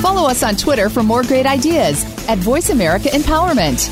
Follow 0.00 0.28
us 0.28 0.42
on 0.42 0.56
Twitter 0.56 0.88
for 0.88 1.02
more 1.02 1.22
great 1.22 1.44
ideas 1.44 2.02
at 2.26 2.38
Voice 2.38 2.70
America 2.70 3.08
Empowerment. 3.10 3.88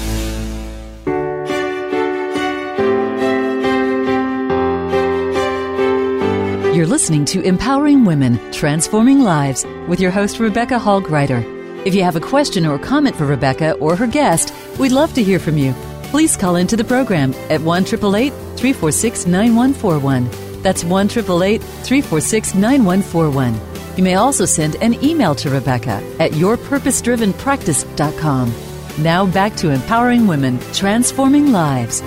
You're 6.74 6.86
listening 6.86 7.26
to 7.26 7.42
Empowering 7.42 8.06
Women, 8.06 8.38
Transforming 8.52 9.20
Lives 9.20 9.66
with 9.86 10.00
your 10.00 10.10
host, 10.10 10.38
Rebecca 10.38 10.78
Hall 10.78 11.02
Gruyter. 11.02 11.44
If 11.84 11.94
you 11.94 12.02
have 12.04 12.16
a 12.16 12.20
question 12.20 12.64
or 12.64 12.78
comment 12.78 13.14
for 13.14 13.26
Rebecca 13.26 13.72
or 13.74 13.94
her 13.96 14.06
guest, 14.06 14.54
we'd 14.78 14.92
love 14.92 15.12
to 15.14 15.22
hear 15.22 15.38
from 15.38 15.58
you. 15.58 15.74
Please 16.04 16.36
call 16.36 16.56
into 16.56 16.76
the 16.76 16.84
program 16.84 17.34
at 17.50 17.60
1 17.60 17.84
346 17.84 19.26
9141. 19.26 20.62
That's 20.62 20.84
1 20.84 21.08
346 21.08 22.54
9141. 22.54 23.67
You 23.98 24.04
may 24.04 24.14
also 24.14 24.44
send 24.44 24.76
an 24.76 24.94
email 25.02 25.34
to 25.34 25.50
Rebecca 25.50 26.00
at 26.20 26.30
yourpurposedrivenpractice.com. 26.30 28.54
Now 29.02 29.26
back 29.26 29.56
to 29.56 29.70
empowering 29.70 30.28
women, 30.28 30.60
transforming 30.72 31.50
lives. 31.50 32.00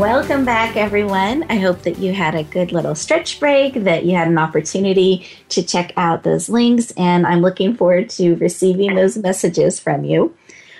Welcome 0.00 0.44
back, 0.44 0.76
everyone. 0.76 1.44
I 1.48 1.58
hope 1.58 1.82
that 1.82 2.00
you 2.00 2.12
had 2.12 2.34
a 2.34 2.42
good 2.42 2.72
little 2.72 2.96
stretch 2.96 3.38
break, 3.38 3.74
that 3.74 4.04
you 4.04 4.16
had 4.16 4.26
an 4.26 4.36
opportunity 4.36 5.24
to 5.50 5.62
check 5.62 5.92
out 5.96 6.24
those 6.24 6.48
links, 6.48 6.90
and 6.96 7.24
I'm 7.24 7.40
looking 7.40 7.76
forward 7.76 8.10
to 8.10 8.34
receiving 8.34 8.96
those 8.96 9.16
messages 9.16 9.78
from 9.78 10.02
you. 10.02 10.34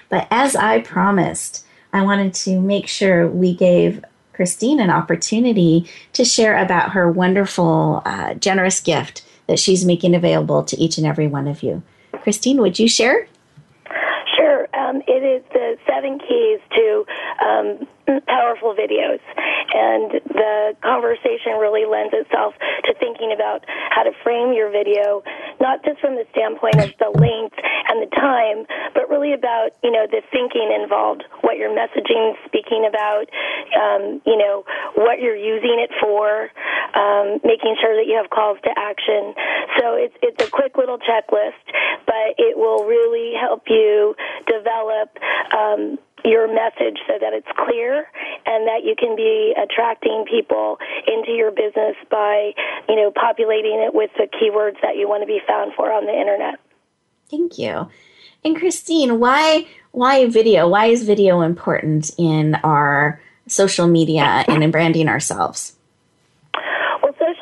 But 0.09 0.27
as 0.33 0.57
I 0.57 0.81
promised, 0.81 1.65
I 1.93 2.03
wanted 2.03 2.35
to 2.35 2.61
make 2.61 2.89
sure 2.89 3.29
we 3.29 3.55
gave 3.55 4.05
Christine 4.33 4.81
an 4.81 4.91
opportunity 4.91 5.89
to 6.15 6.25
share 6.25 6.59
about 6.59 6.95
her 6.95 7.09
wonderful, 7.09 8.03
uh, 8.05 8.35
generous 8.35 8.81
gift 8.81 9.23
that 9.47 9.59
she's 9.59 9.85
making 9.85 10.15
available 10.15 10.63
to 10.65 10.77
each 10.77 10.99
and 10.99 11.07
every 11.07 11.27
one 11.27 11.47
of 11.49 11.63
you. 11.63 11.83
Christine, 12.23 12.61
would 12.61 12.79
you 12.79 12.89
share? 12.89 13.29
Sure. 14.37 14.69
Um, 14.75 15.03
it 15.07 15.23
is 15.23 15.43
the 15.53 15.77
seven 15.89 16.19
keys 16.19 16.61
to 16.75 17.05
um, 17.45 18.21
powerful 18.27 18.75
videos. 18.75 19.21
And 19.77 20.25
the 20.25 20.73
conversation 20.81 21.61
really 21.61 21.85
lends 21.85 22.17
itself 22.17 22.57
to 22.89 22.95
thinking 22.97 23.37
about 23.37 23.61
how 23.69 24.09
to 24.09 24.13
frame 24.25 24.57
your 24.57 24.73
video, 24.73 25.21
not 25.61 25.85
just 25.85 26.01
from 26.01 26.17
the 26.17 26.25
standpoint 26.33 26.81
of 26.81 26.97
the 26.97 27.13
length 27.13 27.61
and 27.61 28.01
the 28.01 28.09
time, 28.17 28.65
but 28.97 29.13
really 29.13 29.37
about, 29.37 29.77
you 29.85 29.93
know, 29.93 30.09
the 30.09 30.25
thinking 30.33 30.73
involved, 30.73 31.25
what 31.45 31.61
your 31.61 31.69
messaging 31.69 32.33
speaking 32.49 32.89
about, 32.89 33.29
um, 33.77 34.23
you 34.25 34.41
know, 34.41 34.65
what 34.97 35.21
you're 35.21 35.37
using 35.37 35.77
it 35.77 35.93
for, 36.01 36.49
um, 36.97 37.37
making 37.45 37.77
sure 37.77 37.93
that 38.01 38.09
you 38.09 38.17
have 38.17 38.31
calls 38.31 38.57
to 38.65 38.73
action. 38.73 39.37
So 39.77 40.01
it's, 40.01 40.17
it's 40.23 40.41
a 40.41 40.51
quick 40.51 40.79
little 40.81 40.99
checklist, 40.99 41.61
but 42.07 42.33
it 42.39 42.57
will 42.57 42.89
really 42.89 43.35
help 43.39 43.69
you 43.69 44.17
develop 44.49 45.13
um, 45.53 45.99
your 46.25 46.49
message 46.49 46.99
so 47.07 47.15
that 47.21 47.33
it's 47.33 47.49
clear 47.55 48.09
and 48.47 48.67
that 48.67 48.83
you 48.83 48.95
can 48.99 49.15
be 49.15 49.55
attracting 49.69 50.25
people 50.31 50.79
into 51.07 51.33
your 51.33 51.51
business 51.51 51.97
by, 52.11 52.53
you 52.89 52.97
know, 52.97 53.13
populating 53.15 53.79
it 53.87 53.95
with 53.95 54.11
the 54.17 54.27
keywords 54.27 54.81
that 54.83 54.97
you 54.97 55.09
want 55.09 55.23
to 55.23 55.27
be 55.27 55.41
found 55.47 55.73
for 55.75 55.93
on 55.93 56.07
the 56.07 56.13
internet. 56.13 56.59
Thank 57.31 57.59
you. 57.59 57.89
And 58.45 58.57
Christine, 58.57 59.19
why 59.19 59.67
why 59.93 60.27
video? 60.29 60.69
Why 60.69 60.87
is 60.87 61.03
video 61.03 61.41
important 61.41 62.11
in 62.19 62.55
our 62.57 63.21
social 63.49 63.87
media 63.87 64.45
and 64.47 64.63
in 64.63 64.71
branding 64.71 65.09
ourselves? 65.09 65.76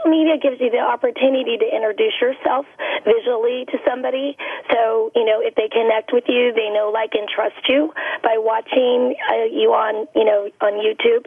Social 0.05 0.11
media 0.11 0.39
gives 0.39 0.61
you 0.61 0.71
the 0.71 0.79
opportunity 0.79 1.57
to 1.59 1.65
introduce 1.65 2.15
yourself 2.21 2.67
visually 3.05 3.65
to 3.67 3.79
somebody. 3.87 4.37
So, 4.71 5.11
you 5.15 5.25
know, 5.25 5.41
if 5.41 5.55
they 5.55 5.69
connect 5.69 6.13
with 6.13 6.25
you, 6.29 6.53
they 6.55 6.71
know, 6.71 6.91
like, 6.93 7.11
and 7.15 7.29
trust 7.29 7.69
you 7.69 7.93
by 8.23 8.37
watching 8.39 9.15
uh, 9.31 9.45
you 9.45 9.73
on, 9.73 10.07
you 10.15 10.25
know, 10.25 10.49
on 10.61 10.73
YouTube. 10.75 11.27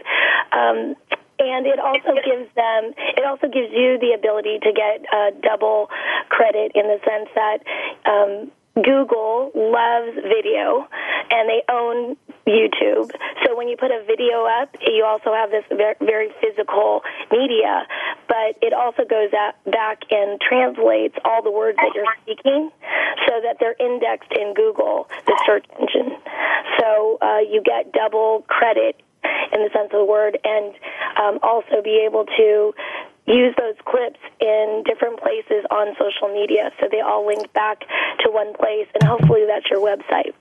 Um, 0.54 0.96
and 1.40 1.68
it 1.68 1.78
also 1.78 2.18
gives 2.26 2.50
them 2.56 2.98
it 2.98 3.24
also 3.24 3.46
gives 3.46 3.70
you 3.72 4.00
the 4.02 4.18
ability 4.18 4.58
to 4.58 4.74
get 4.74 5.06
uh, 5.14 5.30
double 5.44 5.88
credit 6.30 6.72
in 6.74 6.88
the 6.88 6.98
sense 7.06 7.30
that 7.36 7.62
um, 8.10 8.52
Google 8.84 9.52
loves 9.56 10.16
video 10.16 10.88
and 11.30 11.50
they 11.50 11.62
own 11.70 12.18
YouTube. 12.48 13.12
So 13.46 13.56
when 13.56 13.68
you 13.68 13.78
put 13.78 13.92
a 13.92 14.04
video 14.06 14.46
up, 14.46 14.76
you 14.82 15.04
also 15.04 15.34
have 15.34 15.52
this 15.52 15.66
very 15.70 16.30
physical 16.42 17.02
media, 17.32 17.88
but 18.28 18.56
it 18.62 18.74
also 18.74 19.04
goes 19.04 19.32
back 19.66 20.04
and 20.12 20.40
translates 20.40 21.16
all 21.26 21.42
the 21.44 21.52
words 21.52 21.78
that 21.78 21.92
you're 21.96 22.06
speaking 22.22 22.70
so 23.28 23.42
that 23.44 23.58
they're 23.60 23.76
indexed 23.80 24.32
in 24.32 24.54
Google, 24.54 25.10
the 25.26 25.36
search 25.46 25.66
engine. 25.80 26.18
So 26.80 27.18
uh, 27.22 27.40
you 27.40 27.62
get 27.64 27.92
double 27.92 28.46
credit 28.48 29.02
in 29.52 29.64
the 29.64 29.70
sense 29.74 29.90
of 29.92 30.00
the 30.00 30.06
word 30.06 30.38
and 30.44 30.74
um, 31.18 31.40
also 31.42 31.82
be 31.84 32.04
able 32.06 32.26
to 32.26 32.74
use 33.28 33.54
those 33.58 33.76
clips 33.86 34.20
in 34.40 34.84
different 34.86 35.20
places 35.20 35.66
on 35.70 35.96
social 36.00 36.34
media 36.34 36.72
so 36.80 36.88
they 36.90 37.02
all 37.02 37.28
link 37.28 37.52
back 37.54 37.82
to 38.24 38.32
one 38.32 38.54
place 38.54 38.88
and 38.94 39.04
hopefully 39.04 39.46
that's 39.46 39.70
your 39.70 39.80
website. 39.80 40.34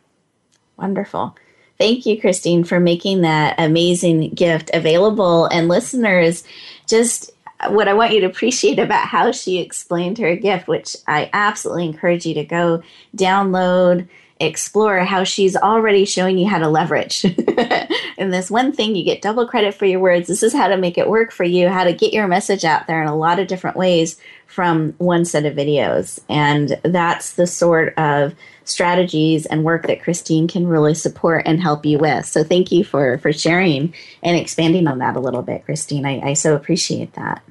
Wonderful. 0.76 1.36
Thank 1.78 2.06
you, 2.06 2.18
Christine, 2.20 2.64
for 2.64 2.80
making 2.80 3.20
that 3.20 3.56
amazing 3.58 4.30
gift 4.30 4.70
available. 4.72 5.46
And 5.46 5.68
listeners, 5.68 6.44
just 6.86 7.32
what 7.68 7.88
I 7.88 7.94
want 7.94 8.12
you 8.12 8.20
to 8.20 8.26
appreciate 8.26 8.78
about 8.78 9.08
how 9.08 9.32
she 9.32 9.58
explained 9.58 10.18
her 10.18 10.36
gift, 10.36 10.68
which 10.68 10.96
I 11.06 11.28
absolutely 11.32 11.86
encourage 11.86 12.24
you 12.24 12.34
to 12.34 12.44
go 12.44 12.82
download, 13.16 14.08
explore 14.38 14.98
how 15.00 15.24
she's 15.24 15.56
already 15.56 16.04
showing 16.04 16.38
you 16.38 16.46
how 16.46 16.58
to 16.58 16.68
leverage. 16.68 17.24
in 18.18 18.30
this 18.30 18.50
one 18.50 18.72
thing, 18.72 18.94
you 18.94 19.04
get 19.04 19.22
double 19.22 19.46
credit 19.46 19.74
for 19.74 19.86
your 19.86 20.00
words. 20.00 20.28
This 20.28 20.42
is 20.42 20.52
how 20.52 20.68
to 20.68 20.76
make 20.76 20.98
it 20.98 21.08
work 21.08 21.32
for 21.32 21.44
you, 21.44 21.68
how 21.68 21.84
to 21.84 21.92
get 21.92 22.12
your 22.12 22.28
message 22.28 22.64
out 22.64 22.86
there 22.86 23.00
in 23.00 23.08
a 23.08 23.16
lot 23.16 23.38
of 23.38 23.46
different 23.46 23.76
ways 23.76 24.20
from 24.46 24.92
one 24.98 25.24
set 25.24 25.46
of 25.46 25.54
videos. 25.54 26.20
And 26.28 26.78
that's 26.82 27.32
the 27.34 27.46
sort 27.46 27.96
of 27.98 28.34
strategies 28.64 29.46
and 29.46 29.64
work 29.64 29.86
that 29.86 30.02
Christine 30.02 30.48
can 30.48 30.66
really 30.66 30.94
support 30.94 31.42
and 31.46 31.60
help 31.60 31.86
you 31.86 31.98
with. 31.98 32.26
So 32.26 32.44
thank 32.44 32.70
you 32.70 32.84
for, 32.84 33.18
for 33.18 33.32
sharing 33.32 33.94
and 34.22 34.36
expanding 34.36 34.86
on 34.86 34.98
that 34.98 35.16
a 35.16 35.20
little 35.20 35.42
bit, 35.42 35.64
Christine. 35.64 36.04
I, 36.04 36.30
I 36.30 36.32
so 36.34 36.54
appreciate 36.54 37.14
that. 37.14 37.42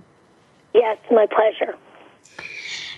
Yes, 0.73 0.97
my 1.09 1.25
pleasure. 1.27 1.75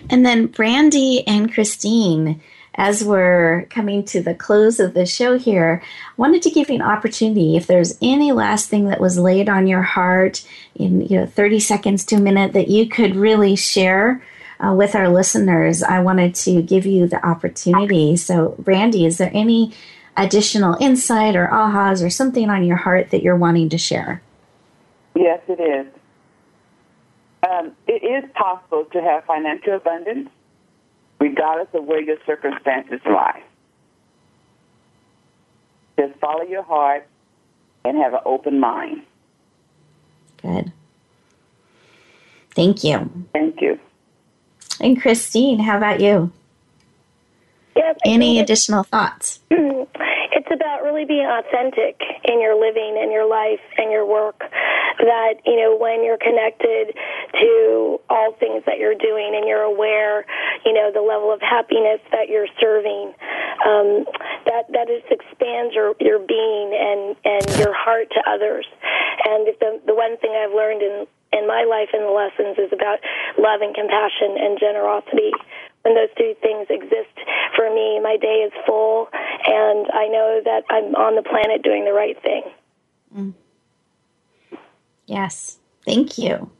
And 0.09 0.25
then 0.25 0.47
Brandy 0.47 1.25
and 1.27 1.53
Christine, 1.53 2.41
as 2.77 3.03
we're 3.03 3.65
coming 3.71 4.05
to 4.05 4.21
the 4.21 4.35
close 4.35 4.79
of 4.79 4.93
the 4.93 5.05
show 5.05 5.37
here, 5.37 5.81
wanted 6.15 6.43
to 6.43 6.51
give 6.51 6.69
you 6.69 6.75
an 6.75 6.81
opportunity 6.81 7.57
if 7.57 7.65
there's 7.65 7.97
any 8.01 8.31
last 8.31 8.69
thing 8.69 8.85
that 8.85 9.01
was 9.01 9.17
laid 9.17 9.49
on 9.49 9.65
your 9.65 9.81
heart 9.81 10.47
in 10.75 11.01
you 11.01 11.19
know 11.19 11.25
30 11.25 11.59
seconds 11.59 12.05
to 12.05 12.15
a 12.15 12.19
minute 12.19 12.53
that 12.53 12.67
you 12.67 12.87
could 12.87 13.15
really 13.15 13.55
share 13.55 14.23
uh, 14.59 14.73
with 14.73 14.95
our 14.95 15.09
listeners, 15.09 15.83
I 15.83 15.99
wanted 15.99 16.35
to 16.35 16.61
give 16.61 16.85
you 16.85 17.07
the 17.07 17.23
opportunity. 17.25 18.15
So, 18.15 18.55
Brandy, 18.59 19.05
is 19.05 19.17
there 19.17 19.31
any 19.33 19.73
additional 20.15 20.75
insight 20.79 21.35
or 21.35 21.47
ahas 21.47 22.03
or 22.03 22.09
something 22.09 22.49
on 22.49 22.63
your 22.63 22.77
heart 22.77 23.11
that 23.11 23.21
you're 23.21 23.35
wanting 23.35 23.69
to 23.69 23.77
share? 23.77 24.21
Yes, 25.15 25.41
it 25.47 25.59
is. 25.59 25.87
Um, 27.47 27.73
it 27.87 28.03
is 28.03 28.29
possible 28.33 28.85
to 28.85 29.01
have 29.01 29.25
financial 29.25 29.75
abundance 29.75 30.29
regardless 31.19 31.67
of 31.73 31.85
where 31.85 32.01
your 32.01 32.17
circumstances 32.25 32.99
lie. 33.05 33.43
Just 35.99 36.19
follow 36.19 36.43
your 36.43 36.63
heart 36.63 37.07
and 37.83 37.97
have 37.97 38.13
an 38.13 38.19
open 38.25 38.59
mind. 38.59 39.03
Good. 40.41 40.71
Thank 42.51 42.83
you. 42.83 43.27
Thank 43.33 43.61
you. 43.61 43.79
And 44.79 45.01
Christine, 45.01 45.59
how 45.59 45.77
about 45.77 45.99
you? 45.99 46.31
Yep. 47.75 47.97
Any 48.05 48.39
additional 48.39 48.83
thoughts? 48.83 49.39
It's 50.37 50.51
about 50.53 50.83
really 50.83 51.03
being 51.03 51.25
authentic 51.25 51.99
in 52.23 52.39
your 52.39 52.53
living 52.53 52.99
and 53.01 53.11
your 53.11 53.27
life 53.27 53.59
and 53.77 53.91
your 53.91 54.05
work. 54.05 54.39
That, 54.99 55.41
you 55.45 55.55
know, 55.55 55.75
when 55.75 56.05
you're 56.05 56.17
connected 56.17 56.95
to 57.33 57.99
all 58.09 58.33
things 58.39 58.63
that 58.65 58.79
you're 58.79 58.97
doing 58.97 59.33
and 59.35 59.47
you're 59.47 59.65
aware, 59.65 60.25
you 60.65 60.73
know, 60.73 60.91
the 60.91 61.01
level 61.01 61.31
of 61.31 61.41
happiness 61.41 61.99
that 62.11 62.29
you're 62.29 62.47
serving, 62.59 63.13
um, 63.65 64.05
that, 64.45 64.69
that 64.71 64.87
just 64.87 65.11
expands 65.11 65.73
your, 65.73 65.95
your 65.99 66.19
being 66.19 66.71
and, 66.73 67.15
and 67.25 67.45
your 67.59 67.73
heart 67.73 68.09
to 68.11 68.21
others. 68.29 68.65
And 69.25 69.47
the, 69.59 69.81
the 69.85 69.95
one 69.95 70.17
thing 70.17 70.31
I've 70.31 70.53
learned 70.53 70.81
in, 70.81 71.07
in 71.33 71.47
my 71.47 71.65
life 71.67 71.89
and 71.93 72.03
the 72.03 72.15
lessons 72.15 72.57
is 72.57 72.71
about 72.71 72.99
love 73.37 73.61
and 73.61 73.75
compassion 73.75 74.37
and 74.39 74.59
generosity 74.59 75.31
when 75.87 75.95
those 75.95 76.09
two 76.17 76.35
things 76.41 76.67
exist 76.69 77.15
for 77.55 77.73
me, 77.73 77.99
my 78.01 78.17
day 78.19 78.43
is 78.45 78.51
full, 78.65 79.07
and 79.13 79.87
I 79.93 80.07
know 80.07 80.41
that 80.43 80.63
I'm 80.69 80.95
on 80.95 81.15
the 81.15 81.23
planet 81.23 81.63
doing 81.63 81.85
the 81.85 81.93
right 81.93 82.21
thing. 82.21 82.43
Mm. 83.15 83.33
Yes. 85.05 85.59
Thank 85.85 86.17
you. 86.17 86.51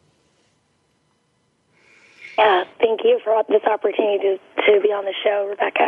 Yeah, 2.37 2.65
thank 2.79 3.01
you 3.03 3.19
for 3.23 3.41
this 3.49 3.63
opportunity 3.63 4.19
to, 4.19 4.37
to 4.65 4.81
be 4.81 4.89
on 4.89 5.05
the 5.05 5.13
show, 5.23 5.47
Rebecca. 5.49 5.87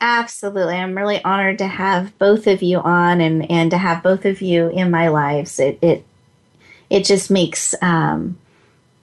Absolutely. 0.00 0.74
I'm 0.74 0.96
really 0.96 1.22
honored 1.24 1.58
to 1.58 1.66
have 1.66 2.18
both 2.18 2.46
of 2.46 2.62
you 2.62 2.78
on 2.78 3.20
and, 3.20 3.50
and 3.50 3.70
to 3.70 3.78
have 3.78 4.02
both 4.02 4.24
of 4.24 4.42
you 4.42 4.68
in 4.68 4.90
my 4.90 5.08
lives. 5.08 5.58
It 5.58 5.78
it 5.80 6.04
it 6.90 7.04
just 7.04 7.30
makes 7.30 7.74
um, 7.80 8.38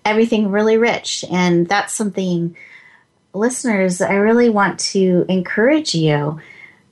everything 0.06 0.52
really 0.52 0.78
rich. 0.78 1.26
And 1.32 1.68
that's 1.68 1.94
something 1.94 2.56
listeners, 3.34 4.02
I 4.02 4.14
really 4.14 4.50
want 4.50 4.80
to 4.80 5.26
encourage 5.30 5.96
you, 5.96 6.40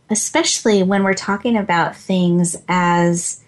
especially 0.10 0.84
when 0.84 1.04
we're 1.04 1.14
talking 1.14 1.58
about 1.58 1.96
things 1.96 2.56
as 2.68 3.44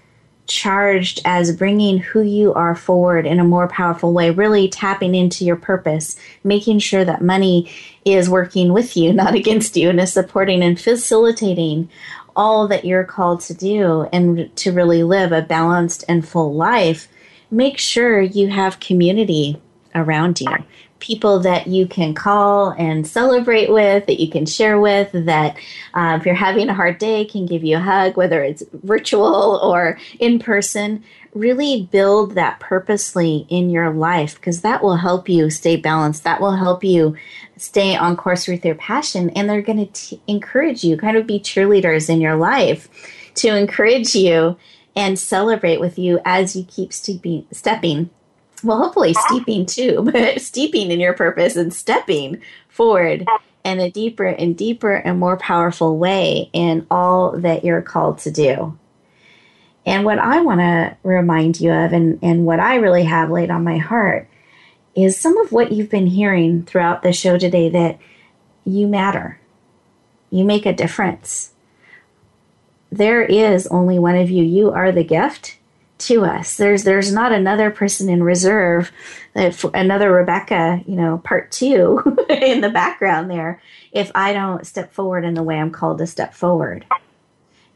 charged 0.47 1.21
as 1.25 1.55
bringing 1.55 1.97
who 1.99 2.21
you 2.21 2.53
are 2.53 2.75
forward 2.75 3.25
in 3.25 3.39
a 3.39 3.43
more 3.43 3.67
powerful 3.67 4.13
way, 4.13 4.29
really 4.29 4.67
tapping 4.67 5.15
into 5.15 5.45
your 5.45 5.55
purpose, 5.55 6.15
making 6.43 6.79
sure 6.79 7.05
that 7.05 7.21
money 7.21 7.71
is 8.05 8.29
working 8.29 8.73
with 8.73 8.97
you, 8.97 9.13
not 9.23 9.35
against 9.35 9.77
you, 9.77 9.89
and 9.89 9.99
is 9.99 10.13
supporting 10.13 10.61
and 10.61 10.79
facilitating 10.79 11.89
all 12.35 12.67
that 12.67 12.85
you're 12.85 13.03
called 13.03 13.41
to 13.41 13.53
do 13.53 14.07
and 14.13 14.55
to 14.55 14.71
really 14.71 15.03
live 15.03 15.31
a 15.31 15.41
balanced 15.41 16.03
and 16.07 16.27
full 16.27 16.53
life. 16.53 17.07
Make 17.49 17.77
sure 17.77 18.21
you 18.21 18.49
have 18.49 18.79
community 18.79 19.61
around 19.93 20.39
you 20.39 20.47
people 21.01 21.39
that 21.39 21.67
you 21.67 21.85
can 21.85 22.13
call 22.13 22.69
and 22.77 23.05
celebrate 23.05 23.69
with, 23.69 24.05
that 24.05 24.21
you 24.21 24.29
can 24.29 24.45
share 24.45 24.79
with, 24.79 25.11
that 25.11 25.57
uh, 25.93 26.17
if 26.19 26.25
you're 26.25 26.35
having 26.35 26.69
a 26.69 26.73
hard 26.73 26.97
day, 26.97 27.25
can 27.25 27.45
give 27.45 27.63
you 27.63 27.75
a 27.75 27.81
hug, 27.81 28.15
whether 28.15 28.41
it's 28.41 28.63
virtual 28.71 29.59
or 29.61 29.99
in 30.19 30.39
person. 30.39 31.03
Really 31.33 31.87
build 31.91 32.35
that 32.35 32.59
purposely 32.59 33.45
in 33.49 33.69
your 33.69 33.93
life 33.93 34.35
because 34.35 34.61
that 34.61 34.83
will 34.83 34.97
help 34.97 35.29
you 35.29 35.49
stay 35.49 35.75
balanced. 35.77 36.23
That 36.23 36.41
will 36.41 36.55
help 36.55 36.83
you 36.83 37.15
stay 37.57 37.95
on 37.95 38.17
course 38.17 38.47
with 38.47 38.65
your 38.65 38.75
passion. 38.75 39.29
And 39.31 39.49
they're 39.49 39.61
going 39.61 39.87
to 39.87 40.19
encourage 40.27 40.83
you, 40.83 40.97
kind 40.97 41.17
of 41.17 41.27
be 41.27 41.39
cheerleaders 41.39 42.09
in 42.09 42.21
your 42.21 42.35
life 42.35 42.89
to 43.35 43.55
encourage 43.55 44.13
you 44.13 44.57
and 44.95 45.17
celebrate 45.17 45.79
with 45.79 45.97
you 45.97 46.19
as 46.25 46.55
you 46.55 46.65
keep 46.65 46.91
stepping, 46.91 47.45
stepping 47.51 48.09
well, 48.63 48.77
hopefully 48.77 49.13
steeping 49.13 49.65
too, 49.65 50.01
but 50.13 50.41
steeping 50.41 50.91
in 50.91 50.99
your 50.99 51.13
purpose 51.13 51.55
and 51.55 51.73
stepping 51.73 52.41
forward 52.69 53.25
in 53.63 53.79
a 53.79 53.91
deeper 53.91 54.25
and 54.25 54.57
deeper 54.57 54.93
and 54.93 55.19
more 55.19 55.37
powerful 55.37 55.97
way 55.97 56.49
in 56.53 56.85
all 56.89 57.37
that 57.39 57.63
you're 57.63 57.81
called 57.81 58.19
to 58.19 58.31
do. 58.31 58.77
And 59.85 60.05
what 60.05 60.19
I 60.19 60.41
want 60.41 60.59
to 60.59 60.95
remind 61.03 61.59
you 61.59 61.71
of, 61.71 61.91
and, 61.91 62.19
and 62.21 62.45
what 62.45 62.59
I 62.59 62.75
really 62.75 63.03
have 63.03 63.31
laid 63.31 63.49
on 63.49 63.63
my 63.63 63.77
heart, 63.77 64.27
is 64.95 65.17
some 65.17 65.37
of 65.37 65.51
what 65.51 65.71
you've 65.71 65.89
been 65.89 66.07
hearing 66.07 66.63
throughout 66.63 67.01
the 67.01 67.13
show 67.13 67.37
today 67.37 67.69
that 67.69 67.97
you 68.65 68.87
matter. 68.87 69.39
You 70.29 70.43
make 70.45 70.65
a 70.65 70.73
difference. 70.73 71.53
There 72.91 73.23
is 73.23 73.67
only 73.67 73.97
one 73.97 74.15
of 74.15 74.29
you. 74.29 74.43
You 74.43 74.71
are 74.71 74.91
the 74.91 75.03
gift 75.03 75.57
to 76.01 76.25
us. 76.25 76.57
There's 76.57 76.83
there's 76.83 77.11
not 77.11 77.31
another 77.31 77.71
person 77.71 78.09
in 78.09 78.23
reserve, 78.23 78.91
uh, 79.35 79.51
another 79.73 80.11
Rebecca, 80.11 80.81
you 80.85 80.95
know, 80.95 81.19
part 81.23 81.51
two 81.51 82.01
in 82.29 82.61
the 82.61 82.69
background 82.69 83.29
there. 83.29 83.61
If 83.91 84.11
I 84.15 84.33
don't 84.33 84.65
step 84.65 84.93
forward 84.93 85.25
in 85.25 85.33
the 85.33 85.43
way 85.43 85.57
I'm 85.57 85.71
called 85.71 85.99
to 85.99 86.07
step 86.07 86.33
forward, 86.33 86.85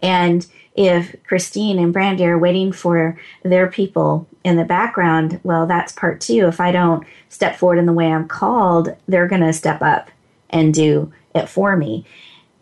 and 0.01 0.45
if 0.75 1.15
Christine 1.23 1.79
and 1.79 1.93
Brandy 1.93 2.25
are 2.25 2.37
waiting 2.37 2.71
for 2.71 3.17
their 3.43 3.67
people 3.67 4.27
in 4.43 4.57
the 4.57 4.65
background, 4.65 5.39
well, 5.43 5.65
that's 5.65 5.93
part 5.93 6.19
two. 6.19 6.47
If 6.47 6.59
I 6.59 6.71
don't 6.71 7.05
step 7.29 7.55
forward 7.55 7.79
in 7.79 7.85
the 7.85 7.93
way 7.93 8.11
I'm 8.11 8.27
called, 8.27 8.95
they're 9.07 9.27
going 9.27 9.41
to 9.41 9.53
step 9.53 9.81
up 9.81 10.11
and 10.49 10.73
do 10.73 11.13
it 11.33 11.47
for 11.47 11.77
me. 11.77 12.05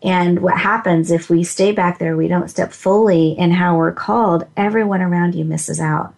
And 0.04 0.40
what 0.40 0.58
happens 0.58 1.10
if 1.10 1.30
we 1.30 1.42
stay 1.42 1.72
back 1.72 1.98
there, 1.98 2.14
we 2.14 2.28
don't 2.28 2.50
step 2.50 2.72
fully 2.72 3.30
in 3.32 3.52
how 3.52 3.78
we're 3.78 3.90
called, 3.90 4.46
everyone 4.54 5.00
around 5.00 5.34
you 5.34 5.46
misses 5.46 5.80
out. 5.80 6.14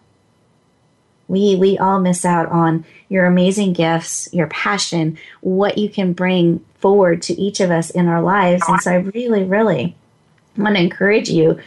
We 1.29 1.55
we 1.55 1.77
all 1.77 1.99
miss 1.99 2.25
out 2.25 2.47
on 2.49 2.85
your 3.09 3.25
amazing 3.25 3.73
gifts, 3.73 4.29
your 4.33 4.47
passion, 4.47 5.17
what 5.39 5.77
you 5.77 5.89
can 5.89 6.11
bring 6.13 6.59
forward 6.79 7.21
to 7.23 7.33
each 7.33 7.61
of 7.61 7.71
us 7.71 7.89
in 7.89 8.07
our 8.07 8.21
lives. 8.21 8.63
And 8.67 8.81
so 8.81 8.91
I 8.91 8.95
really, 8.95 9.43
really 9.43 9.95
want 10.57 10.75
to 10.75 10.81
encourage 10.81 11.29
you 11.29 11.59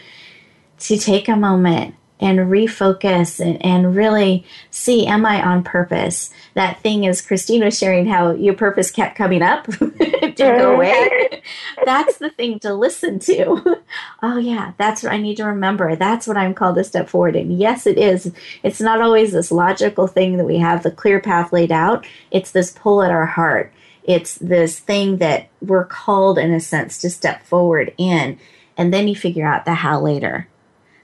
to 0.81 0.99
take 0.99 1.29
a 1.29 1.37
moment 1.37 1.95
and 2.21 2.39
refocus 2.39 3.41
and, 3.41 3.65
and 3.65 3.97
really 3.97 4.45
see 4.71 5.07
am 5.07 5.25
I 5.25 5.43
on 5.43 5.65
purpose? 5.65 6.31
That 6.55 6.81
thing 6.81 7.05
is 7.05 7.23
Christine 7.23 7.65
was 7.65 7.79
sharing 7.79 8.07
how 8.07 8.33
your 8.33 8.55
purpose 8.55 8.91
kept 8.91 9.17
coming 9.17 9.43
up 9.43 9.65
to 9.67 10.35
go 10.37 10.75
away. 10.75 11.43
that's 11.85 12.19
the 12.19 12.31
thing 12.31 12.59
to 12.61 12.75
listen 12.75 13.19
to. 13.21 13.81
oh 14.23 14.39
yeah, 14.39 14.73
that's 14.77 15.03
what 15.03 15.13
I 15.13 15.19
need 15.19 15.37
to 15.39 15.45
remember. 15.45 15.97
That's 15.97 16.27
what 16.27 16.37
I'm 16.37 16.55
called 16.55 16.77
to 16.77 16.85
step 16.85 17.09
forward 17.09 17.37
in. 17.37 17.51
Yes, 17.53 17.87
it 17.87 17.99
is. 17.99 18.33
It's 18.63 18.81
not 18.81 19.01
always 19.01 19.33
this 19.33 19.51
logical 19.51 20.07
thing 20.07 20.37
that 20.37 20.45
we 20.45 20.59
have 20.59 20.83
the 20.83 20.91
clear 20.91 21.21
path 21.21 21.53
laid 21.53 21.73
out. 21.73 22.07
It's 22.31 22.51
this 22.51 22.71
pull 22.71 23.03
at 23.03 23.11
our 23.11 23.27
heart. 23.27 23.73
It's 24.05 24.37
this 24.37 24.79
thing 24.79 25.19
that 25.19 25.49
we're 25.61 25.85
called 25.85 26.39
in 26.39 26.53
a 26.53 26.61
sense 26.61 26.99
to 26.99 27.11
step 27.11 27.43
forward 27.45 27.95
in. 27.99 28.39
And 28.77 28.95
then 28.95 29.09
you 29.09 29.15
figure 29.15 29.47
out 29.47 29.65
the 29.65 29.75
how 29.75 30.01
later. 30.01 30.49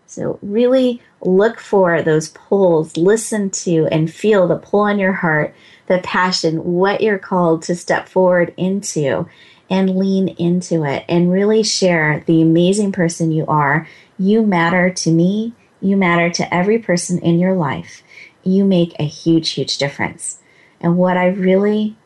So, 0.06 0.38
really 0.40 1.02
look 1.20 1.58
for 1.58 2.00
those 2.00 2.28
pulls, 2.28 2.96
listen 2.96 3.50
to 3.50 3.88
and 3.90 4.12
feel 4.12 4.46
the 4.46 4.56
pull 4.56 4.80
on 4.80 4.98
your 4.98 5.12
heart, 5.12 5.54
the 5.88 5.98
passion, 5.98 6.64
what 6.64 7.00
you're 7.00 7.18
called 7.18 7.62
to 7.62 7.74
step 7.74 8.08
forward 8.08 8.54
into, 8.56 9.26
and 9.68 9.98
lean 9.98 10.28
into 10.28 10.84
it 10.84 11.04
and 11.08 11.32
really 11.32 11.62
share 11.62 12.22
the 12.26 12.40
amazing 12.40 12.92
person 12.92 13.32
you 13.32 13.44
are. 13.46 13.88
You 14.18 14.42
matter 14.42 14.90
to 14.90 15.10
me, 15.10 15.54
you 15.80 15.96
matter 15.96 16.30
to 16.30 16.54
every 16.54 16.78
person 16.78 17.18
in 17.18 17.38
your 17.38 17.54
life. 17.54 18.02
You 18.44 18.64
make 18.64 18.94
a 18.98 19.04
huge, 19.04 19.50
huge 19.50 19.76
difference. 19.78 20.38
And 20.80 20.96
what 20.96 21.16
I 21.16 21.26
really 21.26 21.96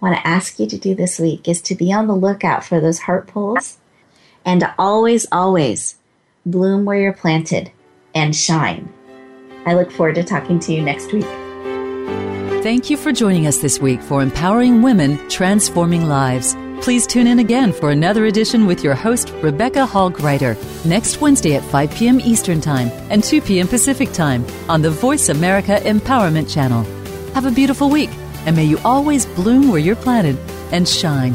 want 0.00 0.14
to 0.14 0.26
ask 0.26 0.60
you 0.60 0.66
to 0.66 0.78
do 0.78 0.94
this 0.94 1.18
week 1.18 1.48
is 1.48 1.60
to 1.62 1.74
be 1.74 1.92
on 1.92 2.06
the 2.06 2.14
lookout 2.14 2.64
for 2.64 2.80
those 2.80 3.00
heart 3.00 3.26
pulls 3.26 3.78
and 4.44 4.60
to 4.60 4.74
always, 4.78 5.26
always 5.32 5.96
bloom 6.46 6.84
where 6.84 6.98
you're 6.98 7.12
planted 7.12 7.70
and 8.14 8.34
shine. 8.34 8.92
I 9.66 9.74
look 9.74 9.90
forward 9.90 10.14
to 10.16 10.24
talking 10.24 10.58
to 10.60 10.72
you 10.72 10.82
next 10.82 11.12
week. 11.12 11.26
Thank 12.62 12.90
you 12.90 12.96
for 12.96 13.12
joining 13.12 13.46
us 13.46 13.58
this 13.58 13.80
week 13.80 14.02
for 14.02 14.20
Empowering 14.20 14.82
Women, 14.82 15.16
Transforming 15.28 16.08
Lives. 16.08 16.56
Please 16.80 17.06
tune 17.06 17.26
in 17.26 17.38
again 17.38 17.72
for 17.72 17.90
another 17.90 18.26
edition 18.26 18.66
with 18.66 18.82
your 18.82 18.94
host, 18.94 19.32
Rebecca 19.42 19.84
Hall 19.84 20.10
Gruyter, 20.10 20.56
next 20.84 21.20
Wednesday 21.20 21.54
at 21.54 21.64
5 21.64 21.90
p.m. 21.92 22.20
Eastern 22.20 22.60
Time 22.60 22.88
and 23.10 23.22
2 23.22 23.42
p.m. 23.42 23.68
Pacific 23.68 24.12
Time 24.12 24.44
on 24.68 24.82
the 24.82 24.90
Voice 24.90 25.28
America 25.28 25.80
Empowerment 25.84 26.52
Channel. 26.52 26.82
Have 27.34 27.46
a 27.46 27.50
beautiful 27.50 27.90
week, 27.90 28.10
and 28.46 28.56
may 28.56 28.64
you 28.64 28.78
always 28.84 29.26
bloom 29.26 29.68
where 29.68 29.80
you're 29.80 29.96
planted 29.96 30.38
and 30.72 30.88
shine. 30.88 31.34